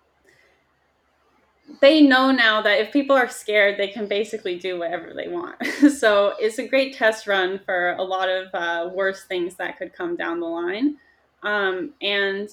They 1.80 2.00
know 2.00 2.30
now 2.30 2.62
that 2.62 2.80
if 2.80 2.92
people 2.92 3.14
are 3.14 3.28
scared, 3.28 3.78
they 3.78 3.88
can 3.88 4.06
basically 4.06 4.58
do 4.58 4.78
whatever 4.78 5.12
they 5.14 5.28
want. 5.28 5.62
so 5.98 6.34
it's 6.38 6.58
a 6.58 6.66
great 6.66 6.94
test 6.94 7.26
run 7.26 7.60
for 7.64 7.92
a 7.98 8.02
lot 8.02 8.28
of 8.30 8.48
uh, 8.54 8.90
worse 8.92 9.24
things 9.24 9.54
that 9.56 9.76
could 9.76 9.92
come 9.92 10.16
down 10.16 10.40
the 10.40 10.46
line. 10.46 10.96
Um, 11.42 11.92
and 12.00 12.48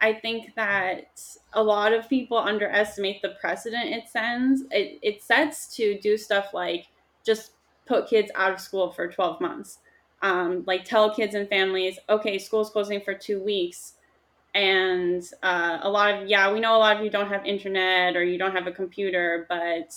I 0.00 0.14
think 0.14 0.54
that 0.54 1.20
a 1.54 1.62
lot 1.62 1.92
of 1.92 2.08
people 2.08 2.38
underestimate 2.38 3.20
the 3.20 3.36
precedent 3.40 3.86
it 3.86 4.08
sends. 4.08 4.62
It, 4.70 5.00
it 5.02 5.22
sets 5.22 5.74
to 5.76 5.98
do 6.00 6.16
stuff 6.16 6.54
like 6.54 6.86
just 7.24 7.52
put 7.92 8.08
kids 8.08 8.30
out 8.34 8.52
of 8.52 8.60
school 8.60 8.90
for 8.90 9.06
12 9.06 9.40
months. 9.40 9.78
Um, 10.22 10.64
like 10.66 10.84
tell 10.84 11.14
kids 11.14 11.34
and 11.34 11.48
families, 11.48 11.98
okay, 12.08 12.38
school's 12.38 12.70
closing 12.70 13.02
for 13.02 13.12
two 13.12 13.42
weeks. 13.42 13.94
And 14.54 15.22
uh, 15.42 15.78
a 15.82 15.90
lot 15.90 16.14
of, 16.14 16.28
yeah, 16.28 16.50
we 16.52 16.60
know 16.60 16.76
a 16.76 16.78
lot 16.78 16.96
of 16.96 17.04
you 17.04 17.10
don't 17.10 17.28
have 17.28 17.44
internet 17.44 18.16
or 18.16 18.24
you 18.24 18.38
don't 18.38 18.54
have 18.54 18.66
a 18.66 18.72
computer, 18.72 19.46
but 19.48 19.94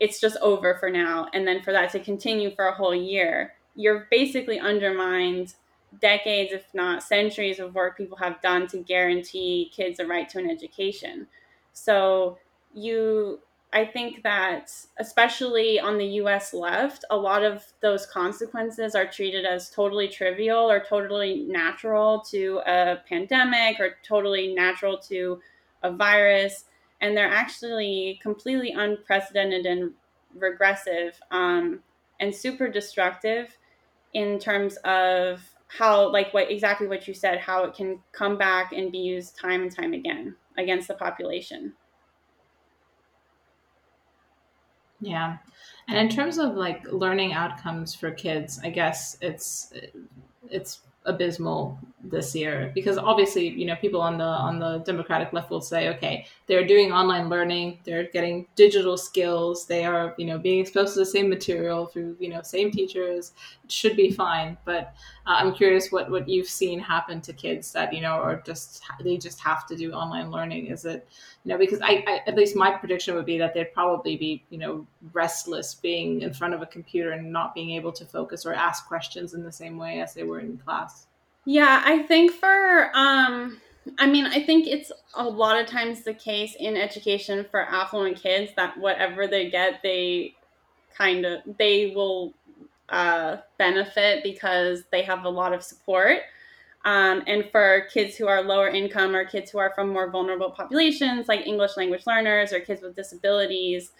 it's 0.00 0.20
just 0.20 0.36
over 0.42 0.76
for 0.78 0.90
now. 0.90 1.28
And 1.32 1.46
then 1.46 1.62
for 1.62 1.72
that 1.72 1.92
to 1.92 2.00
continue 2.00 2.54
for 2.54 2.66
a 2.66 2.74
whole 2.74 2.94
year, 2.94 3.54
you're 3.74 4.06
basically 4.10 4.58
undermined 4.58 5.54
decades, 6.00 6.52
if 6.52 6.64
not 6.74 7.02
centuries, 7.02 7.58
of 7.58 7.74
work 7.74 7.96
people 7.96 8.18
have 8.18 8.42
done 8.42 8.66
to 8.68 8.78
guarantee 8.78 9.70
kids 9.74 9.98
a 10.00 10.06
right 10.06 10.28
to 10.30 10.38
an 10.38 10.50
education. 10.50 11.26
So 11.72 12.38
you 12.74 13.40
I 13.72 13.84
think 13.84 14.22
that, 14.22 14.72
especially 14.98 15.78
on 15.78 15.98
the 15.98 16.06
US 16.22 16.54
left, 16.54 17.04
a 17.10 17.16
lot 17.16 17.44
of 17.44 17.64
those 17.80 18.06
consequences 18.06 18.94
are 18.94 19.06
treated 19.06 19.44
as 19.44 19.68
totally 19.68 20.08
trivial 20.08 20.70
or 20.70 20.82
totally 20.82 21.44
natural 21.48 22.20
to 22.30 22.60
a 22.66 22.98
pandemic 23.06 23.78
or 23.78 23.96
totally 24.02 24.54
natural 24.54 24.96
to 25.08 25.40
a 25.82 25.92
virus. 25.92 26.64
And 27.02 27.14
they're 27.16 27.28
actually 27.28 28.18
completely 28.22 28.72
unprecedented 28.72 29.66
and 29.66 29.92
regressive 30.34 31.20
um, 31.30 31.80
and 32.20 32.34
super 32.34 32.68
destructive 32.68 33.56
in 34.14 34.38
terms 34.38 34.76
of 34.78 35.42
how, 35.68 36.10
like, 36.10 36.32
what 36.32 36.50
exactly 36.50 36.86
what 36.86 37.06
you 37.06 37.12
said, 37.12 37.38
how 37.38 37.64
it 37.64 37.74
can 37.74 38.00
come 38.12 38.38
back 38.38 38.72
and 38.72 38.90
be 38.90 38.98
used 38.98 39.38
time 39.38 39.60
and 39.60 39.74
time 39.74 39.92
again 39.92 40.34
against 40.56 40.88
the 40.88 40.94
population. 40.94 41.74
Yeah. 45.00 45.38
And 45.88 45.98
in 45.98 46.08
terms 46.08 46.38
of 46.38 46.54
like 46.54 46.84
learning 46.90 47.32
outcomes 47.32 47.94
for 47.94 48.10
kids, 48.10 48.60
I 48.62 48.70
guess 48.70 49.16
it's 49.20 49.72
it's 50.50 50.80
abysmal 51.08 51.78
this 52.04 52.34
year. 52.34 52.70
Because 52.74 52.96
obviously 52.96 53.48
you 53.48 53.66
know 53.66 53.76
people 53.76 54.00
on 54.00 54.18
the 54.18 54.24
on 54.24 54.58
the 54.58 54.78
democratic 54.78 55.32
left 55.32 55.50
will 55.50 55.60
say 55.60 55.88
okay 55.88 56.26
they're 56.46 56.66
doing 56.66 56.92
online 56.92 57.28
learning 57.28 57.80
they're 57.84 58.08
getting 58.10 58.46
digital 58.54 58.96
skills 58.96 59.66
they 59.66 59.84
are 59.84 60.14
you 60.16 60.26
know 60.26 60.38
being 60.38 60.60
exposed 60.60 60.94
to 60.94 61.00
the 61.00 61.06
same 61.06 61.28
material 61.28 61.86
through 61.86 62.16
you 62.20 62.28
know 62.28 62.40
same 62.42 62.70
teachers 62.70 63.32
it 63.64 63.72
should 63.72 63.96
be 63.96 64.10
fine. 64.10 64.56
But 64.64 64.94
uh, 65.26 65.36
i'm 65.38 65.54
curious 65.54 65.90
what 65.90 66.10
what 66.10 66.28
you've 66.28 66.48
seen 66.48 66.78
happen 66.78 67.20
to 67.22 67.32
kids 67.32 67.72
that 67.72 67.92
you 67.92 68.00
know 68.00 68.12
are 68.12 68.40
just 68.46 68.82
they 69.02 69.16
just 69.16 69.40
have 69.40 69.66
to 69.66 69.76
do 69.76 69.92
online 69.92 70.30
learning. 70.30 70.66
Is 70.66 70.84
it 70.84 71.08
you 71.44 71.50
know 71.50 71.58
because 71.58 71.80
I, 71.82 72.04
I 72.06 72.20
at 72.26 72.36
least 72.36 72.56
my 72.56 72.70
prediction 72.70 73.14
would 73.14 73.26
be 73.26 73.38
that 73.38 73.54
they'd 73.54 73.72
probably 73.72 74.16
be 74.16 74.44
you 74.50 74.58
know 74.58 74.86
restless 75.12 75.74
being 75.74 76.22
in 76.22 76.32
front 76.32 76.54
of 76.54 76.62
a 76.62 76.66
computer 76.66 77.10
and 77.12 77.32
not 77.32 77.54
being 77.54 77.70
able 77.70 77.92
to 77.92 78.04
focus 78.04 78.46
or 78.46 78.54
ask 78.54 78.86
questions 78.86 79.34
in 79.34 79.42
the 79.42 79.52
same 79.52 79.78
way 79.78 80.00
as 80.00 80.14
they 80.14 80.22
were 80.22 80.40
in 80.40 80.58
class 80.58 80.97
Yeah, 81.44 81.82
I 81.84 82.02
think 82.02 82.32
for 82.32 82.90
um 82.94 83.60
I 83.98 84.06
mean, 84.06 84.26
I 84.26 84.42
think 84.42 84.66
it's 84.66 84.92
a 85.14 85.24
lot 85.24 85.58
of 85.58 85.66
times 85.66 86.04
the 86.04 86.12
case 86.12 86.54
in 86.58 86.76
education 86.76 87.46
for 87.50 87.62
affluent 87.62 88.18
kids 88.18 88.52
that 88.56 88.76
whatever 88.78 89.26
they 89.26 89.50
get, 89.50 89.80
they 89.82 90.34
kind 90.94 91.24
of 91.24 91.40
they 91.58 91.92
will 91.94 92.34
uh, 92.90 93.38
benefit 93.58 94.22
because 94.22 94.84
they 94.92 95.02
have 95.02 95.24
a 95.24 95.28
lot 95.28 95.52
of 95.54 95.62
support. 95.62 96.18
Um, 96.84 97.22
and 97.26 97.44
for 97.50 97.86
kids 97.92 98.16
who 98.16 98.26
are 98.28 98.42
lower 98.42 98.68
income 98.68 99.14
or 99.14 99.24
kids 99.24 99.50
who 99.50 99.58
are 99.58 99.72
from 99.74 99.90
more 99.90 100.10
vulnerable 100.10 100.50
populations, 100.50 101.28
like 101.28 101.46
English 101.46 101.76
language 101.76 102.06
learners 102.06 102.52
or 102.52 102.60
kids 102.60 102.82
with 102.82 102.96
disabilities, 102.96 103.92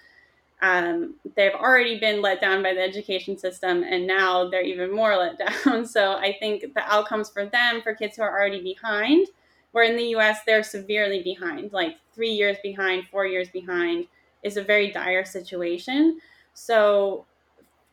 um, 0.60 1.14
they've 1.36 1.54
already 1.54 2.00
been 2.00 2.20
let 2.20 2.40
down 2.40 2.62
by 2.62 2.74
the 2.74 2.82
education 2.82 3.38
system 3.38 3.84
and 3.84 4.06
now 4.06 4.48
they're 4.48 4.62
even 4.62 4.94
more 4.94 5.16
let 5.16 5.38
down. 5.64 5.86
So 5.86 6.14
I 6.14 6.36
think 6.40 6.74
the 6.74 6.92
outcomes 6.92 7.30
for 7.30 7.46
them, 7.46 7.80
for 7.82 7.94
kids 7.94 8.16
who 8.16 8.22
are 8.22 8.38
already 8.38 8.62
behind, 8.62 9.28
where 9.72 9.84
in 9.84 9.96
the 9.96 10.16
US 10.16 10.38
they're 10.46 10.62
severely 10.62 11.22
behind, 11.22 11.72
like 11.72 11.96
three 12.14 12.30
years 12.30 12.56
behind, 12.62 13.06
four 13.08 13.26
years 13.26 13.48
behind, 13.50 14.06
is 14.42 14.56
a 14.56 14.62
very 14.62 14.90
dire 14.90 15.24
situation. 15.24 16.20
So 16.54 17.26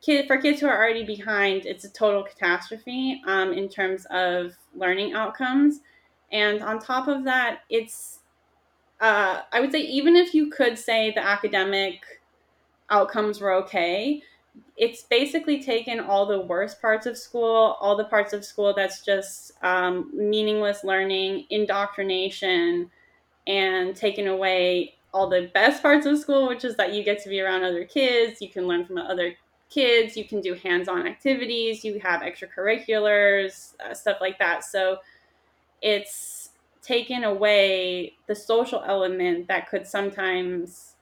kid, 0.02 0.28
for 0.28 0.38
kids 0.38 0.60
who 0.60 0.68
are 0.68 0.78
already 0.78 1.04
behind, 1.04 1.66
it's 1.66 1.84
a 1.84 1.90
total 1.90 2.24
catastrophe 2.24 3.22
um, 3.28 3.54
in 3.54 3.70
terms 3.70 4.06
of 4.10 4.54
learning 4.76 5.14
outcomes. 5.14 5.82
And 6.32 6.62
on 6.62 6.80
top 6.80 7.08
of 7.08 7.24
that, 7.26 7.60
it's, 7.70 8.20
uh, 9.00 9.42
I 9.52 9.60
would 9.60 9.72
say, 9.72 9.82
even 9.82 10.16
if 10.16 10.34
you 10.34 10.50
could 10.50 10.78
say 10.80 11.12
the 11.12 11.24
academic 11.24 12.02
outcomes 12.90 13.42
were 13.42 13.54
okay. 13.54 14.22
It's 14.78 15.04
basically 15.04 15.62
taken 15.62 16.00
all 16.00 16.26
the 16.26 16.40
worst 16.40 16.82
parts 16.82 17.06
of 17.06 17.18
school, 17.18 17.78
all 17.80 17.96
the 17.96 18.06
parts 18.06 18.34
of 18.34 18.46
school 18.46 18.74
that's 18.74 19.04
just 19.04 19.52
um, 19.64 20.12
meaningless 20.14 20.84
learning, 20.84 21.46
indoctrination, 21.50 22.90
and 23.48 23.96
taken 23.96 24.28
away 24.28 24.96
all 25.14 25.30
the 25.30 25.50
best 25.54 25.82
parts 25.82 26.06
of 26.06 26.20
school, 26.20 26.48
which 26.48 26.66
is 26.66 26.76
that 26.76 26.94
you 26.94 27.04
get 27.04 27.22
to 27.24 27.30
be 27.30 27.40
around 27.40 27.64
other 27.64 27.86
kids, 27.86 28.42
you 28.42 28.50
can 28.50 28.68
learn 28.68 28.86
from 28.86 28.98
other 28.98 29.34
kids, 29.70 30.18
you 30.18 30.26
can 30.26 30.42
do 30.42 30.54
hands 30.54 30.88
on 30.88 31.08
activities, 31.08 31.84
you 31.84 32.00
have 32.00 32.22
extracurriculars, 32.22 33.74
uh, 33.80 33.94
stuff 33.94 34.18
like 34.20 34.38
that. 34.40 34.64
So 34.64 34.98
it's 35.82 36.50
taken 36.82 37.24
away 37.24 38.14
the 38.28 38.36
social 38.36 38.84
element 38.86 39.48
that 39.48 39.70
could 39.70 39.88
sometimes 39.88 40.95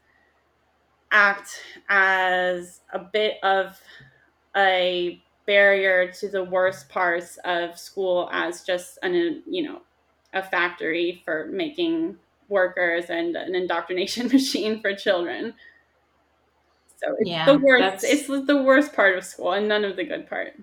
act 1.14 1.62
as 1.90 2.82
a 2.94 3.00
bit 3.00 3.38
of 3.44 3.80
a 4.58 5.22
barrier 5.46 6.12
to 6.12 6.30
the 6.30 6.44
worst 6.44 6.90
parts 6.90 7.38
of 7.46 7.78
school 7.80 8.30
as 8.32 8.64
just 8.64 9.00
an 9.04 9.44
you 9.48 9.64
know 9.64 9.82
a 10.34 10.44
factory 10.44 11.22
for 11.26 11.48
making 11.52 12.18
workers 12.50 13.06
and 13.10 13.36
an 13.36 13.56
indoctrination 13.56 14.28
machine 14.34 14.82
for 14.82 14.96
children. 14.96 15.54
So 16.98 17.16
it's 17.20 17.30
Yeah, 17.30 17.46
the 17.46 17.60
worst 17.60 17.82
that's- 17.82 18.04
it's 18.04 18.28
the 18.48 18.64
worst 18.64 18.94
part 18.94 19.18
of 19.18 19.26
school 19.26 19.52
and 19.54 19.68
none 19.68 19.86
of 19.86 19.96
the 19.96 20.04
good 20.06 20.28
part 20.30 20.54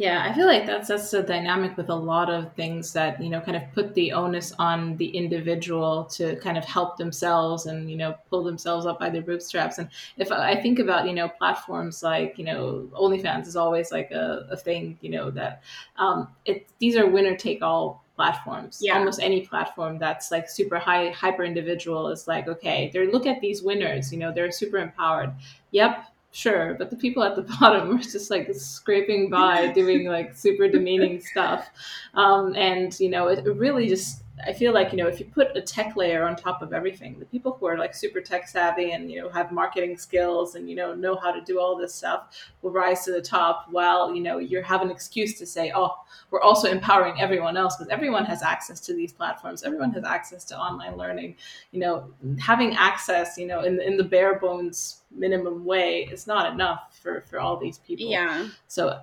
Yeah, 0.00 0.26
I 0.26 0.32
feel 0.32 0.46
like 0.46 0.64
that's 0.64 0.88
that's 0.88 1.10
the 1.10 1.22
dynamic 1.22 1.76
with 1.76 1.90
a 1.90 1.94
lot 1.94 2.30
of 2.30 2.54
things 2.54 2.94
that 2.94 3.22
you 3.22 3.28
know 3.28 3.38
kind 3.42 3.54
of 3.54 3.62
put 3.74 3.92
the 3.92 4.12
onus 4.12 4.50
on 4.58 4.96
the 4.96 5.08
individual 5.08 6.04
to 6.16 6.36
kind 6.36 6.56
of 6.56 6.64
help 6.64 6.96
themselves 6.96 7.66
and 7.66 7.90
you 7.90 7.98
know 7.98 8.14
pull 8.30 8.42
themselves 8.42 8.86
up 8.86 8.98
by 8.98 9.10
their 9.10 9.20
bootstraps. 9.20 9.76
And 9.76 9.90
if 10.16 10.32
I 10.32 10.58
think 10.58 10.78
about 10.78 11.06
you 11.06 11.12
know 11.12 11.28
platforms 11.28 12.02
like 12.02 12.38
you 12.38 12.46
know 12.46 12.88
OnlyFans 12.94 13.46
is 13.46 13.56
always 13.56 13.92
like 13.92 14.10
a, 14.10 14.46
a 14.50 14.56
thing 14.56 14.96
you 15.02 15.10
know 15.10 15.30
that 15.32 15.62
um, 15.98 16.28
it 16.46 16.66
these 16.78 16.96
are 16.96 17.06
winner 17.06 17.36
take 17.36 17.60
all 17.60 18.02
platforms. 18.16 18.78
Yeah. 18.82 18.96
Almost 18.98 19.20
any 19.20 19.42
platform 19.42 19.98
that's 19.98 20.30
like 20.30 20.48
super 20.48 20.78
high, 20.78 21.10
hyper 21.10 21.44
individual 21.44 22.08
is 22.08 22.26
like, 22.26 22.48
okay, 22.48 22.90
they're 22.92 23.10
look 23.10 23.26
at 23.26 23.42
these 23.42 23.62
winners, 23.62 24.10
you 24.12 24.18
know, 24.18 24.32
they're 24.32 24.50
super 24.50 24.78
empowered. 24.78 25.34
Yep, 25.72 26.06
sure. 26.32 26.74
But 26.74 26.90
the 26.90 26.96
people 26.96 27.22
at 27.22 27.36
the 27.36 27.42
bottom 27.60 27.96
are 27.96 28.02
just 28.02 28.30
like 28.30 28.52
scraping 28.54 29.30
by 29.30 29.68
doing 29.72 30.06
like 30.06 30.34
super 30.36 30.68
demeaning 30.68 31.20
stuff. 31.20 31.68
Um, 32.14 32.54
and, 32.56 32.98
you 33.00 33.10
know, 33.10 33.28
it 33.28 33.44
really 33.44 33.88
just 33.88 34.19
I 34.46 34.52
feel 34.52 34.72
like 34.72 34.92
you 34.92 34.98
know 34.98 35.06
if 35.06 35.20
you 35.20 35.26
put 35.26 35.56
a 35.56 35.60
tech 35.60 35.96
layer 35.96 36.24
on 36.24 36.36
top 36.36 36.62
of 36.62 36.72
everything, 36.72 37.18
the 37.18 37.24
people 37.26 37.56
who 37.58 37.66
are 37.66 37.78
like 37.78 37.94
super 37.94 38.20
tech 38.20 38.48
savvy 38.48 38.92
and 38.92 39.10
you 39.10 39.20
know 39.20 39.28
have 39.28 39.52
marketing 39.52 39.96
skills 39.96 40.54
and 40.54 40.68
you 40.68 40.76
know 40.76 40.94
know 40.94 41.16
how 41.16 41.30
to 41.32 41.40
do 41.40 41.60
all 41.60 41.76
this 41.76 41.94
stuff 41.94 42.36
will 42.62 42.70
rise 42.70 43.04
to 43.04 43.12
the 43.12 43.22
top. 43.22 43.66
While 43.70 44.14
you 44.14 44.22
know 44.22 44.38
you 44.38 44.62
have 44.62 44.82
an 44.82 44.90
excuse 44.90 45.38
to 45.38 45.46
say, 45.46 45.72
oh, 45.74 45.94
we're 46.30 46.40
also 46.40 46.70
empowering 46.70 47.20
everyone 47.20 47.56
else 47.56 47.76
because 47.76 47.90
everyone 47.90 48.24
has 48.26 48.42
access 48.42 48.80
to 48.80 48.94
these 48.94 49.12
platforms. 49.12 49.62
Everyone 49.62 49.92
has 49.92 50.04
access 50.04 50.44
to 50.46 50.58
online 50.58 50.96
learning. 50.96 51.36
You 51.72 51.80
know, 51.80 52.10
having 52.38 52.74
access, 52.74 53.36
you 53.38 53.46
know, 53.46 53.62
in 53.62 53.80
in 53.80 53.96
the 53.96 54.04
bare 54.04 54.38
bones 54.38 55.02
minimum 55.10 55.64
way 55.64 56.08
is 56.10 56.26
not 56.26 56.52
enough 56.52 56.98
for 57.02 57.22
for 57.28 57.40
all 57.40 57.56
these 57.56 57.78
people. 57.78 58.06
Yeah. 58.06 58.48
So 58.68 59.00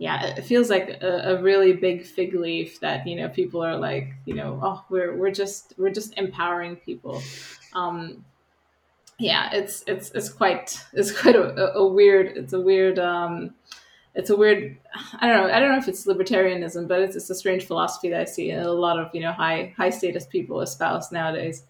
yeah, 0.00 0.28
it 0.28 0.46
feels 0.46 0.70
like 0.70 1.02
a, 1.02 1.34
a, 1.36 1.42
really 1.42 1.74
big 1.74 2.06
fig 2.06 2.32
leaf 2.32 2.80
that 2.80 3.06
you 3.06 3.16
know 3.16 3.28
people 3.28 3.62
are 3.62 3.76
like, 3.76 4.14
you 4.24 4.32
know, 4.32 4.58
oh, 4.62 4.82
we're 4.88 5.14
we're 5.14 5.30
just 5.30 5.74
we're 5.76 5.90
just 5.90 6.16
empowering 6.16 6.76
people. 6.76 7.22
Um, 7.74 8.24
yeah, 9.18 9.50
it's 9.52 9.84
it's 9.86 10.10
it's 10.12 10.30
quite 10.30 10.82
it's 10.94 11.12
quite 11.20 11.36
a, 11.36 11.74
a 11.74 11.86
weird 11.86 12.34
it's 12.38 12.54
a 12.54 12.60
weird 12.60 12.98
um, 12.98 13.54
it's 14.14 14.30
a 14.30 14.36
weird 14.36 14.78
I 15.20 15.28
don't 15.28 15.46
know 15.46 15.52
I 15.52 15.60
don't 15.60 15.70
know 15.70 15.76
if 15.76 15.86
it's 15.86 16.06
libertarianism, 16.06 16.88
but 16.88 17.02
it's, 17.02 17.14
it's 17.14 17.28
a 17.28 17.34
strange 17.34 17.66
philosophy 17.66 18.08
that 18.08 18.22
I 18.22 18.24
see 18.24 18.52
a 18.52 18.72
lot 18.72 18.98
of 18.98 19.14
you 19.14 19.20
know 19.20 19.32
high 19.32 19.74
high 19.76 19.90
status 19.90 20.24
people 20.24 20.62
espouse 20.62 21.12
nowadays. 21.12 21.64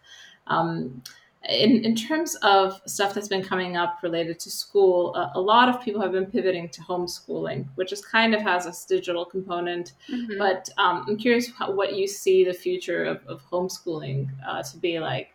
Um, 0.46 1.02
in, 1.48 1.84
in 1.84 1.94
terms 1.94 2.36
of 2.42 2.80
stuff 2.86 3.14
that's 3.14 3.28
been 3.28 3.42
coming 3.42 3.76
up 3.76 4.00
related 4.02 4.38
to 4.40 4.50
school, 4.50 5.14
uh, 5.16 5.30
a 5.34 5.40
lot 5.40 5.68
of 5.68 5.80
people 5.80 6.00
have 6.00 6.12
been 6.12 6.26
pivoting 6.26 6.68
to 6.68 6.82
homeschooling, 6.82 7.66
which 7.76 7.92
is 7.92 8.04
kind 8.04 8.34
of 8.34 8.42
has 8.42 8.66
this 8.66 8.84
digital 8.84 9.24
component. 9.24 9.92
Mm-hmm. 10.10 10.38
But 10.38 10.68
um, 10.76 11.06
I'm 11.08 11.16
curious 11.16 11.50
how, 11.50 11.72
what 11.72 11.94
you 11.94 12.06
see 12.06 12.44
the 12.44 12.52
future 12.52 13.04
of, 13.04 13.26
of 13.26 13.42
homeschooling 13.50 14.28
uh, 14.46 14.62
to 14.62 14.76
be 14.78 14.98
like. 14.98 15.28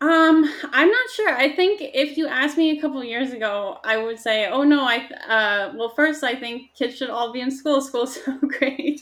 Um, 0.00 0.50
I'm 0.72 0.90
not 0.90 1.10
sure. 1.14 1.34
I 1.34 1.54
think 1.54 1.80
if 1.80 2.18
you 2.18 2.26
asked 2.26 2.58
me 2.58 2.76
a 2.76 2.80
couple 2.80 3.02
years 3.04 3.32
ago, 3.32 3.78
I 3.84 3.96
would 3.96 4.18
say, 4.18 4.48
"Oh 4.48 4.62
no, 4.62 4.84
I 4.84 4.98
uh, 5.28 5.72
well, 5.76 5.88
first 5.90 6.22
I 6.22 6.34
think 6.34 6.74
kids 6.74 6.96
should 6.96 7.08
all 7.08 7.32
be 7.32 7.40
in 7.40 7.50
school. 7.50 7.80
School's 7.88 8.22
so 8.22 8.36
great." 8.38 9.00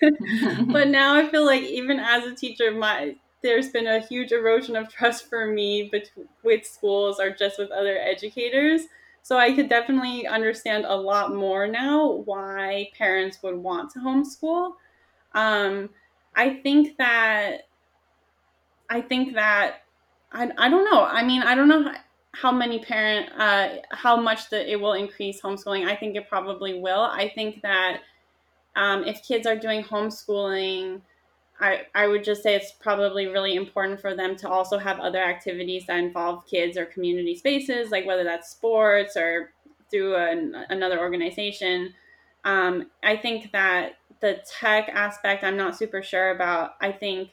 but 0.72 0.88
now 0.88 1.14
I 1.14 1.28
feel 1.28 1.46
like 1.46 1.62
even 1.62 2.00
as 2.00 2.24
a 2.24 2.34
teacher, 2.34 2.72
my 2.72 3.14
there's 3.42 3.70
been 3.70 3.86
a 3.86 4.00
huge 4.00 4.32
erosion 4.32 4.76
of 4.76 4.92
trust 4.92 5.28
for 5.28 5.46
me 5.46 5.88
bet- 5.90 6.10
with 6.42 6.66
schools 6.66 7.20
or 7.20 7.30
just 7.30 7.58
with 7.58 7.70
other 7.70 7.98
educators. 7.98 8.82
So 9.22 9.36
I 9.36 9.54
could 9.54 9.68
definitely 9.68 10.26
understand 10.26 10.84
a 10.86 10.96
lot 10.96 11.34
more 11.34 11.66
now 11.66 12.22
why 12.24 12.90
parents 12.96 13.38
would 13.42 13.56
want 13.56 13.90
to 13.92 13.98
homeschool. 13.98 14.72
Um, 15.34 15.90
I 16.34 16.54
think 16.62 16.96
that 16.96 17.62
I 18.88 19.00
think 19.00 19.34
that 19.34 19.82
I, 20.32 20.50
I 20.58 20.68
don't 20.68 20.84
know. 20.84 21.04
I 21.04 21.22
mean, 21.22 21.42
I 21.42 21.54
don't 21.54 21.68
know 21.68 21.92
how 22.32 22.52
many 22.52 22.78
parent 22.78 23.30
uh, 23.36 23.76
how 23.90 24.16
much 24.20 24.50
that 24.50 24.70
it 24.70 24.80
will 24.80 24.94
increase 24.94 25.40
homeschooling. 25.40 25.86
I 25.86 25.96
think 25.96 26.16
it 26.16 26.28
probably 26.28 26.80
will. 26.80 27.02
I 27.02 27.30
think 27.34 27.62
that 27.62 28.00
um, 28.76 29.04
if 29.04 29.22
kids 29.22 29.46
are 29.46 29.56
doing 29.56 29.82
homeschooling 29.82 31.02
I, 31.60 31.82
I 31.94 32.06
would 32.06 32.24
just 32.24 32.42
say 32.42 32.54
it's 32.54 32.72
probably 32.72 33.26
really 33.26 33.54
important 33.54 34.00
for 34.00 34.16
them 34.16 34.34
to 34.36 34.48
also 34.48 34.78
have 34.78 34.98
other 34.98 35.22
activities 35.22 35.84
that 35.86 35.98
involve 35.98 36.46
kids 36.46 36.78
or 36.78 36.86
community 36.86 37.36
spaces, 37.36 37.90
like 37.90 38.06
whether 38.06 38.24
that's 38.24 38.50
sports 38.50 39.16
or 39.16 39.52
through 39.90 40.16
an, 40.16 40.64
another 40.70 40.98
organization. 40.98 41.92
Um, 42.44 42.90
I 43.02 43.16
think 43.16 43.52
that 43.52 43.92
the 44.20 44.40
tech 44.48 44.88
aspect, 44.88 45.44
I'm 45.44 45.56
not 45.56 45.76
super 45.76 46.02
sure 46.02 46.30
about. 46.30 46.72
I 46.80 46.92
think 46.92 47.30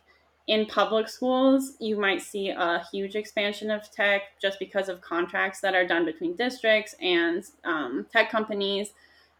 in 0.47 0.65
public 0.65 1.09
schools, 1.09 1.73
you 1.80 1.99
might 1.99 2.21
see 2.21 2.49
a 2.49 2.84
huge 2.91 3.15
expansion 3.15 3.69
of 3.69 3.91
tech 3.91 4.21
just 4.41 4.59
because 4.59 4.89
of 4.89 5.01
contracts 5.01 5.59
that 5.61 5.75
are 5.75 5.86
done 5.86 6.05
between 6.05 6.36
districts 6.36 6.95
and 7.01 7.43
um, 7.63 8.05
tech 8.11 8.30
companies. 8.32 8.91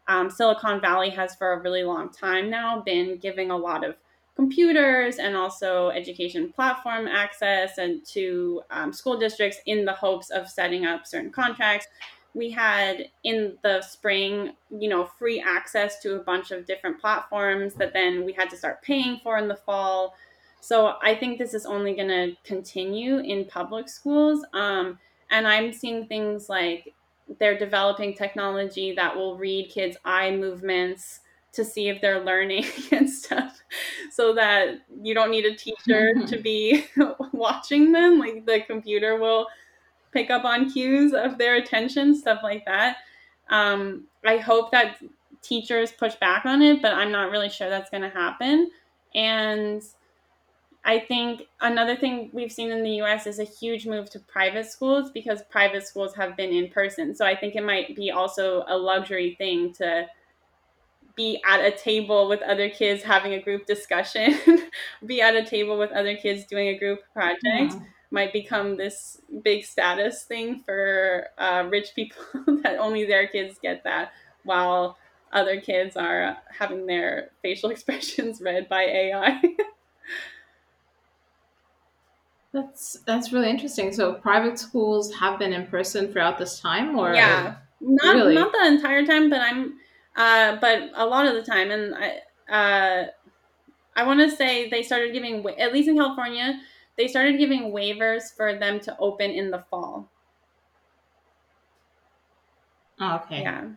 Um, 0.06 0.30
Silicon 0.30 0.80
Valley 0.80 1.10
has, 1.10 1.34
for 1.34 1.52
a 1.52 1.60
really 1.60 1.82
long 1.82 2.10
time 2.10 2.48
now, 2.48 2.80
been 2.80 3.18
giving 3.18 3.50
a 3.50 3.56
lot 3.56 3.84
of 3.84 3.96
computers 4.38 5.16
and 5.16 5.36
also 5.36 5.88
education 5.88 6.52
platform 6.52 7.08
access 7.08 7.78
and 7.78 8.06
to 8.06 8.62
um, 8.70 8.92
school 8.92 9.18
districts 9.18 9.58
in 9.66 9.84
the 9.84 9.92
hopes 9.92 10.30
of 10.30 10.48
setting 10.48 10.86
up 10.86 11.04
certain 11.04 11.32
contracts. 11.32 11.88
We 12.34 12.48
had 12.48 13.10
in 13.24 13.58
the 13.64 13.82
spring 13.82 14.52
you 14.70 14.88
know 14.88 15.06
free 15.18 15.42
access 15.44 16.00
to 16.02 16.14
a 16.14 16.20
bunch 16.20 16.52
of 16.52 16.66
different 16.66 17.00
platforms 17.00 17.74
that 17.74 17.92
then 17.92 18.24
we 18.24 18.32
had 18.32 18.48
to 18.50 18.56
start 18.56 18.80
paying 18.82 19.18
for 19.24 19.38
in 19.38 19.48
the 19.48 19.56
fall. 19.56 20.14
So 20.60 20.94
i 21.02 21.14
think 21.14 21.38
this 21.38 21.54
is 21.54 21.66
only 21.66 21.94
going 21.94 22.08
to 22.08 22.36
continue 22.44 23.18
in 23.18 23.44
public 23.44 23.88
schools 23.88 24.44
um, 24.54 24.98
and 25.30 25.46
i'm 25.46 25.72
seeing 25.72 26.06
things 26.06 26.48
like 26.48 26.94
they're 27.38 27.58
developing 27.58 28.12
technology 28.14 28.92
that 28.94 29.14
will 29.14 29.36
read 29.36 29.70
kids 29.70 29.96
eye 30.04 30.30
movements 30.30 31.20
to 31.52 31.64
see 31.64 31.88
if 31.88 32.00
they're 32.00 32.24
learning 32.24 32.64
and 32.92 33.08
stuff 33.08 33.60
so 34.10 34.34
that 34.34 34.80
you 35.02 35.14
don't 35.14 35.30
need 35.30 35.44
a 35.44 35.54
teacher 35.54 36.14
to 36.26 36.38
be 36.38 36.84
watching 37.32 37.92
them. 37.92 38.18
Like 38.18 38.46
the 38.46 38.60
computer 38.66 39.18
will 39.18 39.46
pick 40.12 40.30
up 40.30 40.44
on 40.44 40.70
cues 40.70 41.12
of 41.12 41.38
their 41.38 41.56
attention 41.56 42.14
stuff 42.16 42.40
like 42.42 42.64
that. 42.64 42.98
Um, 43.50 44.04
i 44.26 44.36
hope 44.36 44.70
that 44.72 44.98
teachers 45.40 45.90
push 45.92 46.14
back 46.16 46.44
on 46.44 46.60
it 46.60 46.82
but 46.82 46.92
i'm 46.92 47.10
not 47.10 47.30
really 47.30 47.48
sure 47.48 47.70
that's 47.70 47.88
going 47.88 48.02
to 48.02 48.10
happen. 48.10 48.70
And 49.14 49.82
i 50.84 50.98
think 50.98 51.42
another 51.60 51.96
thing 51.96 52.30
we've 52.32 52.52
seen 52.52 52.70
in 52.70 52.82
the 52.82 53.00
us 53.00 53.26
is 53.26 53.38
a 53.38 53.44
huge 53.44 53.86
move 53.86 54.10
to 54.10 54.20
private 54.20 54.66
schools 54.66 55.10
because 55.10 55.42
private 55.50 55.86
schools 55.86 56.14
have 56.14 56.36
been 56.36 56.50
in 56.50 56.68
person. 56.68 57.14
So 57.14 57.24
i 57.24 57.34
think 57.34 57.54
it 57.54 57.64
might 57.64 57.96
be 57.96 58.10
also 58.10 58.64
a 58.68 58.76
luxury 58.76 59.34
thing 59.38 59.72
to 59.74 60.06
be 61.18 61.42
at 61.44 61.60
a 61.60 61.72
table 61.72 62.28
with 62.28 62.40
other 62.42 62.70
kids 62.70 63.02
having 63.02 63.34
a 63.34 63.42
group 63.42 63.66
discussion, 63.66 64.38
be 65.06 65.20
at 65.20 65.34
a 65.34 65.44
table 65.44 65.76
with 65.76 65.90
other 65.90 66.16
kids 66.16 66.46
doing 66.46 66.68
a 66.68 66.78
group 66.78 67.00
project 67.12 67.42
yeah. 67.44 67.80
might 68.12 68.32
become 68.32 68.76
this 68.76 69.20
big 69.42 69.64
status 69.64 70.22
thing 70.22 70.60
for 70.60 71.26
uh, 71.36 71.66
rich 71.68 71.88
people 71.94 72.22
that 72.62 72.78
only 72.78 73.04
their 73.04 73.26
kids 73.26 73.58
get 73.60 73.82
that 73.82 74.12
while 74.44 74.96
other 75.32 75.60
kids 75.60 75.96
are 75.96 76.38
having 76.56 76.86
their 76.86 77.30
facial 77.42 77.70
expressions 77.70 78.40
read 78.40 78.68
by 78.68 78.82
AI. 78.84 79.42
that's 82.52 83.00
that's 83.04 83.32
really 83.32 83.50
interesting. 83.50 83.92
So 83.92 84.14
private 84.14 84.56
schools 84.56 85.12
have 85.16 85.40
been 85.40 85.52
in 85.52 85.66
person 85.66 86.12
throughout 86.12 86.38
this 86.38 86.60
time 86.60 86.96
or 86.96 87.12
Yeah. 87.12 87.56
Not 87.80 88.14
really? 88.14 88.34
not 88.34 88.52
the 88.52 88.66
entire 88.66 89.04
time, 89.04 89.30
but 89.30 89.40
I'm 89.40 89.78
uh, 90.18 90.56
but 90.60 90.90
a 90.94 91.06
lot 91.06 91.26
of 91.26 91.34
the 91.34 91.42
time, 91.42 91.70
and 91.70 91.94
I, 91.96 92.20
uh, 92.52 93.08
I 93.96 94.04
want 94.04 94.20
to 94.20 94.30
say 94.34 94.68
they 94.70 94.82
started 94.82 95.12
giving, 95.12 95.46
at 95.58 95.72
least 95.72 95.88
in 95.88 95.96
California, 95.96 96.60
they 96.96 97.08
started 97.08 97.38
giving 97.38 97.72
waivers 97.72 98.34
for 98.36 98.58
them 98.58 98.80
to 98.80 98.96
open 98.98 99.30
in 99.32 99.50
the 99.50 99.64
fall. 99.70 100.10
Oh, 103.00 103.16
okay. 103.24 103.42
Yeah. 103.42 103.68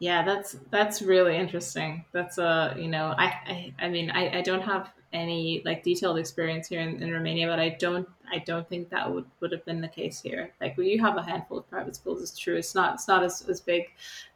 Yeah, 0.00 0.24
that's 0.24 0.52
that's 0.70 1.02
really 1.02 1.36
interesting. 1.36 2.04
That's 2.12 2.38
a 2.38 2.44
uh, 2.46 2.74
you 2.76 2.88
know 2.88 3.14
I 3.16 3.26
I, 3.26 3.74
I 3.86 3.88
mean 3.88 4.10
I, 4.10 4.38
I 4.38 4.42
don't 4.42 4.62
have 4.62 4.92
any 5.12 5.62
like 5.64 5.82
detailed 5.84 6.18
experience 6.18 6.68
here 6.68 6.80
in, 6.80 7.02
in 7.02 7.12
Romania, 7.12 7.46
but 7.48 7.60
I 7.60 7.70
don't 7.70 8.08
I 8.30 8.38
don't 8.40 8.68
think 8.68 8.90
that 8.90 9.12
would, 9.12 9.26
would 9.40 9.52
have 9.52 9.64
been 9.64 9.80
the 9.80 9.88
case 9.88 10.20
here. 10.20 10.52
Like 10.60 10.76
you 10.78 11.00
have 11.02 11.16
a 11.16 11.22
handful 11.22 11.58
of 11.58 11.68
private 11.70 11.96
schools, 11.96 12.22
it's 12.22 12.38
true. 12.38 12.56
It's 12.56 12.74
not 12.74 12.94
it's 12.94 13.08
not 13.08 13.24
as, 13.24 13.48
as 13.48 13.60
big 13.60 13.84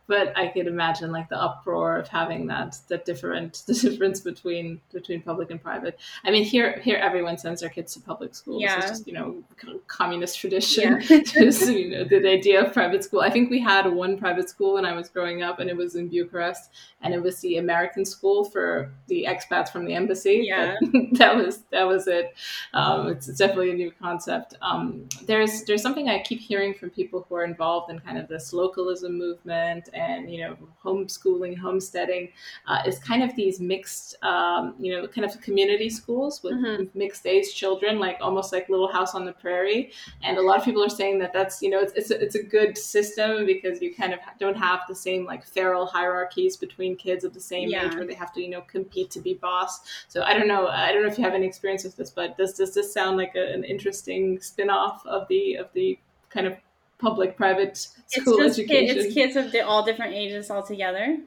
but 0.08 0.36
I 0.36 0.48
could 0.48 0.66
imagine 0.66 1.12
like 1.12 1.28
the 1.28 1.40
uproar 1.40 1.98
of 1.98 2.08
having 2.08 2.46
that 2.46 2.78
the 2.88 2.96
different 2.98 3.62
the 3.66 3.74
difference 3.74 4.20
between 4.20 4.80
between 4.92 5.22
public 5.22 5.50
and 5.50 5.62
private. 5.62 6.00
I 6.24 6.30
mean, 6.30 6.44
here 6.44 6.80
here 6.80 6.96
everyone 6.96 7.38
sends 7.38 7.60
their 7.60 7.70
kids 7.70 7.94
to 7.94 8.00
public 8.00 8.34
schools. 8.34 8.62
Yeah. 8.62 8.78
It's 8.78 8.88
just 8.88 9.06
you 9.06 9.12
know 9.12 9.44
communist 9.86 10.38
tradition. 10.40 11.02
Yeah. 11.08 11.20
just 11.24 11.70
you 11.70 11.90
know 11.90 12.04
the 12.04 12.28
idea 12.28 12.64
of 12.64 12.72
private 12.72 13.04
school. 13.04 13.20
I 13.20 13.30
think 13.30 13.50
we 13.50 13.60
had 13.60 13.86
one 13.86 14.18
private 14.18 14.48
school 14.48 14.74
when 14.74 14.86
I 14.86 14.94
was 14.94 15.08
growing 15.10 15.42
up, 15.42 15.60
and 15.60 15.68
it 15.68 15.76
was 15.76 15.94
in 15.94 16.08
Bucharest, 16.08 16.70
and 17.02 17.12
it 17.12 17.22
was 17.22 17.38
the 17.40 17.58
American 17.58 18.04
school 18.04 18.44
for 18.44 18.90
the 19.08 19.26
expats 19.28 19.68
from 19.68 19.84
the 19.84 19.92
embassy. 19.92 20.42
Yeah, 20.44 20.76
that 21.12 21.36
was 21.36 21.58
that 21.70 21.86
was 21.86 22.06
it. 22.06 22.34
Um, 22.72 23.08
it's, 23.08 23.28
it's, 23.28 23.38
definitely 23.38 23.72
a 23.72 23.74
new 23.74 23.90
concept. 23.90 24.54
Um, 24.62 25.06
there's 25.26 25.64
there's 25.64 25.82
something 25.82 26.08
I 26.08 26.20
keep 26.22 26.40
hearing 26.40 26.72
from 26.72 26.88
people 26.90 27.26
who 27.28 27.34
are 27.34 27.44
involved 27.44 27.90
in 27.90 27.98
kind 28.00 28.16
of 28.16 28.26
this 28.28 28.54
localism 28.54 29.18
movement 29.18 29.90
and 29.98 30.30
you 30.30 30.40
know 30.40 30.56
homeschooling, 30.84 31.58
homesteading 31.58 32.30
uh, 32.66 32.82
is 32.86 32.98
kind 32.98 33.22
of 33.22 33.34
these 33.36 33.60
mixed, 33.60 34.22
um, 34.22 34.74
you 34.78 34.92
know, 34.92 35.06
kind 35.06 35.24
of 35.24 35.40
community 35.40 35.90
schools 35.90 36.42
with 36.42 36.54
mm-hmm. 36.54 36.98
mixed 36.98 37.26
age 37.26 37.54
children, 37.54 37.98
like 37.98 38.18
almost 38.20 38.52
like 38.52 38.68
Little 38.68 38.90
House 38.90 39.14
on 39.14 39.24
the 39.24 39.32
Prairie. 39.32 39.92
And 40.22 40.38
a 40.38 40.42
lot 40.42 40.58
of 40.58 40.64
people 40.64 40.82
are 40.84 40.88
saying 40.88 41.18
that 41.18 41.32
that's 41.32 41.60
you 41.62 41.70
know 41.70 41.80
it's 41.80 41.92
it's 41.94 42.10
a, 42.10 42.20
it's 42.20 42.34
a 42.34 42.42
good 42.42 42.76
system 42.78 43.46
because 43.46 43.82
you 43.82 43.94
kind 43.94 44.12
of 44.12 44.20
don't 44.38 44.56
have 44.56 44.80
the 44.88 44.94
same 44.94 45.24
like 45.24 45.44
feral 45.46 45.86
hierarchies 45.86 46.56
between 46.56 46.96
kids 46.96 47.24
of 47.24 47.34
the 47.34 47.40
same 47.40 47.68
yeah. 47.68 47.86
age 47.86 47.94
where 47.94 48.06
they 48.06 48.14
have 48.14 48.32
to 48.34 48.42
you 48.42 48.50
know 48.50 48.62
compete 48.62 49.10
to 49.10 49.20
be 49.20 49.34
boss. 49.34 49.80
So 50.08 50.22
I 50.22 50.34
don't 50.34 50.48
know. 50.48 50.68
I 50.68 50.92
don't 50.92 51.02
know 51.02 51.08
if 51.08 51.18
you 51.18 51.24
have 51.24 51.34
any 51.34 51.46
experience 51.46 51.84
with 51.84 51.96
this, 51.96 52.10
but 52.10 52.36
does 52.38 52.54
does 52.54 52.74
this 52.74 52.92
sound 52.92 53.16
like 53.16 53.34
a, 53.34 53.52
an 53.52 53.64
interesting 53.64 54.40
spin 54.40 54.70
off 54.70 55.04
of 55.06 55.26
the 55.28 55.56
of 55.56 55.72
the 55.72 55.98
kind 56.30 56.46
of 56.46 56.54
public 56.98 57.36
private 57.36 57.76
school 57.76 58.40
it's 58.40 58.58
education. 58.58 58.94
Kid, 58.94 58.96
it's 58.96 59.14
kids 59.14 59.36
of 59.36 59.52
the, 59.52 59.60
all 59.60 59.84
different 59.84 60.14
ages 60.14 60.50
all 60.50 60.62
together. 60.62 61.18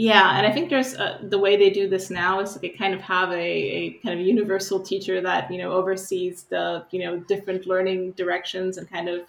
Yeah, 0.00 0.38
and 0.38 0.46
I 0.46 0.52
think 0.52 0.70
there's 0.70 0.94
uh, 0.94 1.18
the 1.24 1.40
way 1.40 1.56
they 1.56 1.70
do 1.70 1.88
this 1.88 2.08
now 2.08 2.38
is 2.38 2.54
they 2.54 2.68
kind 2.68 2.94
of 2.94 3.00
have 3.00 3.32
a, 3.32 3.34
a 3.34 3.90
kind 3.94 4.20
of 4.20 4.24
universal 4.24 4.78
teacher 4.78 5.20
that 5.20 5.50
you 5.50 5.58
know 5.58 5.72
oversees 5.72 6.44
the 6.44 6.84
you 6.92 7.00
know 7.00 7.18
different 7.18 7.66
learning 7.66 8.12
directions 8.12 8.78
and 8.78 8.88
kind 8.88 9.08
of 9.08 9.22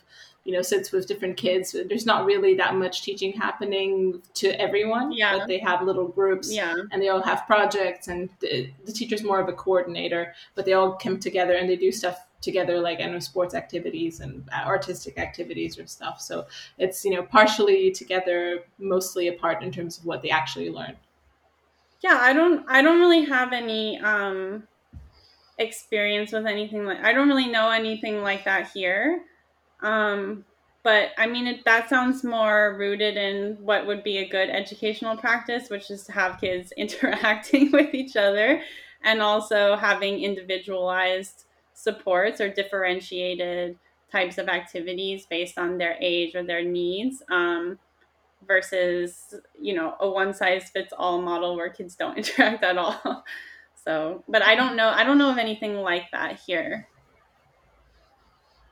you 0.43 0.53
know 0.53 0.61
sits 0.61 0.91
with 0.91 1.07
different 1.07 1.38
kids. 1.38 1.76
There's 1.88 2.05
not 2.05 2.24
really 2.24 2.53
that 2.53 2.76
much 2.76 3.01
teaching 3.01 3.34
happening 3.34 4.22
to 4.36 4.49
everyone. 4.61 5.11
Yeah, 5.11 5.39
but 5.39 5.47
they 5.47 5.57
have 5.57 5.82
little 5.82 6.07
groups. 6.07 6.53
Yeah, 6.53 6.76
and 6.91 7.01
they 7.01 7.09
all 7.09 7.24
have 7.24 7.47
projects, 7.47 8.07
and 8.07 8.30
the, 8.39 8.72
the 8.86 8.91
teacher's 8.91 9.24
more 9.24 9.39
of 9.39 9.49
a 9.49 9.53
coordinator, 9.53 10.36
but 10.53 10.65
they 10.65 10.74
all 10.74 10.93
come 10.93 11.20
together 11.20 11.53
and 11.53 11.67
they 11.67 11.78
do 11.78 11.91
stuff 11.91 12.28
together 12.42 12.80
like 12.80 13.02
I 13.02 13.06
know 13.06 13.20
sports 13.20 13.54
activities 13.54 14.20
and 14.20 14.48
artistic 14.54 15.18
activities 15.18 15.78
or 15.78 15.86
stuff. 15.88 16.22
So 16.22 16.46
it's 16.78 17.04
you 17.04 17.12
know 17.16 17.24
partially 17.24 17.92
together, 17.92 18.64
mostly 18.78 19.28
apart 19.28 19.64
in 19.64 19.72
terms 19.72 19.98
of 19.98 20.06
what 20.06 20.22
they 20.22 20.30
actually 20.30 20.70
learn. 20.70 20.96
Yeah, 22.02 22.18
I 22.22 22.34
don't 22.34 22.66
I 22.68 22.82
don't 22.82 23.00
really 23.00 23.26
have 23.26 23.52
any 23.54 24.00
um 24.00 24.64
experience 25.58 26.32
with 26.32 26.46
anything 26.46 26.86
like 26.86 27.04
I 27.04 27.12
don't 27.12 27.28
really 27.28 27.48
know 27.48 27.70
anything 27.70 28.22
like 28.22 28.46
that 28.46 28.72
here. 28.74 29.24
Um 29.82 30.46
but 30.82 31.10
I 31.18 31.28
mean 31.28 31.48
it, 31.48 31.66
that 31.66 31.90
sounds 31.90 32.24
more 32.24 32.78
rooted 32.80 33.18
in 33.18 33.58
what 33.60 33.86
would 33.86 34.04
be 34.04 34.20
a 34.20 34.30
good 34.30 34.50
educational 34.50 35.18
practice, 35.18 35.70
which 35.70 35.92
is 35.92 36.06
to 36.06 36.14
have 36.14 36.40
kids 36.40 36.72
interacting 36.78 37.72
with 37.72 37.94
each 37.94 38.16
other 38.16 38.62
and 39.04 39.22
also 39.22 39.76
having 39.76 40.20
individualized 40.22 41.46
supports 41.80 42.41
or 42.41 42.49
differentiated 42.49 43.77
types 44.11 44.38
of 44.38 44.49
activities 44.49 45.25
based 45.30 45.57
on 45.57 45.77
their 45.77 45.95
age 46.01 46.36
or 46.36 46.43
their 46.43 46.63
needs 46.63 47.21
um, 47.30 47.77
versus 48.47 49.36
you 49.59 49.73
know 49.73 49.95
a 49.99 50.09
one 50.09 50.34
size 50.34 50.69
fits 50.69 50.93
all 50.97 51.21
model 51.21 51.55
where 51.55 51.69
kids 51.69 51.95
don't 51.95 52.17
interact 52.21 52.63
at 52.63 52.77
all. 52.77 53.23
So 53.75 54.23
but 54.27 54.41
i 54.43 54.55
don't 54.55 54.75
know 54.75 54.89
i 54.89 55.03
don't 55.03 55.17
know 55.17 55.32
of 55.32 55.38
anything 55.38 55.75
like 55.75 56.11
that 56.11 56.39
here 56.45 56.88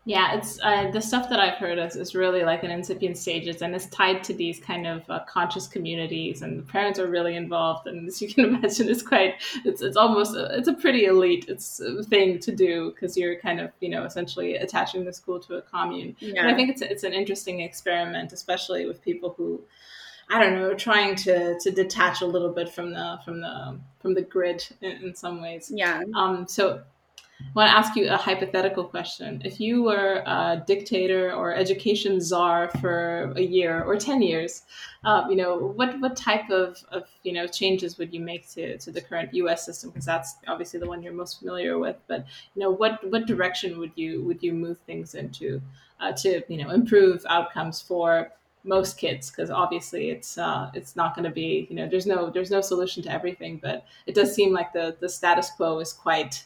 yeah, 0.08 0.36
it's 0.36 0.58
uh, 0.64 0.90
the 0.90 1.02
stuff 1.02 1.28
that 1.28 1.42
I've 1.42 1.58
heard 1.58 1.78
is, 1.78 1.98
is 1.98 2.16
really 2.16 2.46
like 2.46 2.64
in 2.64 2.72
incipient 2.72 3.18
stages, 3.18 3.62
and 3.62 3.76
it's 3.76 3.88
tied 3.88 4.24
to 4.24 4.34
these 4.34 4.58
kind 4.58 4.88
of 4.88 5.04
uh, 5.10 5.20
conscious 5.28 5.68
communities, 5.68 6.42
and 6.44 6.58
the 6.60 6.64
parents 6.64 6.98
are 6.98 7.08
really 7.08 7.36
involved. 7.36 7.88
And 7.88 8.08
as 8.08 8.22
you 8.22 8.34
can 8.34 8.46
imagine, 8.56 8.88
it's 8.88 9.04
quite 9.04 9.34
it's 9.66 9.82
it's 9.82 9.98
almost 9.98 10.34
a, 10.34 10.58
it's 10.58 10.70
a 10.70 10.74
pretty 10.74 11.08
elite 11.08 11.48
it's 11.50 11.82
thing 12.08 12.40
to 12.40 12.56
do 12.56 12.92
because 12.92 13.18
you're 13.18 13.38
kind 13.38 13.60
of 13.60 13.72
you 13.82 13.90
know 13.90 14.06
essentially 14.06 14.56
attaching 14.56 15.04
the 15.04 15.12
school 15.12 15.42
to 15.42 15.56
a 15.56 15.62
commune. 15.62 16.16
Yeah. 16.20 16.44
But 16.44 16.54
I 16.54 16.56
think 16.56 16.70
it's 16.70 16.82
it's 16.82 17.04
an 17.04 17.12
interesting 17.12 17.60
experiment, 17.60 18.32
especially 18.32 18.86
with 18.86 19.02
people 19.02 19.34
who. 19.36 19.62
I 20.30 20.44
don't 20.44 20.56
know, 20.56 20.74
trying 20.74 21.16
to 21.16 21.58
to 21.58 21.72
detach 21.72 22.22
a 22.22 22.26
little 22.26 22.52
bit 22.52 22.68
from 22.68 22.92
the 22.92 23.18
from 23.24 23.40
the 23.40 23.80
from 24.02 24.14
the 24.14 24.22
grid 24.22 24.62
in, 24.82 24.92
in 25.04 25.16
some 25.16 25.42
ways. 25.42 25.72
Yeah. 25.74 26.04
Um. 26.16 26.48
So 26.50 26.82
I 27.40 27.46
want 27.54 27.70
to 27.70 27.78
ask 27.78 27.96
you 27.96 28.10
a 28.10 28.18
hypothetical 28.18 28.84
question. 28.84 29.42
If 29.46 29.60
you 29.60 29.84
were 29.84 30.24
a 30.26 30.64
dictator 30.66 31.32
or 31.34 31.54
education 31.54 32.20
czar 32.20 32.70
for 32.82 33.32
a 33.36 33.42
year 33.42 33.84
or 33.84 33.96
10 33.96 34.24
years, 34.24 34.64
uh, 35.04 35.26
you 35.30 35.36
know, 35.36 35.56
what, 35.56 36.00
what 36.00 36.16
type 36.16 36.50
of, 36.50 36.84
of, 36.92 37.04
you 37.24 37.34
know, 37.34 37.46
changes 37.46 37.98
would 38.00 38.14
you 38.14 38.22
make 38.22 38.50
to, 38.50 38.78
to 38.80 38.92
the 38.92 39.02
current 39.02 39.34
U.S. 39.36 39.66
system? 39.66 39.92
Because 39.92 40.06
that's 40.06 40.36
obviously 40.48 40.80
the 40.80 40.88
one 40.88 41.04
you're 41.04 41.14
most 41.14 41.40
familiar 41.40 41.78
with. 41.78 41.98
But, 42.08 42.26
you 42.56 42.62
know, 42.62 42.72
what, 42.72 43.08
what 43.12 43.28
direction 43.28 43.78
would 43.80 43.92
you, 43.96 44.24
would 44.24 44.42
you 44.42 44.54
move 44.54 44.80
things 44.88 45.14
into 45.14 45.62
uh, 46.00 46.14
to, 46.14 46.42
you 46.48 46.64
know, 46.64 46.72
improve 46.72 47.24
outcomes 47.30 47.82
for 47.82 48.32
most 48.64 48.98
kids 48.98 49.32
because 49.32 49.50
obviously 49.50 50.10
it's 50.10 50.38
uh, 50.38 50.70
it's 50.74 50.96
not 50.96 51.16
going 51.16 51.24
to 51.24 51.32
be 51.32 51.68
you 51.70 51.76
know 51.76 51.88
there's 51.88 52.06
no 52.06 52.30
there's 52.30 52.52
no 52.52 52.60
solution 52.60 53.02
to 53.02 53.10
everything 53.10 53.58
but 53.64 53.86
it 54.06 54.14
does 54.14 54.36
seem 54.36 54.52
like 54.52 54.74
the 54.74 54.98
the 55.00 55.08
status 55.08 55.50
quo 55.52 55.80
is 55.80 55.94
quite 55.94 56.44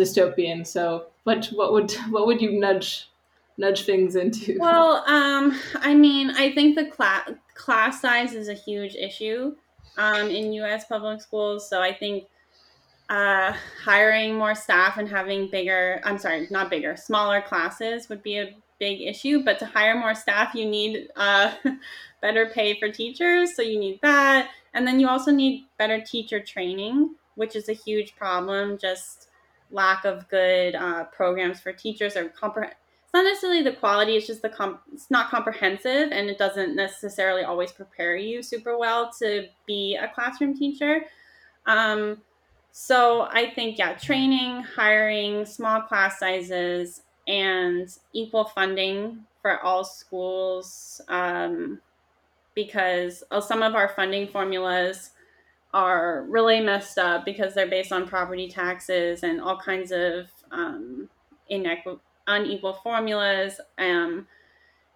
dystopian. 0.00 0.66
So 0.66 1.06
what 1.24 1.46
what 1.46 1.72
would 1.72 1.92
what 2.10 2.26
would 2.26 2.40
you 2.40 2.58
nudge 2.58 3.10
nudge 3.56 3.84
things 3.84 4.16
into? 4.16 4.56
Well, 4.58 5.04
um, 5.06 5.58
I 5.76 5.94
mean, 5.94 6.30
I 6.30 6.52
think 6.52 6.76
the 6.76 6.86
class 6.86 7.30
class 7.54 8.00
size 8.00 8.34
is 8.34 8.48
a 8.48 8.54
huge 8.54 8.94
issue 8.94 9.54
um, 9.96 10.28
in 10.28 10.52
U.S. 10.54 10.86
public 10.86 11.20
schools. 11.20 11.68
So 11.68 11.80
I 11.80 11.92
think 11.92 12.24
uh, 13.08 13.52
hiring 13.84 14.36
more 14.36 14.54
staff 14.54 14.96
and 14.96 15.08
having 15.08 15.50
bigger 15.50 16.00
I'm 16.04 16.18
sorry, 16.18 16.48
not 16.50 16.70
bigger, 16.70 16.96
smaller 16.96 17.42
classes 17.42 18.08
would 18.08 18.22
be 18.22 18.38
a 18.38 18.56
big 18.78 19.02
issue. 19.02 19.44
But 19.44 19.58
to 19.60 19.66
hire 19.66 19.98
more 19.98 20.14
staff, 20.14 20.54
you 20.54 20.64
need 20.64 21.08
uh, 21.16 21.52
better 22.22 22.46
pay 22.46 22.78
for 22.78 22.88
teachers. 22.88 23.54
So 23.54 23.62
you 23.62 23.78
need 23.78 24.00
that, 24.02 24.50
and 24.74 24.86
then 24.86 24.98
you 24.98 25.08
also 25.08 25.30
need 25.30 25.66
better 25.78 26.00
teacher 26.00 26.40
training, 26.40 27.14
which 27.34 27.54
is 27.54 27.68
a 27.68 27.74
huge 27.74 28.16
problem. 28.16 28.78
Just 28.78 29.29
lack 29.70 30.04
of 30.04 30.28
good 30.28 30.74
uh, 30.74 31.04
programs 31.04 31.60
for 31.60 31.72
teachers 31.72 32.16
or 32.16 32.28
comprehend. 32.28 32.74
It's 33.04 33.14
not 33.14 33.24
necessarily 33.24 33.62
the 33.62 33.72
quality; 33.72 34.16
it's 34.16 34.26
just 34.26 34.42
the 34.42 34.48
com- 34.48 34.78
it's 34.92 35.10
not 35.10 35.30
comprehensive, 35.30 36.10
and 36.12 36.30
it 36.30 36.38
doesn't 36.38 36.76
necessarily 36.76 37.42
always 37.42 37.72
prepare 37.72 38.16
you 38.16 38.42
super 38.42 38.78
well 38.78 39.10
to 39.18 39.46
be 39.66 39.96
a 39.96 40.08
classroom 40.08 40.56
teacher. 40.56 41.02
Um, 41.66 42.18
so 42.72 43.22
I 43.30 43.50
think 43.50 43.78
yeah, 43.78 43.94
training, 43.94 44.62
hiring, 44.62 45.44
small 45.44 45.82
class 45.82 46.18
sizes, 46.18 47.02
and 47.26 47.88
equal 48.12 48.44
funding 48.44 49.24
for 49.42 49.60
all 49.62 49.84
schools. 49.84 51.00
Um, 51.08 51.80
because 52.54 53.22
some 53.40 53.62
of 53.62 53.74
our 53.74 53.88
funding 53.88 54.28
formulas 54.28 55.10
are 55.72 56.24
really 56.28 56.60
messed 56.60 56.98
up 56.98 57.24
because 57.24 57.54
they're 57.54 57.68
based 57.68 57.92
on 57.92 58.08
property 58.08 58.48
taxes 58.48 59.22
and 59.22 59.40
all 59.40 59.58
kinds 59.58 59.92
of 59.92 60.26
um, 60.50 61.08
inequ- 61.50 62.00
unequal 62.26 62.74
formulas. 62.82 63.60
Um, 63.78 64.26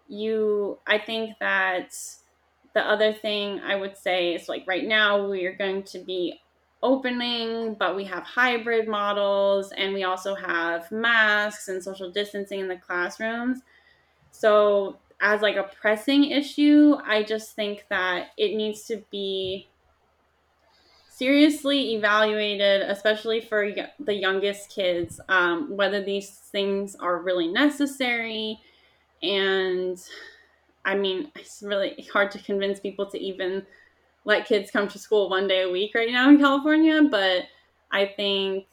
you, 0.09 0.79
I 0.87 0.99
think 0.99 1.39
that 1.41 1.97
the 2.75 2.83
other 2.83 3.13
thing 3.13 3.61
I 3.61 3.77
would 3.77 3.97
say 3.97 4.35
is 4.35 4.49
like 4.49 4.65
right 4.67 4.85
now 4.85 5.29
we 5.29 5.47
are 5.47 5.55
going 5.55 5.85
to 5.85 5.99
be 6.01 6.41
opening, 6.83 7.75
but 7.75 7.97
we 7.97 8.05
have 8.05 8.25
hybrid 8.25 8.89
models 8.89 9.73
and 9.77 9.95
we 9.95 10.05
also 10.05 10.35
have 10.35 10.91
masks 10.91 11.69
and 11.69 11.83
social 11.83 12.11
distancing 12.11 12.61
in 12.61 12.69
the 12.69 12.77
classrooms. 12.77 13.61
So, 14.31 14.99
as 15.21 15.41
like 15.41 15.57
a 15.57 15.71
pressing 15.81 16.25
issue, 16.25 16.97
I 17.07 17.23
just 17.23 17.55
think 17.55 17.87
that 17.89 18.31
it 18.37 18.57
needs 18.57 18.85
to 18.87 19.03
be 19.11 19.69
seriously 21.17 21.95
evaluated, 21.95 22.83
especially 22.83 23.41
for 23.41 23.71
the 24.01 24.15
youngest 24.15 24.69
kids, 24.69 25.21
um, 25.29 25.77
whether 25.77 26.03
these 26.03 26.31
things 26.31 26.97
are 26.97 27.23
really 27.23 27.47
necessary. 27.47 28.59
And 29.23 30.03
I 30.85 30.97
mean, 30.97 31.31
it's 31.37 31.63
really 31.63 32.07
hard 32.13 32.33
to 32.33 32.43
convince 32.43 32.81
people 32.81 33.07
to 33.11 33.19
even 33.19 33.65
let 34.25 34.47
kids 34.47 34.73
come 34.73 34.89
to 34.89 34.99
school 34.99 35.31
one 35.31 35.47
day 35.47 35.63
a 35.63 35.71
week 35.71 35.95
right 35.95 36.11
now 36.11 36.29
in 36.29 36.39
California, 36.39 37.03
but 37.09 37.45
I 37.93 38.07
think 38.07 38.67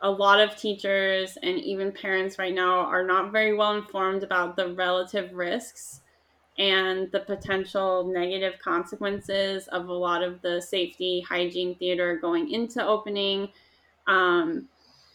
a 0.00 0.10
lot 0.10 0.40
of 0.40 0.56
teachers 0.56 1.36
and 1.42 1.58
even 1.58 1.92
parents 1.92 2.38
right 2.38 2.54
now 2.54 2.80
are 2.80 3.04
not 3.04 3.30
very 3.30 3.54
well 3.54 3.74
informed 3.76 4.22
about 4.22 4.56
the 4.56 4.72
relative 4.72 5.34
risks 5.34 6.00
and 6.58 7.10
the 7.12 7.20
potential 7.20 8.04
negative 8.04 8.58
consequences 8.58 9.68
of 9.68 9.88
a 9.88 9.92
lot 9.92 10.22
of 10.22 10.40
the 10.42 10.60
safety 10.60 11.20
hygiene 11.20 11.74
theater 11.74 12.16
going 12.16 12.50
into 12.50 12.84
opening. 12.84 13.48
Um, 14.06 14.68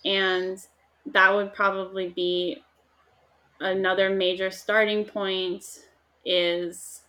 and 0.05 0.59
that 1.07 1.33
would 1.33 1.53
probably 1.53 2.09
be 2.09 2.63
another 3.59 4.09
major 4.09 4.51
starting 4.51 5.05
point 5.05 5.63
is 6.25 7.01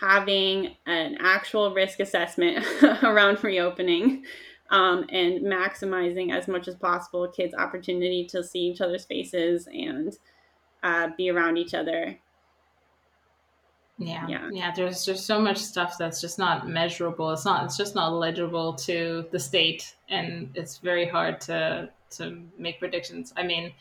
having 0.00 0.74
an 0.86 1.16
actual 1.20 1.74
risk 1.74 2.00
assessment 2.00 2.64
around 3.02 3.42
reopening 3.44 4.24
um, 4.70 5.04
and 5.10 5.42
maximizing 5.42 6.32
as 6.32 6.48
much 6.48 6.68
as 6.68 6.74
possible 6.74 7.28
kids 7.28 7.54
opportunity 7.54 8.24
to 8.24 8.42
see 8.42 8.60
each 8.60 8.80
other's 8.80 9.04
faces 9.04 9.68
and 9.68 10.18
uh, 10.82 11.08
be 11.16 11.30
around 11.30 11.56
each 11.56 11.74
other 11.74 12.18
Yeah, 13.96 14.26
yeah, 14.26 14.50
yeah. 14.52 14.72
There's 14.74 15.04
just 15.04 15.24
so 15.24 15.40
much 15.40 15.58
stuff 15.58 15.96
that's 15.98 16.20
just 16.20 16.38
not 16.38 16.68
measurable. 16.68 17.30
It's 17.30 17.44
not. 17.44 17.64
It's 17.64 17.76
just 17.76 17.94
not 17.94 18.12
legible 18.12 18.74
to 18.74 19.24
the 19.30 19.38
state, 19.38 19.94
and 20.08 20.50
it's 20.54 20.78
very 20.78 21.06
hard 21.06 21.40
to 21.42 21.90
to 22.16 22.42
make 22.58 22.80
predictions. 22.80 23.32
I 23.36 23.44
mean, 23.44 23.72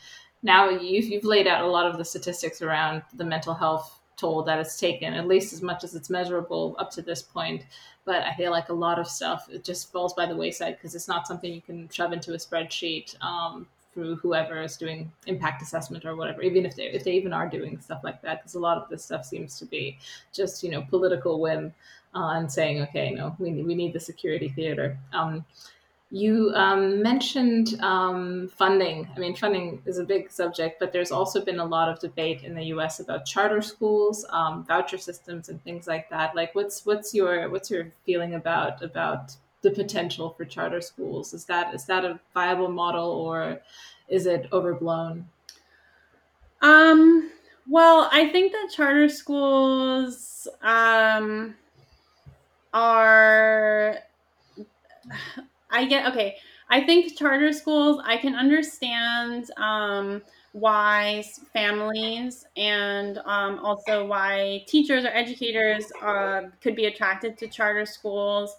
now 0.44 0.70
you've 0.70 1.06
you've 1.06 1.24
laid 1.24 1.48
out 1.48 1.64
a 1.64 1.68
lot 1.68 1.88
of 1.88 1.98
the 1.98 2.06
statistics 2.06 2.62
around 2.62 3.02
the 3.16 3.26
mental 3.26 3.56
health 3.56 4.00
toll 4.16 4.44
that 4.44 4.60
it's 4.60 4.80
taken, 4.80 5.16
at 5.16 5.28
least 5.28 5.52
as 5.52 5.64
much 5.64 5.84
as 5.84 5.96
it's 5.96 6.12
measurable 6.12 6.76
up 6.78 6.92
to 6.92 7.02
this 7.02 7.24
point. 7.24 7.66
But 8.06 8.22
I 8.24 8.36
feel 8.36 8.52
like 8.52 8.70
a 8.70 8.74
lot 8.74 9.00
of 9.00 9.08
stuff 9.08 9.48
it 9.50 9.64
just 9.64 9.92
falls 9.92 10.14
by 10.14 10.28
the 10.28 10.36
wayside 10.36 10.78
because 10.78 10.94
it's 10.94 11.08
not 11.08 11.26
something 11.26 11.52
you 11.52 11.62
can 11.62 11.90
shove 11.90 12.14
into 12.14 12.34
a 12.34 12.38
spreadsheet. 12.38 13.20
Um, 13.24 13.66
through 13.94 14.16
whoever 14.18 14.62
is 14.62 14.78
doing 14.78 15.12
impact 15.28 15.62
assessment 15.62 16.06
or 16.06 16.16
whatever, 16.16 16.42
even 16.42 16.66
if 16.66 16.76
they 16.76 16.86
if 16.86 17.04
they 17.04 17.14
even 17.14 17.34
are 17.34 17.48
doing 17.48 17.80
stuff 17.80 18.04
like 18.04 18.22
that, 18.22 18.42
because 18.42 18.56
a 18.56 18.60
lot 18.60 18.78
of 18.78 18.90
this 18.90 19.06
stuff 19.06 19.26
seems 19.26 19.60
to 19.60 19.66
be 19.66 19.98
just 20.34 20.64
you 20.64 20.72
know 20.72 20.82
political 20.90 21.40
whim 21.40 21.74
uh, 22.16 22.34
and 22.36 22.52
saying, 22.52 22.82
okay, 22.82 23.12
no, 23.12 23.36
we 23.40 23.52
we 23.64 23.76
need 23.76 23.94
the 23.94 24.00
security 24.00 24.50
theater. 24.50 24.98
Um, 25.14 25.46
you 26.14 26.52
um, 26.54 27.02
mentioned 27.02 27.82
um, 27.82 28.48
funding. 28.56 29.10
I 29.16 29.20
mean, 29.20 29.36
funding 29.36 29.82
is 29.88 29.98
a 29.98 30.04
big 30.04 30.30
subject, 30.30 30.80
but 30.80 30.94
there's 30.94 31.12
also 31.12 31.44
been 31.44 31.60
a 31.60 31.66
lot 31.66 31.90
of 31.90 32.00
debate 32.00 32.44
in 32.44 32.54
the 32.54 32.66
U.S. 32.66 33.00
about 33.00 33.26
charter 33.26 33.64
schools, 33.64 34.24
um, 34.30 34.64
voucher 34.64 35.00
systems, 35.00 35.50
and 35.50 35.62
things 35.64 35.88
like 35.88 36.08
that. 36.12 36.36
Like, 36.36 36.54
what's 36.54 36.86
what's 36.86 37.16
your 37.16 37.50
what's 37.50 37.72
your 37.72 37.92
feeling 38.06 38.36
about 38.36 38.84
about 38.84 39.36
the 39.64 39.72
potential 39.72 40.30
for 40.30 40.46
charter 40.46 40.82
schools. 40.82 41.34
Is 41.34 41.46
that 41.46 41.74
is 41.74 41.86
that 41.86 42.06
a 42.06 42.20
viable 42.34 42.70
model 42.70 43.10
or 43.10 43.62
is 44.08 44.28
it 44.28 44.48
overblown? 44.52 45.28
Um, 46.62 47.32
well, 47.68 48.10
I 48.12 48.30
think 48.30 48.52
that 48.52 48.70
charter 48.76 49.10
schools 49.10 50.48
um, 50.62 51.56
are. 52.74 53.98
I 55.72 55.86
get 55.86 56.08
okay. 56.12 56.36
I 56.70 56.82
think 56.84 57.18
charter 57.18 57.52
schools. 57.52 58.02
I 58.06 58.18
can 58.18 58.36
understand 58.36 59.50
um, 59.58 60.22
why 60.54 61.24
families 61.52 62.46
and 62.56 63.18
um, 63.26 63.60
also 63.60 64.06
why 64.06 64.64
teachers 64.68 65.04
or 65.04 65.10
educators 65.10 65.92
uh, 66.02 66.44
could 66.62 66.76
be 66.76 66.86
attracted 66.86 67.38
to 67.40 67.48
charter 67.48 67.86
schools. 67.86 68.56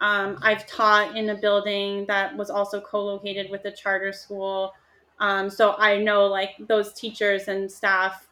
Um, 0.00 0.38
I've 0.42 0.66
taught 0.66 1.16
in 1.16 1.30
a 1.30 1.34
building 1.34 2.04
that 2.06 2.36
was 2.36 2.50
also 2.50 2.80
co-located 2.80 3.50
with 3.50 3.64
a 3.64 3.72
charter 3.72 4.12
school. 4.12 4.72
Um, 5.20 5.48
so 5.48 5.74
I 5.78 5.98
know 5.98 6.26
like 6.26 6.50
those 6.68 6.92
teachers 6.92 7.48
and 7.48 7.70
staff 7.70 8.28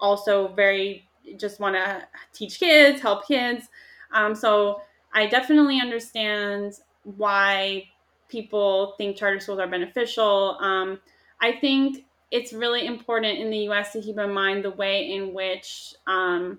also 0.00 0.48
very 0.48 1.08
just 1.36 1.58
want 1.58 1.74
to 1.74 2.06
teach 2.32 2.60
kids, 2.60 3.00
help 3.00 3.26
kids. 3.26 3.66
Um, 4.12 4.34
so 4.34 4.80
I 5.12 5.26
definitely 5.26 5.80
understand 5.80 6.74
why 7.02 7.84
people 8.28 8.94
think 8.98 9.16
charter 9.16 9.40
schools 9.40 9.58
are 9.58 9.66
beneficial. 9.66 10.56
Um, 10.60 11.00
I 11.40 11.52
think 11.52 12.04
it's 12.30 12.52
really 12.52 12.86
important 12.86 13.38
in 13.38 13.50
the 13.50 13.68
US 13.70 13.92
to 13.92 14.02
keep 14.02 14.18
in 14.18 14.32
mind 14.32 14.64
the 14.64 14.70
way 14.70 15.12
in 15.12 15.32
which 15.32 15.94
um, 16.06 16.58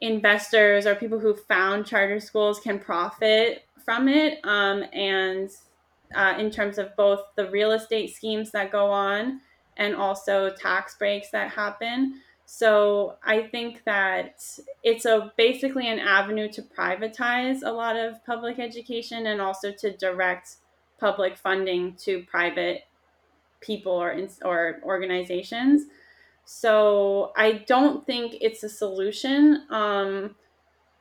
investors 0.00 0.86
or 0.86 0.94
people 0.94 1.18
who 1.18 1.34
found 1.34 1.86
charter 1.86 2.20
schools 2.20 2.60
can 2.60 2.78
profit 2.78 3.64
from 3.84 4.08
it. 4.08 4.38
Um, 4.44 4.84
and 4.92 5.50
uh, 6.14 6.34
in 6.38 6.50
terms 6.50 6.78
of 6.78 6.94
both 6.96 7.20
the 7.36 7.50
real 7.50 7.72
estate 7.72 8.14
schemes 8.14 8.50
that 8.52 8.72
go 8.72 8.90
on 8.90 9.40
and 9.76 9.94
also 9.94 10.50
tax 10.50 10.96
breaks 10.96 11.30
that 11.30 11.50
happen. 11.50 12.20
So 12.46 13.16
I 13.22 13.42
think 13.42 13.84
that 13.84 14.42
it's 14.82 15.04
a 15.04 15.32
basically 15.36 15.86
an 15.88 15.98
avenue 15.98 16.50
to 16.52 16.62
privatize 16.62 17.58
a 17.62 17.70
lot 17.70 17.96
of 17.96 18.24
public 18.24 18.58
education 18.58 19.26
and 19.26 19.40
also 19.40 19.70
to 19.72 19.96
direct 19.96 20.56
public 20.98 21.36
funding 21.36 21.94
to 22.04 22.22
private 22.22 22.84
people 23.60 23.92
or 23.92 24.16
or 24.42 24.80
organizations. 24.82 25.82
So 26.50 27.30
I 27.36 27.62
don't 27.66 28.06
think 28.06 28.36
it's 28.40 28.62
a 28.62 28.70
solution. 28.70 29.64
Um, 29.68 30.34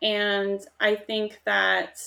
and 0.02 0.60
I 0.82 0.96
think 0.98 1.40
that 1.46 2.02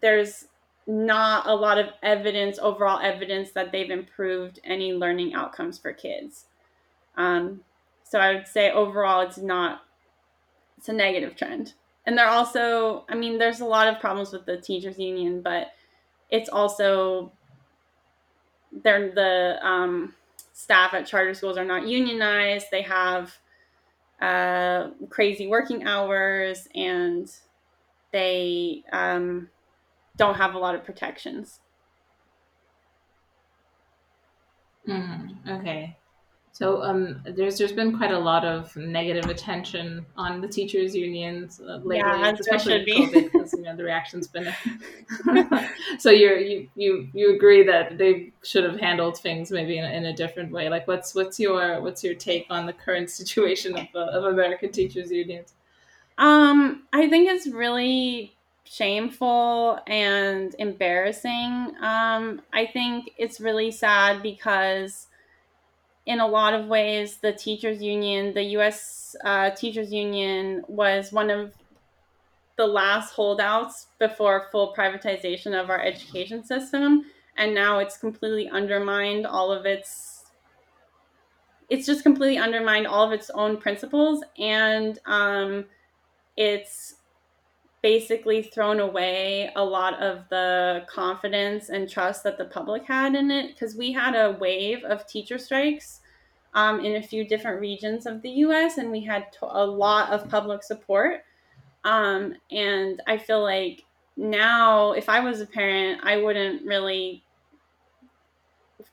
there's 0.00 0.46
not 0.86 1.48
a 1.48 1.54
lot 1.54 1.78
of 1.78 1.86
evidence, 2.00 2.60
overall 2.60 3.00
evidence, 3.02 3.50
that 3.50 3.72
they've 3.72 3.90
improved 3.90 4.60
any 4.62 4.92
learning 4.92 5.34
outcomes 5.34 5.78
for 5.78 5.92
kids. 5.92 6.44
Um, 7.16 7.62
so 8.04 8.20
I 8.20 8.34
would 8.34 8.46
say 8.46 8.70
overall, 8.70 9.22
it's 9.22 9.38
not, 9.38 9.82
it's 10.78 10.88
a 10.88 10.92
negative 10.92 11.34
trend. 11.34 11.74
And 12.06 12.16
they're 12.16 12.28
also, 12.28 13.04
I 13.08 13.16
mean, 13.16 13.38
there's 13.38 13.58
a 13.58 13.66
lot 13.66 13.88
of 13.88 13.98
problems 13.98 14.32
with 14.32 14.46
the 14.46 14.58
teachers 14.58 14.96
union, 14.96 15.42
but 15.42 15.72
it's 16.30 16.48
also, 16.48 17.32
they're 18.70 19.10
the, 19.10 19.58
um, 19.60 20.14
staff 20.60 20.94
at 20.94 21.06
charter 21.06 21.34
schools 21.34 21.56
are 21.58 21.64
not 21.64 21.86
unionized. 21.86 22.66
They 22.70 22.82
have 22.82 23.38
uh, 24.20 24.90
crazy 25.10 25.46
working 25.48 25.84
hours 25.86 26.68
and 26.74 27.30
they 28.12 28.84
um, 28.92 29.50
don't 30.16 30.36
have 30.36 30.54
a 30.54 30.58
lot 30.58 30.74
of 30.74 30.84
protections. 30.84 31.60
Mm, 34.86 35.46
okay. 35.48 35.99
So 36.60 36.82
um, 36.82 37.22
there's 37.24 37.56
there's 37.56 37.72
been 37.72 37.96
quite 37.96 38.12
a 38.12 38.18
lot 38.18 38.44
of 38.44 38.76
negative 38.76 39.30
attention 39.30 40.04
on 40.14 40.42
the 40.42 40.46
teachers 40.46 40.94
unions 40.94 41.58
uh, 41.58 41.76
lately, 41.76 41.96
yeah, 41.96 42.34
especially 42.38 42.84
COVID, 42.84 43.32
because 43.32 43.54
you 43.54 43.62
know 43.62 43.74
the 43.74 43.82
reaction's 43.82 44.28
been. 44.28 44.54
so 45.98 46.10
you 46.10 46.34
you 46.34 46.68
you 46.74 47.08
you 47.14 47.34
agree 47.34 47.62
that 47.62 47.96
they 47.96 48.34
should 48.44 48.64
have 48.64 48.78
handled 48.78 49.16
things 49.16 49.50
maybe 49.50 49.78
in 49.78 49.86
a, 49.86 49.88
in 49.88 50.04
a 50.04 50.12
different 50.12 50.52
way. 50.52 50.68
Like, 50.68 50.86
what's 50.86 51.14
what's 51.14 51.40
your 51.40 51.80
what's 51.80 52.04
your 52.04 52.14
take 52.14 52.46
on 52.50 52.66
the 52.66 52.74
current 52.74 53.08
situation 53.20 53.74
of 53.78 53.86
uh, 53.94 54.18
of 54.18 54.24
American 54.24 54.70
teachers 54.70 55.10
unions? 55.10 55.54
Um, 56.18 56.82
I 56.92 57.08
think 57.08 57.26
it's 57.26 57.46
really 57.46 58.36
shameful 58.64 59.78
and 59.86 60.54
embarrassing. 60.58 61.74
Um, 61.80 62.42
I 62.52 62.68
think 62.70 63.12
it's 63.16 63.40
really 63.40 63.70
sad 63.70 64.22
because 64.22 65.06
in 66.06 66.20
a 66.20 66.26
lot 66.26 66.54
of 66.54 66.66
ways, 66.66 67.18
the 67.18 67.32
teachers 67.32 67.82
union, 67.82 68.32
the 68.34 68.42
U.S. 68.42 69.14
Uh, 69.24 69.50
teachers 69.50 69.92
union, 69.92 70.64
was 70.68 71.12
one 71.12 71.30
of 71.30 71.52
the 72.56 72.66
last 72.66 73.12
holdouts 73.12 73.86
before 73.98 74.48
full 74.50 74.74
privatization 74.76 75.58
of 75.58 75.70
our 75.70 75.80
education 75.80 76.44
system, 76.44 77.04
and 77.36 77.54
now 77.54 77.78
it's 77.78 77.96
completely 77.96 78.48
undermined 78.48 79.26
all 79.26 79.52
of 79.52 79.66
its. 79.66 80.24
It's 81.68 81.86
just 81.86 82.02
completely 82.02 82.38
undermined 82.38 82.86
all 82.86 83.06
of 83.06 83.12
its 83.12 83.30
own 83.30 83.58
principles, 83.58 84.24
and 84.38 84.98
um, 85.06 85.66
it's 86.36 86.96
basically 87.82 88.42
thrown 88.42 88.80
away 88.80 89.50
a 89.56 89.64
lot 89.64 89.94
of 90.02 90.28
the 90.28 90.84
confidence 90.88 91.70
and 91.70 91.88
trust 91.88 92.22
that 92.24 92.36
the 92.36 92.44
public 92.44 92.84
had 92.84 93.14
in 93.14 93.30
it 93.30 93.48
because 93.48 93.74
we 93.74 93.92
had 93.92 94.14
a 94.14 94.36
wave 94.38 94.84
of 94.84 95.06
teacher 95.06 95.38
strikes 95.38 96.00
um, 96.54 96.80
in 96.80 96.96
a 96.96 97.02
few 97.02 97.26
different 97.26 97.60
regions 97.60 98.06
of 98.06 98.20
the 98.22 98.30
US 98.30 98.76
and 98.76 98.90
we 98.90 99.00
had 99.02 99.32
to- 99.32 99.46
a 99.46 99.64
lot 99.64 100.12
of 100.12 100.28
public 100.28 100.62
support. 100.62 101.22
Um, 101.84 102.34
and 102.50 103.00
I 103.06 103.16
feel 103.16 103.42
like 103.42 103.84
now, 104.16 104.92
if 104.92 105.08
I 105.08 105.20
was 105.20 105.40
a 105.40 105.46
parent, 105.46 106.00
I 106.04 106.18
wouldn't 106.18 106.66
really 106.66 107.24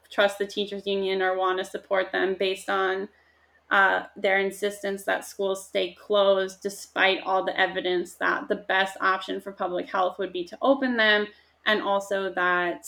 trust 0.10 0.38
the 0.38 0.48
teachers 0.48 0.88
union 0.88 1.22
or 1.22 1.38
want 1.38 1.58
to 1.60 1.66
support 1.66 2.14
them 2.14 2.36
based 2.40 2.70
on 2.70 3.10
uh, 3.70 4.04
their 4.16 4.40
insistence 4.40 5.04
that 5.04 5.26
schools 5.26 5.66
stay 5.68 5.94
closed 5.94 6.62
despite 6.62 7.22
all 7.24 7.44
the 7.44 7.60
evidence 7.60 8.14
that 8.14 8.48
the 8.48 8.56
best 8.56 8.96
option 9.02 9.42
for 9.42 9.52
public 9.52 9.90
health 9.90 10.18
would 10.20 10.32
be 10.32 10.46
to 10.46 10.58
open 10.62 10.96
them 10.96 11.28
and 11.66 11.82
also 11.82 12.32
that 12.34 12.88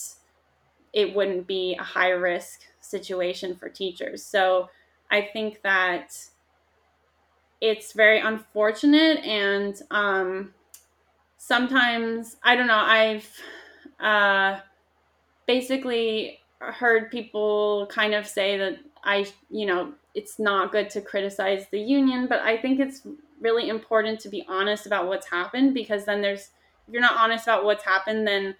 it 0.94 1.14
wouldn't 1.14 1.48
be 1.48 1.76
a 1.80 1.84
high 1.84 2.10
risk 2.10 2.62
situation 2.80 3.56
for 3.56 3.70
teachers. 3.70 4.24
So 4.24 4.70
I 5.12 5.22
think 5.34 5.62
that 5.64 6.16
it's 7.62 7.94
very 7.94 8.20
unfortunate 8.20 9.20
and 9.20 9.82
um, 9.92 10.54
sometimes 11.38 12.38
I 12.44 12.56
don't 12.56 12.68
know 12.68 12.76
I've 12.76 13.30
uh, 14.00 14.60
basically 15.48 16.40
heard 16.60 17.12
people 17.12 17.88
kind 17.92 18.14
of 18.14 18.28
say 18.28 18.58
that 18.58 18.80
I 19.10 19.26
you 19.50 19.66
know 19.66 19.94
it's 20.14 20.38
not 20.38 20.72
good 20.72 20.90
to 20.92 21.02
criticize 21.02 21.66
the 21.72 21.80
union, 21.80 22.28
but 22.28 22.40
I 22.42 22.58
think 22.58 22.80
it's 22.80 23.02
really 23.42 23.70
important 23.70 24.20
to 24.20 24.30
be 24.30 24.46
honest 24.48 24.86
about 24.86 25.08
what's 25.08 25.28
happened 25.30 25.74
because 25.74 26.06
then 26.06 26.22
there's 26.22 26.50
if 26.88 26.94
you're 26.94 27.02
not 27.02 27.18
honest 27.18 27.46
about 27.46 27.66
what's 27.66 27.84
happened, 27.84 28.28
then 28.28 28.56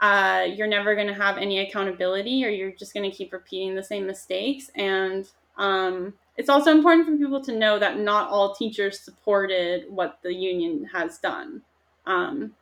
uh, 0.00 0.46
you're 0.48 0.66
never 0.66 0.94
going 0.94 1.06
to 1.06 1.14
have 1.14 1.38
any 1.38 1.58
accountability 1.60 2.44
or 2.44 2.48
you're 2.48 2.72
just 2.72 2.94
going 2.94 3.08
to 3.08 3.16
keep 3.16 3.32
repeating 3.32 3.74
the 3.74 3.82
same 3.82 4.06
mistakes. 4.06 4.70
And 4.74 5.28
um, 5.58 6.14
it's 6.36 6.48
also 6.48 6.70
important 6.70 7.06
for 7.06 7.16
people 7.16 7.40
to 7.44 7.56
know 7.56 7.78
that 7.78 7.98
not 7.98 8.30
all 8.30 8.54
teachers 8.54 8.98
supported 8.98 9.84
what 9.88 10.18
the 10.22 10.34
union 10.34 10.88
has 10.92 11.18
done. 11.18 11.62
Um, 12.06 12.54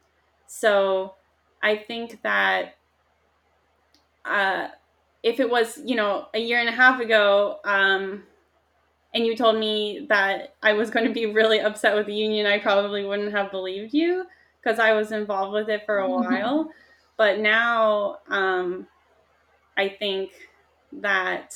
so 0.46 1.14
I 1.62 1.76
think 1.76 2.20
that 2.22 2.76
uh, 4.24 4.68
if 5.28 5.40
it 5.40 5.50
was, 5.50 5.78
you 5.84 5.94
know, 5.94 6.26
a 6.32 6.38
year 6.38 6.58
and 6.58 6.68
a 6.68 6.72
half 6.72 7.00
ago, 7.00 7.58
um, 7.64 8.22
and 9.14 9.26
you 9.26 9.36
told 9.36 9.58
me 9.58 10.06
that 10.08 10.54
I 10.62 10.72
was 10.72 10.90
going 10.90 11.06
to 11.06 11.12
be 11.12 11.26
really 11.26 11.60
upset 11.60 11.94
with 11.94 12.06
the 12.06 12.14
union, 12.14 12.46
I 12.46 12.58
probably 12.58 13.04
wouldn't 13.04 13.32
have 13.32 13.50
believed 13.50 13.92
you 13.92 14.24
because 14.62 14.78
I 14.78 14.92
was 14.92 15.12
involved 15.12 15.52
with 15.52 15.68
it 15.68 15.84
for 15.84 15.98
a 15.98 16.08
mm-hmm. 16.08 16.32
while. 16.32 16.70
But 17.18 17.40
now 17.40 18.18
um, 18.28 18.86
I 19.76 19.88
think 19.90 20.30
that 20.92 21.54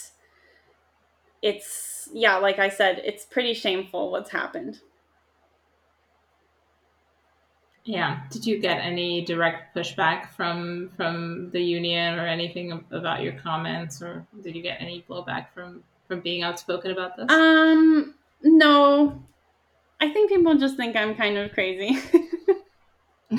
it's, 1.41 2.11
yeah, 2.13 2.37
like 2.37 2.59
I 2.59 2.69
said, 2.69 3.01
it's 3.05 3.25
pretty 3.25 3.55
shameful 3.55 4.11
what's 4.11 4.31
happened. 4.31 4.81
Yeah. 7.85 8.21
Did 8.31 8.47
you 8.47 8.59
get 8.61 8.79
any 8.79 9.25
direct 9.25 9.75
pushback 9.75 10.31
from 10.31 10.91
from 10.97 11.51
the 11.51 11.61
union 11.61 12.19
or 12.19 12.27
anything 12.27 12.85
about 12.91 13.23
your 13.23 13.33
comments, 13.33 14.01
or 14.01 14.25
did 14.43 14.55
you 14.55 14.63
get 14.63 14.81
any 14.81 15.05
blowback 15.09 15.47
from 15.55 15.83
from 16.07 16.21
being 16.21 16.43
outspoken 16.43 16.93
about 16.93 17.17
this? 17.17 17.27
Um, 17.29 18.15
no. 18.43 19.21
I 20.01 20.13
think 20.13 20.31
people 20.31 20.57
just 20.57 20.77
think 20.77 20.97
I'm 20.97 21.15
kind 21.15 21.39
of 21.39 21.53
crazy. 21.53 21.99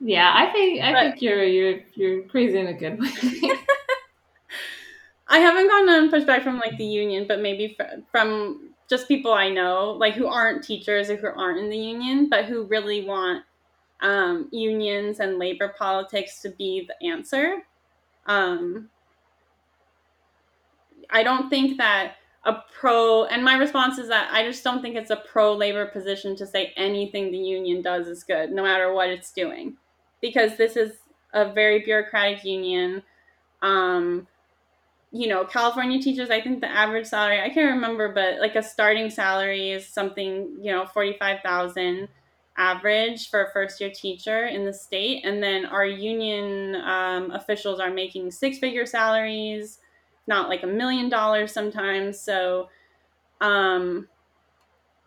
yeah, 0.00 0.32
I 0.34 0.50
think 0.52 0.82
I 0.82 0.92
but, 0.92 1.00
think 1.02 1.22
you're 1.22 1.44
you're 1.44 1.80
you're 1.94 2.22
crazy 2.24 2.58
in 2.58 2.66
a 2.68 2.74
good 2.74 3.00
way. 3.00 3.10
I 5.28 5.38
haven't 5.38 5.68
gotten 5.68 5.88
any 5.88 6.08
pushback 6.08 6.42
from 6.42 6.58
like 6.58 6.76
the 6.76 6.84
union, 6.84 7.26
but 7.28 7.40
maybe 7.40 7.76
from 8.10 8.69
just 8.90 9.06
people 9.06 9.32
I 9.32 9.48
know, 9.48 9.92
like 9.92 10.14
who 10.14 10.26
aren't 10.26 10.64
teachers 10.64 11.08
or 11.08 11.16
who 11.16 11.28
aren't 11.28 11.60
in 11.60 11.70
the 11.70 11.78
union, 11.78 12.28
but 12.28 12.46
who 12.46 12.64
really 12.64 13.04
want 13.04 13.44
um, 14.00 14.48
unions 14.50 15.20
and 15.20 15.38
labor 15.38 15.74
politics 15.78 16.42
to 16.42 16.50
be 16.50 16.88
the 16.88 17.06
answer. 17.06 17.62
Um, 18.26 18.90
I 21.08 21.22
don't 21.22 21.48
think 21.48 21.78
that 21.78 22.16
a 22.44 22.56
pro, 22.78 23.26
and 23.26 23.44
my 23.44 23.54
response 23.54 23.98
is 23.98 24.08
that 24.08 24.28
I 24.32 24.44
just 24.44 24.64
don't 24.64 24.82
think 24.82 24.96
it's 24.96 25.10
a 25.10 25.22
pro 25.30 25.54
labor 25.54 25.86
position 25.86 26.34
to 26.36 26.46
say 26.46 26.72
anything 26.76 27.30
the 27.30 27.38
union 27.38 27.82
does 27.82 28.08
is 28.08 28.24
good, 28.24 28.50
no 28.50 28.62
matter 28.62 28.92
what 28.92 29.08
it's 29.08 29.30
doing, 29.30 29.76
because 30.20 30.56
this 30.56 30.76
is 30.76 30.92
a 31.32 31.52
very 31.52 31.80
bureaucratic 31.80 32.44
union. 32.44 33.02
Um, 33.62 34.26
you 35.12 35.26
know, 35.26 35.44
California 35.44 36.00
teachers, 36.00 36.30
I 36.30 36.40
think 36.40 36.60
the 36.60 36.70
average 36.70 37.06
salary, 37.06 37.40
I 37.40 37.48
can't 37.48 37.74
remember, 37.74 38.12
but 38.12 38.38
like 38.38 38.54
a 38.54 38.62
starting 38.62 39.10
salary 39.10 39.70
is 39.70 39.86
something, 39.86 40.56
you 40.60 40.70
know, 40.70 40.86
45,000 40.86 42.08
average 42.56 43.30
for 43.30 43.44
a 43.44 43.52
first 43.52 43.80
year 43.80 43.90
teacher 43.90 44.46
in 44.46 44.64
the 44.64 44.72
state. 44.72 45.24
And 45.24 45.42
then 45.42 45.66
our 45.66 45.86
union 45.86 46.76
um, 46.76 47.32
officials 47.32 47.80
are 47.80 47.90
making 47.90 48.30
six 48.30 48.58
figure 48.58 48.86
salaries, 48.86 49.78
not 50.28 50.48
like 50.48 50.62
a 50.62 50.68
million 50.68 51.08
dollars 51.08 51.52
sometimes. 51.52 52.20
So, 52.20 52.68
um, 53.40 54.06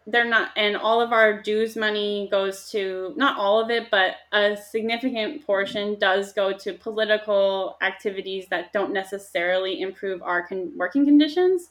they're 0.05 0.27
not 0.27 0.49
and 0.57 0.75
all 0.75 0.99
of 0.99 1.13
our 1.13 1.41
dues 1.41 1.77
money 1.77 2.27
goes 2.29 2.69
to 2.69 3.13
not 3.15 3.37
all 3.37 3.63
of 3.63 3.69
it 3.69 3.89
but 3.89 4.15
a 4.33 4.57
significant 4.57 5.45
portion 5.45 5.97
does 5.97 6.33
go 6.33 6.51
to 6.51 6.73
political 6.73 7.77
activities 7.81 8.45
that 8.49 8.73
don't 8.73 8.91
necessarily 8.91 9.81
improve 9.81 10.21
our 10.21 10.45
con- 10.45 10.73
working 10.75 11.05
conditions. 11.05 11.69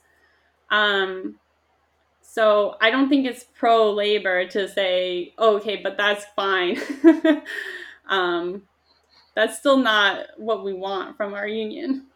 Um, 0.70 1.38
so 2.24 2.76
i 2.80 2.90
don't 2.90 3.10
think 3.10 3.26
it's 3.26 3.44
pro 3.54 3.92
labor 3.92 4.46
to 4.46 4.66
say 4.66 5.34
oh, 5.36 5.56
okay 5.56 5.76
but 5.82 5.96
that's 5.96 6.24
fine. 6.36 6.78
Um, 8.08 8.62
that's 9.34 9.58
still 9.58 9.78
not 9.78 10.26
what 10.36 10.64
we 10.64 10.72
want 10.72 11.16
from 11.16 11.34
our 11.34 11.48
union. 11.48 12.06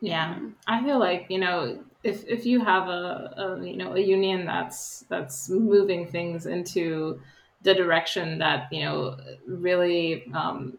Yeah. 0.00 0.38
I 0.66 0.82
feel 0.84 0.98
like 0.98 1.26
you 1.30 1.38
know 1.38 1.78
if 2.06 2.24
if 2.26 2.46
you 2.46 2.64
have 2.64 2.88
a, 2.88 3.34
a 3.36 3.64
you 3.64 3.76
know 3.76 3.94
a 3.94 4.00
union 4.00 4.46
that's 4.46 5.04
that's 5.08 5.48
moving 5.48 6.06
things 6.06 6.46
into 6.46 7.20
the 7.62 7.74
direction 7.74 8.38
that 8.38 8.68
you 8.72 8.84
know 8.84 9.16
really 9.46 10.30
um, 10.32 10.78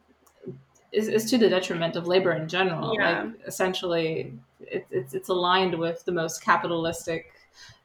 is, 0.92 1.08
is 1.08 1.30
to 1.30 1.38
the 1.38 1.50
detriment 1.50 1.96
of 1.96 2.08
labor 2.08 2.32
in 2.32 2.48
general. 2.48 2.96
Yeah. 2.98 3.24
Like 3.24 3.34
essentially, 3.46 4.34
it, 4.62 4.88
it's 4.90 5.14
it's 5.14 5.30
aligned 5.30 5.78
with 5.78 6.06
the 6.06 6.12
most 6.12 6.42
capitalistic 6.42 7.34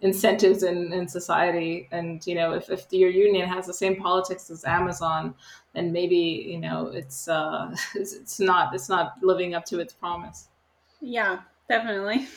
incentives 0.01 0.63
in, 0.63 0.93
in 0.93 1.09
society. 1.09 1.89
And 1.91 2.25
you 2.27 2.35
know, 2.35 2.53
if, 2.53 2.71
if 2.71 2.87
your 2.91 3.11
union 3.11 3.49
has 3.49 3.67
the 3.67 3.75
same 3.75 3.97
politics 3.97 4.51
as 4.51 4.65
Amazon, 4.65 5.35
then 5.75 5.93
maybe 5.93 6.17
you 6.17 6.59
know 6.59 6.87
it's 6.87 7.29
uh, 7.29 7.75
it's, 7.95 8.15
it's 8.15 8.41
not 8.41 8.75
it's 8.75 8.89
not 8.89 9.15
living 9.23 9.55
up 9.55 9.65
to 9.67 9.81
its 9.81 9.93
promise. 9.93 10.49
Yeah, 11.01 11.41
definitely. 11.69 12.29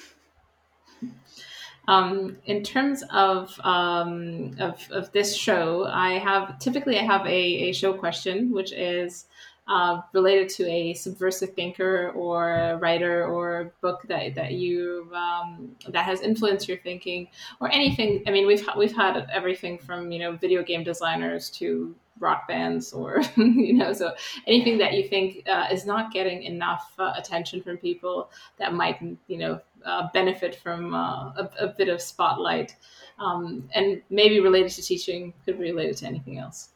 Um, 1.87 2.37
in 2.45 2.63
terms 2.63 3.03
of, 3.11 3.59
um, 3.63 4.55
of, 4.59 4.81
of 4.91 5.11
this 5.11 5.35
show, 5.35 5.85
I 5.85 6.17
have 6.17 6.57
typically 6.57 6.97
I 6.97 7.03
have 7.03 7.25
a, 7.27 7.29
a 7.69 7.73
show 7.73 7.93
question, 7.93 8.51
which 8.51 8.73
is 8.73 9.25
uh, 9.67 10.01
related 10.13 10.49
to 10.49 10.69
a 10.69 10.93
subversive 10.93 11.53
thinker 11.53 12.11
or 12.15 12.77
writer 12.81 13.25
or 13.25 13.73
book 13.81 14.03
that 14.07 14.35
that 14.35 14.53
you 14.53 15.09
um, 15.13 15.75
that 15.89 16.05
has 16.05 16.21
influenced 16.21 16.67
your 16.67 16.77
thinking 16.77 17.27
or 17.59 17.71
anything. 17.71 18.23
I 18.27 18.31
mean, 18.31 18.45
we've 18.45 18.67
we've 18.77 18.95
had 18.95 19.27
everything 19.31 19.79
from 19.79 20.11
you 20.11 20.19
know 20.19 20.33
video 20.33 20.61
game 20.63 20.83
designers 20.83 21.49
to 21.51 21.95
rock 22.19 22.47
bands 22.47 22.93
or 22.93 23.21
you 23.35 23.73
know 23.73 23.91
so 23.91 24.13
anything 24.47 24.77
that 24.77 24.93
you 24.93 25.05
think 25.07 25.43
uh, 25.49 25.67
is 25.69 25.85
not 25.85 26.13
getting 26.13 26.43
enough 26.43 26.93
uh, 26.97 27.13
attention 27.17 27.61
from 27.61 27.75
people 27.77 28.29
that 28.57 28.73
might 28.73 29.01
you 29.27 29.37
know 29.37 29.59
uh, 29.85 30.07
benefit 30.13 30.55
from 30.55 30.93
uh, 30.93 31.31
a, 31.33 31.49
a, 31.59 31.67
bit 31.67 31.89
of 31.89 32.01
spotlight 32.01 32.75
um, 33.19 33.67
and 33.73 34.01
maybe 34.09 34.39
related 34.39 34.71
to 34.71 34.81
teaching 34.81 35.33
could 35.45 35.57
be 35.59 35.65
related 35.65 35.95
to 35.97 36.05
anything 36.05 36.39
else 36.39 36.69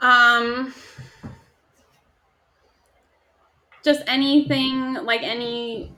um 0.00 0.74
just 3.82 4.02
anything 4.06 4.94
like 4.94 5.22
any 5.22 5.96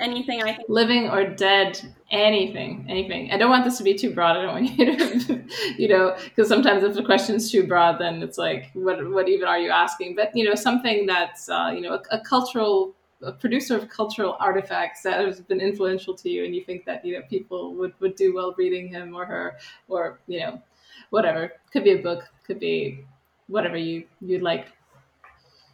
anything 0.00 0.42
I 0.42 0.54
think 0.54 0.68
living 0.68 1.08
or 1.08 1.24
dead, 1.28 1.80
anything, 2.10 2.86
anything. 2.88 3.30
I 3.30 3.36
don't 3.36 3.50
want 3.50 3.64
this 3.64 3.78
to 3.78 3.84
be 3.84 3.94
too 3.94 4.12
broad. 4.12 4.36
I 4.36 4.42
don't 4.42 4.54
want 4.54 4.78
you 4.78 4.96
to, 4.96 5.44
you 5.78 5.88
know, 5.88 6.16
because 6.24 6.48
sometimes 6.48 6.82
if 6.82 6.94
the 6.94 7.04
question's 7.04 7.50
too 7.50 7.66
broad, 7.66 8.00
then 8.00 8.22
it's 8.22 8.38
like, 8.38 8.70
what, 8.74 9.08
what 9.10 9.28
even 9.28 9.46
are 9.46 9.58
you 9.58 9.70
asking? 9.70 10.16
But 10.16 10.34
you 10.34 10.44
know, 10.44 10.54
something 10.54 11.06
that's, 11.06 11.48
uh, 11.48 11.72
you 11.74 11.82
know, 11.82 11.94
a, 11.94 12.16
a, 12.16 12.20
cultural, 12.20 12.94
a 13.22 13.32
producer 13.32 13.76
of 13.76 13.88
cultural 13.88 14.36
artifacts 14.40 15.02
that 15.02 15.24
has 15.24 15.40
been 15.40 15.60
influential 15.60 16.14
to 16.14 16.28
you, 16.28 16.44
and 16.44 16.54
you 16.54 16.64
think 16.64 16.84
that 16.84 17.04
you 17.04 17.14
know 17.14 17.22
people 17.28 17.74
would 17.74 17.92
would 18.00 18.14
do 18.14 18.34
well 18.34 18.54
reading 18.56 18.88
him 18.88 19.14
or 19.14 19.24
her, 19.24 19.58
or 19.88 20.20
you 20.26 20.40
know, 20.40 20.62
whatever. 21.10 21.52
Could 21.72 21.84
be 21.84 21.92
a 21.92 22.02
book, 22.02 22.24
could 22.44 22.60
be 22.60 23.04
whatever 23.48 23.76
you 23.76 24.04
you'd 24.20 24.42
like. 24.42 24.66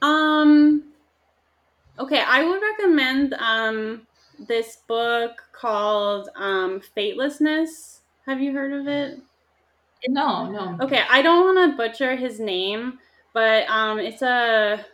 Um. 0.03 0.93
Okay, 1.99 2.21
I 2.21 2.45
would 2.45 2.61
recommend 2.61 3.35
um 3.35 4.07
this 4.39 4.79
book 4.87 5.43
called 5.53 6.29
um, 6.37 6.81
Fatelessness. 6.97 8.01
Have 8.27 8.41
you 8.41 8.53
heard 8.53 8.73
of 8.73 8.87
it? 8.87 9.21
No, 10.09 10.51
no. 10.51 10.77
Okay, 10.85 11.03
I 11.09 11.23
don't 11.23 11.55
want 11.55 11.71
to 11.71 11.77
butcher 11.77 12.17
his 12.17 12.39
name, 12.39 12.99
but 13.33 13.69
um, 13.69 13.99
it's 13.99 14.23
a. 14.23 14.85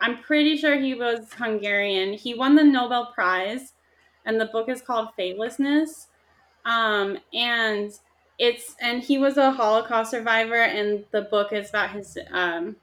I'm 0.00 0.18
pretty 0.18 0.56
sure 0.56 0.78
he 0.78 0.94
was 0.94 1.32
Hungarian. 1.34 2.12
He 2.12 2.34
won 2.34 2.54
the 2.54 2.64
Nobel 2.64 3.12
Prize, 3.14 3.72
and 4.24 4.40
the 4.40 4.46
book 4.46 4.68
is 4.68 4.82
called 4.82 5.08
Fatelessness. 5.18 6.06
Um, 6.64 7.18
and 7.32 7.92
it's 8.38 8.76
and 8.80 9.02
he 9.02 9.18
was 9.18 9.36
a 9.36 9.50
Holocaust 9.50 10.10
survivor, 10.10 10.62
and 10.62 11.04
the 11.10 11.22
book 11.22 11.52
is 11.52 11.68
about 11.70 11.90
his. 11.90 12.18
Um, 12.30 12.76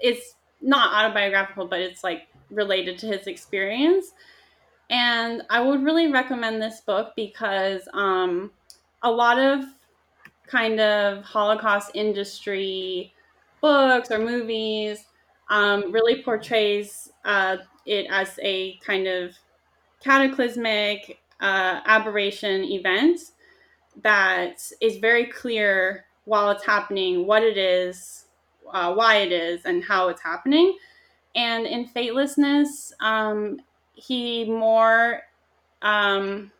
it's 0.00 0.34
not 0.60 0.92
autobiographical, 0.92 1.66
but 1.66 1.80
it's 1.80 2.02
like 2.02 2.28
related 2.50 2.98
to 2.98 3.06
his 3.06 3.26
experience 3.26 4.12
and 4.92 5.42
I 5.48 5.62
would 5.62 5.82
really 5.82 6.08
recommend 6.08 6.60
this 6.60 6.82
book 6.82 7.14
because 7.16 7.88
um, 7.94 8.50
a 9.02 9.10
lot 9.10 9.38
of 9.38 9.64
kind 10.46 10.78
of 10.80 11.24
Holocaust 11.24 11.92
industry 11.94 13.14
books 13.62 14.10
or 14.10 14.18
movies 14.18 15.06
um, 15.52 15.92
really 15.92 16.22
portrays 16.22 17.10
uh, 17.26 17.58
it 17.84 18.06
as 18.10 18.38
a 18.42 18.78
kind 18.78 19.06
of 19.06 19.36
cataclysmic 20.02 21.18
uh, 21.40 21.80
aberration 21.84 22.64
event 22.64 23.20
that 24.02 24.62
is 24.80 24.96
very 24.96 25.26
clear 25.26 26.06
while 26.24 26.50
it's 26.50 26.64
happening 26.64 27.26
what 27.26 27.42
it 27.42 27.58
is, 27.58 28.24
uh, 28.72 28.94
why 28.94 29.16
it 29.16 29.30
is, 29.30 29.66
and 29.66 29.84
how 29.84 30.08
it's 30.08 30.22
happening. 30.22 30.74
And 31.34 31.66
in 31.66 31.86
Fatelessness, 31.86 32.92
um, 33.00 33.60
he 33.92 34.46
more 34.46 35.20
um, 35.82 36.50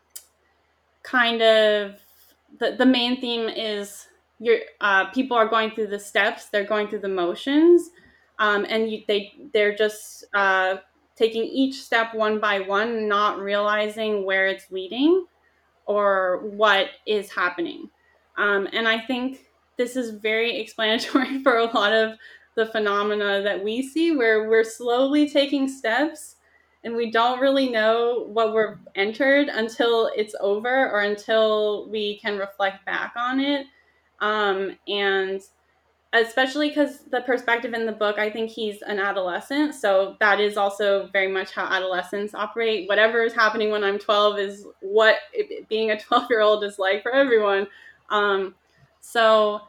kind 1.01 1.41
of 1.41 1.95
the, 2.59 2.75
the 2.77 2.85
main 2.85 3.19
theme 3.19 3.49
is 3.49 4.07
your 4.39 4.57
uh, 4.81 5.05
people 5.05 5.35
are 5.35 5.47
going 5.47 5.71
through 5.71 5.87
the 5.87 5.99
steps 5.99 6.45
they're 6.45 6.65
going 6.65 6.87
through 6.87 6.99
the 6.99 7.07
motions 7.07 7.89
um, 8.39 8.65
and 8.69 8.91
you, 8.91 9.03
they 9.07 9.33
they're 9.53 9.75
just 9.75 10.25
uh, 10.33 10.77
taking 11.15 11.43
each 11.43 11.81
step 11.81 12.13
one 12.13 12.39
by 12.39 12.59
one 12.59 13.07
not 13.07 13.39
realizing 13.39 14.25
where 14.25 14.47
it's 14.47 14.71
leading 14.71 15.25
or 15.85 16.41
what 16.49 16.87
is 17.05 17.31
happening. 17.31 17.89
Um, 18.37 18.67
and 18.73 18.87
i 18.87 18.99
think 18.99 19.45
this 19.77 19.95
is 19.95 20.11
very 20.11 20.57
explanatory 20.59 21.41
for 21.43 21.57
a 21.57 21.65
lot 21.65 21.93
of 21.93 22.17
the 22.55 22.65
phenomena 22.67 23.41
that 23.41 23.63
we 23.63 23.81
see 23.81 24.15
where 24.15 24.49
we're 24.49 24.63
slowly 24.63 25.29
taking 25.29 25.67
steps 25.67 26.35
and 26.83 26.95
we 26.95 27.09
don't 27.09 27.39
really 27.39 27.69
know 27.69 28.27
what 28.31 28.53
we're 28.53 28.79
entered 28.95 29.47
until 29.47 30.11
it's 30.15 30.35
over 30.41 30.91
or 30.91 31.01
until 31.01 31.89
we 31.89 32.19
can 32.19 32.37
reflect 32.37 32.85
back 32.85 33.13
on 33.15 33.39
it. 33.39 33.65
Um, 34.19 34.77
and 34.87 35.41
especially 36.13 36.69
because 36.69 36.99
the 37.09 37.21
perspective 37.21 37.73
in 37.73 37.85
the 37.85 37.91
book 37.91 38.17
i 38.19 38.29
think 38.29 38.49
he's 38.49 38.81
an 38.83 38.99
adolescent 38.99 39.73
so 39.73 40.15
that 40.19 40.39
is 40.39 40.57
also 40.57 41.09
very 41.11 41.27
much 41.27 41.51
how 41.51 41.65
adolescents 41.65 42.33
operate. 42.35 42.87
Whatever 42.87 43.23
is 43.23 43.33
happening 43.33 43.71
when 43.71 43.83
i'm 43.83 43.99
12 43.99 44.39
is 44.39 44.67
what 44.81 45.15
it, 45.33 45.67
being 45.67 45.91
a 45.91 45.99
12 45.99 46.27
year 46.29 46.41
old 46.41 46.63
is 46.63 46.79
like 46.79 47.03
for 47.03 47.11
everyone. 47.11 47.67
Um, 48.09 48.55
so 49.01 49.61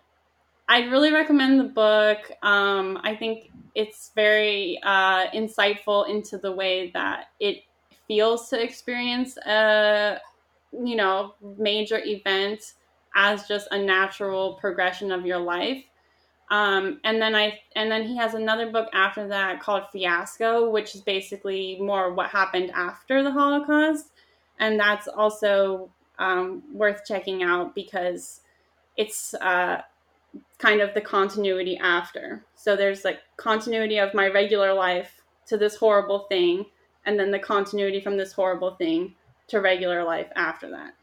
i 0.69 0.81
really 0.85 1.13
recommend 1.13 1.59
the 1.59 1.65
book. 1.65 2.31
Um, 2.43 3.01
i 3.03 3.17
think 3.17 3.51
it's 3.75 4.13
very 4.15 4.79
uh, 4.85 5.27
insightful 5.31 6.09
into 6.09 6.39
the 6.39 6.53
way 6.53 6.93
that 6.95 7.31
it 7.41 7.65
feels 8.07 8.49
to 8.51 8.63
experience 8.63 9.37
a 9.39 10.19
you 10.73 10.97
know 10.97 11.35
major 11.59 12.01
event 12.05 12.75
as 13.17 13.49
just 13.49 13.69
a 13.71 13.79
natural 13.79 14.55
progression 14.55 15.11
of 15.13 15.25
your 15.25 15.39
life 15.39 15.85
um, 16.55 17.01
and 17.05 17.21
then 17.21 17.35
i 17.35 17.59
and 17.77 17.91
then 17.91 18.05
he 18.05 18.17
has 18.17 18.35
another 18.35 18.71
book 18.71 18.89
after 18.93 19.27
that 19.29 19.61
called 19.61 19.85
fiasco 19.93 20.71
which 20.71 20.95
is 20.95 21.01
basically 21.01 21.79
more 21.81 22.13
what 22.15 22.31
happened 22.31 22.71
after 22.75 23.23
the 23.23 23.31
holocaust 23.31 24.11
and 24.59 24.79
that's 24.79 25.09
also 25.09 25.91
um, 26.19 26.63
worth 26.73 27.03
checking 27.07 27.43
out 27.43 27.75
because 27.75 28.41
it's 28.97 29.35
uh, 29.35 29.83
kind 30.59 30.81
of 30.81 30.95
the 30.95 31.01
continuity 31.01 31.77
after. 31.79 32.45
So 32.55 32.77
there's 32.77 33.05
like 33.05 33.21
continuity 33.37 33.99
of 33.99 34.15
my 34.15 34.29
regular 34.29 34.73
life 34.73 35.23
to 35.47 35.57
this 35.57 35.77
horrible 35.77 36.21
thing, 36.29 36.67
and 37.05 37.19
then 37.19 37.31
the 37.31 37.39
continuity 37.39 38.01
from 38.01 38.17
this 38.17 38.33
horrible 38.33 38.77
thing 38.77 39.15
to 39.49 39.61
regular 39.61 40.05
life 40.05 40.29
after 40.37 40.71
that. 40.71 40.95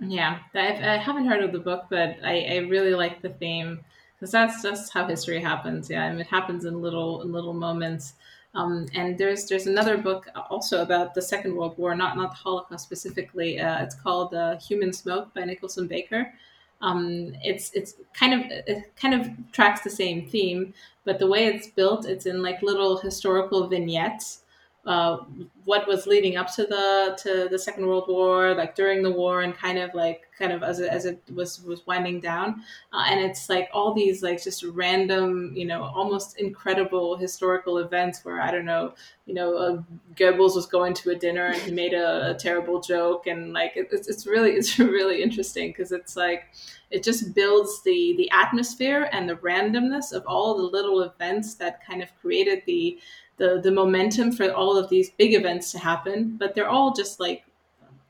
Yeah, 0.00 0.38
I've, 0.54 0.80
I 0.82 0.96
haven't 0.96 1.26
heard 1.26 1.42
of 1.42 1.52
the 1.52 1.58
book, 1.58 1.86
but 1.90 2.16
I, 2.24 2.40
I 2.50 2.56
really 2.68 2.94
like 2.94 3.20
the 3.20 3.30
theme 3.30 3.80
because 4.14 4.30
that's 4.30 4.62
just 4.62 4.92
how 4.92 5.06
history 5.06 5.40
happens. 5.40 5.90
Yeah, 5.90 6.08
mean, 6.10 6.20
it 6.20 6.26
happens 6.28 6.64
in 6.64 6.80
little 6.80 7.22
in 7.22 7.32
little 7.32 7.52
moments. 7.54 8.14
Um, 8.54 8.86
and 8.94 9.18
there's 9.18 9.46
there's 9.46 9.66
another 9.66 9.96
book 9.98 10.28
also 10.50 10.82
about 10.82 11.14
the 11.14 11.22
Second 11.22 11.56
World 11.56 11.76
War, 11.78 11.94
not 11.96 12.16
not 12.16 12.30
the 12.30 12.36
Holocaust 12.36 12.84
specifically. 12.84 13.58
Uh, 13.60 13.82
it's 13.82 13.94
called 13.94 14.34
uh, 14.34 14.56
Human 14.58 14.92
Smoke 14.92 15.34
by 15.34 15.44
Nicholson 15.44 15.86
Baker, 15.88 16.32
um, 16.80 17.34
it's 17.42 17.72
it's 17.72 17.94
kind 18.14 18.34
of 18.34 18.40
it 18.50 18.94
kind 18.96 19.14
of 19.14 19.28
tracks 19.52 19.80
the 19.82 19.90
same 19.90 20.26
theme, 20.26 20.74
but 21.04 21.18
the 21.18 21.26
way 21.26 21.46
it's 21.46 21.66
built, 21.66 22.06
it's 22.06 22.26
in 22.26 22.40
like 22.42 22.62
little 22.62 22.98
historical 22.98 23.66
vignettes. 23.66 24.42
Uh, 24.86 25.18
what 25.64 25.86
was 25.86 26.06
leading 26.06 26.36
up 26.38 26.50
to 26.54 26.64
the 26.64 27.18
to 27.22 27.46
the 27.50 27.58
Second 27.58 27.86
World 27.86 28.06
War, 28.08 28.54
like 28.54 28.74
during 28.74 29.02
the 29.02 29.10
war, 29.10 29.42
and 29.42 29.54
kind 29.54 29.78
of 29.78 29.92
like 29.92 30.22
kind 30.38 30.50
of 30.50 30.62
as 30.62 30.80
it, 30.80 30.88
as 30.88 31.04
it 31.04 31.20
was 31.34 31.62
was 31.62 31.86
winding 31.86 32.20
down, 32.20 32.62
uh, 32.92 33.04
and 33.08 33.20
it's 33.20 33.50
like 33.50 33.68
all 33.74 33.92
these 33.92 34.22
like 34.22 34.42
just 34.42 34.62
random, 34.62 35.52
you 35.54 35.66
know, 35.66 35.82
almost 35.82 36.38
incredible 36.40 37.16
historical 37.18 37.78
events 37.78 38.24
where 38.24 38.40
I 38.40 38.50
don't 38.50 38.64
know, 38.64 38.94
you 39.26 39.34
know, 39.34 39.56
uh, 39.56 39.82
Goebbels 40.14 40.54
was 40.54 40.64
going 40.66 40.94
to 40.94 41.10
a 41.10 41.14
dinner 41.14 41.46
and 41.46 41.60
he 41.60 41.72
made 41.72 41.92
a, 41.92 42.30
a 42.30 42.34
terrible 42.34 42.80
joke, 42.80 43.26
and 43.26 43.52
like 43.52 43.72
it, 43.76 43.88
it's 43.92 44.08
it's 44.08 44.26
really 44.26 44.52
it's 44.58 44.78
really 44.78 45.22
interesting 45.22 45.68
because 45.68 45.92
it's 45.92 46.16
like 46.16 46.44
it 46.90 47.02
just 47.02 47.34
builds 47.34 47.82
the 47.82 48.14
the 48.16 48.30
atmosphere 48.30 49.08
and 49.12 49.28
the 49.28 49.36
randomness 49.36 50.12
of 50.12 50.24
all 50.26 50.56
the 50.56 50.62
little 50.62 51.02
events 51.02 51.54
that 51.56 51.84
kind 51.84 52.02
of 52.02 52.08
created 52.20 52.62
the 52.66 52.98
the 53.38 53.60
the 53.62 53.70
momentum 53.70 54.30
for 54.32 54.50
all 54.52 54.76
of 54.76 54.88
these 54.88 55.10
big 55.10 55.34
events 55.34 55.72
to 55.72 55.78
happen 55.78 56.36
but 56.38 56.54
they're 56.54 56.68
all 56.68 56.92
just 56.92 57.20
like 57.20 57.44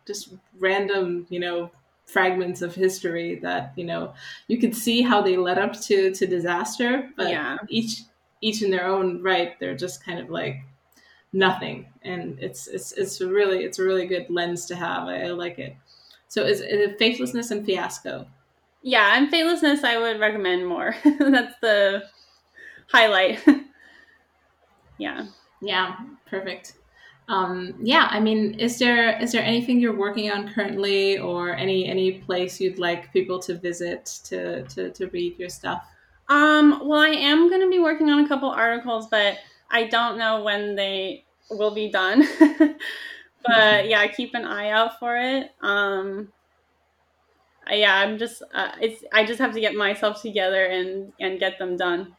just 0.07 0.35
random 0.59 1.27
you 1.29 1.39
know 1.39 1.71
fragments 2.05 2.63
of 2.63 2.75
history 2.75 3.37
that 3.37 3.73
you 3.77 3.85
know 3.85 4.13
you 4.47 4.59
could 4.59 4.75
see 4.75 5.03
how 5.03 5.21
they 5.21 5.37
led 5.37 5.59
up 5.59 5.79
to 5.79 6.11
to 6.13 6.27
disaster 6.27 7.11
but 7.17 7.29
yeah. 7.29 7.59
each 7.69 8.03
each 8.41 8.63
in 8.63 8.71
their 8.71 8.87
own 8.87 9.23
right 9.23 9.61
they're 9.61 9.77
just 9.77 10.05
kind 10.05 10.19
of 10.19 10.31
like 10.31 10.63
nothing. 11.33 11.87
And 12.03 12.39
it's 12.41 12.67
it's 12.67 12.93
it's 12.93 13.21
a 13.21 13.29
really 13.29 13.65
it's 13.65 13.79
a 13.79 13.85
really 13.85 14.07
good 14.07 14.27
lens 14.29 14.67
to 14.67 14.77
have. 14.77 15.05
I, 15.05 15.23
I 15.23 15.31
like 15.31 15.59
it. 15.59 15.77
So 16.29 16.45
is, 16.45 16.61
is 16.61 16.67
it 16.67 16.99
Fatelessness 16.99 17.51
and 17.51 17.65
fiasco? 17.65 18.27
Yeah 18.83 19.17
and 19.17 19.31
Fatelessness 19.31 19.85
i 19.85 19.99
would 19.99 20.21
recommend 20.21 20.67
more. 20.67 20.95
That's 21.05 21.59
the 21.61 22.05
highlight 22.91 23.41
yeah. 24.99 25.27
Yeah 25.61 25.97
perfect. 26.27 26.75
Um, 27.29 27.75
yeah 27.83 28.09
i 28.11 28.19
mean 28.19 28.55
is 28.59 28.79
there 28.79 29.21
is 29.21 29.33
there 29.33 29.43
anything 29.43 29.81
you're 29.81 29.95
working 29.95 30.31
on 30.31 30.49
currently 30.49 31.19
or 31.19 31.55
any 31.55 31.87
any 31.87 32.13
place 32.13 32.59
you'd 32.59 32.79
like 32.79 33.13
people 33.13 33.39
to 33.41 33.59
visit 33.59 34.07
to 34.25 34.63
to, 34.63 34.91
to 34.93 35.09
read 35.09 35.39
your 35.39 35.51
stuff? 35.51 35.85
Um 36.31 36.81
well 36.89 37.01
i 37.01 37.09
am 37.09 37.51
going 37.51 37.61
to 37.61 37.69
be 37.69 37.81
working 37.81 38.09
on 38.09 38.25
a 38.25 38.29
couple 38.29 38.49
articles 38.49 39.09
but 39.09 39.37
i 39.71 39.85
don't 39.85 40.17
know 40.17 40.43
when 40.43 40.75
they 40.75 41.25
will 41.51 41.75
be 41.75 41.91
done. 41.91 42.27
But 43.47 43.89
yeah 43.89 44.07
keep 44.09 44.35
an 44.35 44.45
eye 44.45 44.71
out 44.71 44.99
for 44.99 45.17
it. 45.17 45.51
Um 45.61 46.33
yeah 47.71 47.97
i'm 47.97 48.19
just 48.19 48.43
uh, 48.55 48.73
it's 48.81 49.05
i 49.13 49.25
just 49.25 49.39
have 49.39 49.53
to 49.53 49.61
get 49.61 49.75
myself 49.75 50.23
together 50.23 50.65
and 50.65 51.13
and 51.21 51.39
get 51.39 51.59
them 51.59 51.77
done 51.77 52.17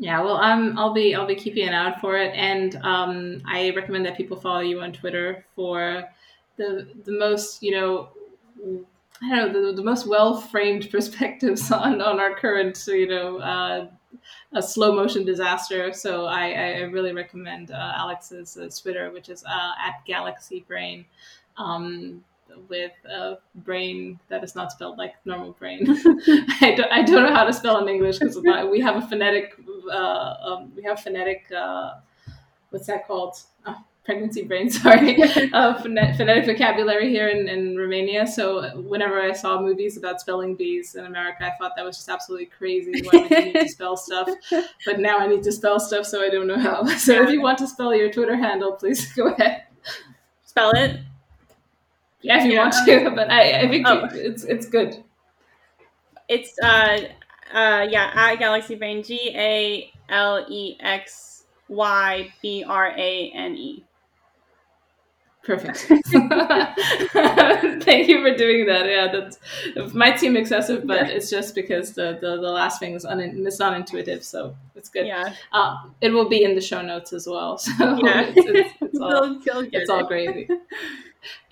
yeah, 0.00 0.22
well, 0.22 0.36
um, 0.36 0.78
I'll 0.78 0.94
be 0.94 1.14
I'll 1.14 1.26
be 1.26 1.34
keeping 1.34 1.68
an 1.68 1.74
eye 1.74 1.90
out 1.90 2.00
for 2.00 2.16
it, 2.16 2.32
and 2.34 2.74
um, 2.76 3.42
I 3.44 3.70
recommend 3.76 4.06
that 4.06 4.16
people 4.16 4.40
follow 4.40 4.60
you 4.60 4.80
on 4.80 4.94
Twitter 4.94 5.44
for 5.54 6.08
the 6.56 6.88
the 7.04 7.12
most 7.12 7.62
you 7.62 7.72
know 7.72 8.08
I 9.22 9.36
don't 9.36 9.52
know 9.52 9.66
the, 9.66 9.76
the 9.76 9.84
most 9.84 10.06
well 10.06 10.40
framed 10.40 10.90
perspectives 10.90 11.70
on 11.70 12.00
on 12.00 12.18
our 12.18 12.34
current 12.34 12.82
you 12.86 13.08
know 13.08 13.40
uh, 13.40 13.88
a 14.54 14.62
slow 14.62 14.94
motion 14.94 15.26
disaster. 15.26 15.92
So 15.92 16.24
I, 16.24 16.50
I 16.50 16.78
really 16.84 17.12
recommend 17.12 17.70
uh, 17.70 17.92
Alex's 17.94 18.56
uh, 18.56 18.70
Twitter, 18.80 19.10
which 19.10 19.28
is 19.28 19.44
uh, 19.44 19.72
at 19.86 20.02
Galaxy 20.06 20.64
Brain. 20.66 21.04
Um, 21.58 22.24
with 22.68 22.92
a 23.04 23.38
brain 23.56 24.18
that 24.28 24.44
is 24.44 24.54
not 24.54 24.72
spelled 24.72 24.98
like 24.98 25.14
normal 25.24 25.52
brain. 25.52 25.84
I, 25.88 26.74
don't, 26.76 26.92
I 26.92 27.02
don't 27.02 27.22
know 27.22 27.34
how 27.34 27.44
to 27.44 27.52
spell 27.52 27.78
in 27.82 27.88
English 27.88 28.18
because 28.18 28.38
we 28.70 28.80
have 28.80 28.96
a 28.96 29.06
phonetic, 29.06 29.54
uh, 29.90 30.34
um, 30.42 30.72
we 30.76 30.82
have 30.82 31.00
phonetic, 31.00 31.44
uh, 31.56 31.94
what's 32.70 32.86
that 32.86 33.06
called? 33.06 33.36
Oh, 33.66 33.76
pregnancy 34.04 34.42
brain, 34.42 34.70
sorry, 34.70 35.22
uh, 35.52 35.80
phonetic 35.82 36.46
vocabulary 36.46 37.10
here 37.10 37.28
in, 37.28 37.48
in 37.48 37.76
Romania. 37.76 38.26
So 38.26 38.80
whenever 38.80 39.20
I 39.20 39.32
saw 39.32 39.60
movies 39.60 39.96
about 39.96 40.20
spelling 40.20 40.56
bees 40.56 40.94
in 40.94 41.04
America, 41.04 41.44
I 41.44 41.56
thought 41.58 41.72
that 41.76 41.84
was 41.84 41.96
just 41.96 42.08
absolutely 42.08 42.46
crazy. 42.46 43.02
Why 43.02 43.22
would 43.22 43.30
you 43.30 43.44
need 43.44 43.60
to 43.60 43.68
spell 43.68 43.96
stuff? 43.96 44.28
But 44.86 45.00
now 45.00 45.18
I 45.18 45.26
need 45.26 45.42
to 45.42 45.52
spell 45.52 45.78
stuff, 45.78 46.06
so 46.06 46.22
I 46.22 46.30
don't 46.30 46.46
know 46.46 46.58
how. 46.58 46.84
So 46.86 47.22
if 47.22 47.30
you 47.30 47.40
want 47.40 47.58
to 47.58 47.66
spell 47.66 47.94
your 47.94 48.10
Twitter 48.10 48.36
handle, 48.36 48.72
please 48.72 49.12
go 49.12 49.28
ahead. 49.28 49.64
Spell 50.44 50.72
it. 50.72 51.00
Yeah, 52.22 52.38
if 52.38 52.44
you 52.44 52.52
yeah. 52.52 52.62
want 52.62 52.74
to, 52.86 53.10
but 53.14 53.30
I, 53.30 53.62
I 53.62 53.68
think 53.68 53.86
oh. 53.86 54.08
it's 54.12 54.44
it's 54.44 54.66
good. 54.66 55.02
It's 56.28 56.58
uh 56.62 57.00
uh 57.52 57.86
yeah 57.88 58.12
at 58.14 58.38
Galaxy 58.38 58.74
Brain 58.74 59.02
G 59.02 59.32
A 59.34 59.90
L 60.08 60.46
E 60.48 60.76
X 60.80 61.44
Y 61.68 62.32
B 62.42 62.64
R 62.66 62.88
A 62.96 63.32
N 63.34 63.56
E. 63.56 63.84
Perfect. 65.42 65.78
Thank 67.82 68.08
you 68.08 68.22
for 68.22 68.36
doing 68.36 68.66
that. 68.66 68.86
Yeah, 68.86 69.06
that 69.10 69.94
might 69.94 70.20
seem 70.20 70.36
excessive, 70.36 70.86
but 70.86 71.08
yeah. 71.08 71.14
it's 71.14 71.30
just 71.30 71.54
because 71.54 71.92
the, 71.94 72.18
the, 72.20 72.36
the 72.36 72.50
last 72.50 72.78
thing 72.78 72.94
is 72.94 73.06
un, 73.06 73.20
it's 73.20 73.58
not 73.58 73.74
intuitive, 73.74 74.22
so 74.22 74.54
it's 74.76 74.90
good. 74.90 75.06
Yeah. 75.06 75.32
Uh, 75.50 75.78
it 76.02 76.10
will 76.10 76.28
be 76.28 76.44
in 76.44 76.54
the 76.54 76.60
show 76.60 76.82
notes 76.82 77.14
as 77.14 77.26
well. 77.26 77.56
So 77.56 77.72
yeah. 78.04 78.32
it's, 78.36 78.46
it's, 78.46 78.74
it's 78.82 79.00
all, 79.00 79.40
it's 79.72 79.90
all 79.90 80.04
gravy. 80.06 80.46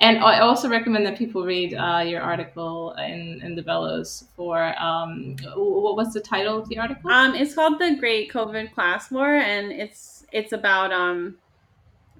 And 0.01 0.19
I 0.19 0.40
also 0.40 0.69
recommend 0.69 1.05
that 1.07 1.19
people 1.19 1.45
read 1.45 1.74
uh, 1.74 2.03
your 2.07 2.20
article 2.20 2.93
in, 2.93 3.40
in 3.43 3.55
the 3.55 3.62
Bellows 3.62 4.24
for 4.35 4.74
um, 4.81 5.36
what 5.55 5.97
was 5.97 6.12
the 6.12 6.20
title 6.20 6.59
of 6.59 6.69
the 6.69 6.78
article? 6.78 7.11
Um, 7.11 7.35
it's 7.35 7.55
called 7.55 7.78
the 7.78 7.97
Great 7.99 8.32
COVID 8.32 8.73
Class 8.73 9.11
War, 9.11 9.35
and 9.35 9.73
it's 9.73 10.27
it's 10.32 10.53
about 10.53 10.93
um, 10.93 11.36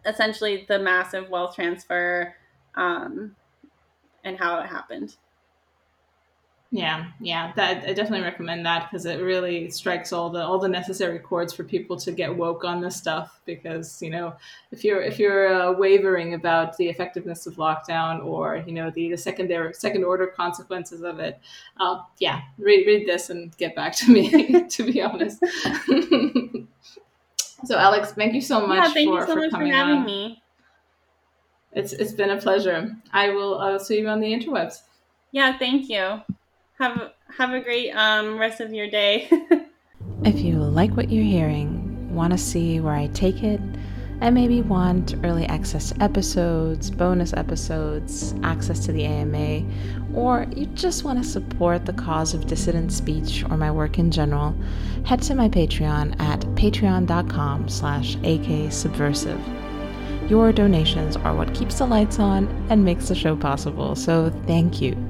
essentially 0.07 0.65
the 0.69 0.79
massive 0.79 1.29
wealth 1.29 1.55
transfer 1.55 2.35
um, 2.75 3.35
and 4.25 4.39
how 4.39 4.61
it 4.61 4.67
happened. 4.67 5.17
Yeah, 6.71 7.07
yeah, 7.19 7.53
that 7.57 7.85
I 7.85 7.95
definitely 7.95 8.21
recommend 8.21 8.67
that 8.67 8.91
because 8.91 9.07
it 9.07 9.23
really 9.23 9.71
strikes 9.71 10.13
all 10.13 10.29
the 10.29 10.45
all 10.45 10.59
the 10.59 10.69
necessary 10.69 11.19
chords 11.19 11.55
for 11.55 11.65
people 11.65 11.97
to 11.97 12.13
get 12.13 12.37
woke 12.37 12.63
on 12.63 12.83
this 12.83 12.95
stuff. 12.95 13.41
Because 13.47 14.03
you 14.03 14.11
know, 14.11 14.35
if 14.71 14.85
you're 14.85 15.01
if 15.01 15.19
you're 15.19 15.51
uh, 15.51 15.73
wavering 15.73 16.35
about 16.35 16.77
the 16.77 16.87
effectiveness 16.87 17.47
of 17.47 17.55
lockdown 17.55 18.23
or 18.23 18.63
you 18.67 18.75
know 18.75 18.91
the, 18.91 19.09
the 19.11 19.17
secondary 19.17 19.73
second 19.73 20.05
order 20.05 20.27
consequences 20.27 21.01
of 21.01 21.21
it, 21.21 21.41
uh, 21.79 22.03
yeah, 22.19 22.43
read 22.59 22.87
read 22.87 23.09
this 23.09 23.31
and 23.31 23.57
get 23.57 23.75
back 23.75 23.97
to 23.97 24.13
me. 24.13 24.65
to 24.69 24.83
be 24.85 25.01
honest. 25.01 25.39
so, 27.65 27.79
Alex, 27.79 28.13
thank 28.13 28.35
you 28.35 28.43
so 28.43 28.67
much 28.67 28.85
yeah, 28.85 28.93
thank 28.93 29.09
for, 29.09 29.21
you 29.21 29.27
so 29.27 29.33
for 29.33 29.41
much 29.41 29.51
coming 29.53 29.73
for 29.73 29.75
having 29.75 30.01
on. 30.01 30.05
me. 30.05 30.43
It's 31.73 31.95
it's 31.95 32.13
been 32.13 32.29
a 32.29 32.37
pleasure. 32.39 32.95
I 33.11 33.31
will 33.31 33.59
I 33.59 33.71
will 33.71 33.81
see 33.81 33.99
you 34.01 34.09
on 34.09 34.21
the 34.21 34.31
interwebs. 34.31 34.83
Yeah, 35.33 35.57
thank 35.59 35.89
you. 35.89 36.21
Have 36.79 37.13
have 37.37 37.53
a 37.53 37.61
great 37.61 37.91
um, 37.91 38.39
rest 38.39 38.61
of 38.61 38.73
your 38.73 38.89
day. 38.89 39.29
If 40.25 40.41
you 40.41 40.57
like 40.57 40.97
what 40.97 41.11
you're 41.11 41.25
hearing, 41.25 42.13
want 42.13 42.33
to 42.33 42.39
see 42.39 42.81
where 42.81 42.95
I 42.95 43.07
take 43.09 43.45
it, 43.45 43.61
and 44.21 44.35
maybe 44.35 44.63
want 44.63 45.15
early 45.23 45.47
access 45.47 45.91
to 45.91 46.03
episodes, 46.03 46.91
bonus 46.91 47.33
episodes, 47.33 48.35
access 48.43 48.85
to 48.87 48.93
the 48.93 49.05
AMA, 49.05 49.65
or 50.15 50.47
you 50.57 50.67
just 50.67 51.05
want 51.05 51.23
to 51.23 51.29
support 51.29 51.87
the 51.87 51.93
cause 51.93 52.35
of 52.35 52.49
dissident 52.49 52.93
speech 52.93 53.45
or 53.49 53.57
my 53.57 53.71
work 53.71 53.99
in 53.99 54.11
general, 54.11 54.57
head 55.05 55.23
to 55.23 55.37
my 55.37 55.49
Patreon 55.49 56.21
at 56.21 56.41
patreon.com 56.57 57.69
slash 57.69 58.17
aksubversive. 58.17 59.41
Your 60.29 60.53
donations 60.53 61.17
are 61.17 61.35
what 61.35 61.55
keeps 61.55 61.79
the 61.79 61.87
lights 61.87 62.19
on 62.19 62.49
and 62.71 62.85
makes 62.85 63.09
the 63.09 63.15
show 63.15 63.37
possible, 63.37 63.95
so 63.95 64.31
thank 64.47 64.83
you. 64.83 65.08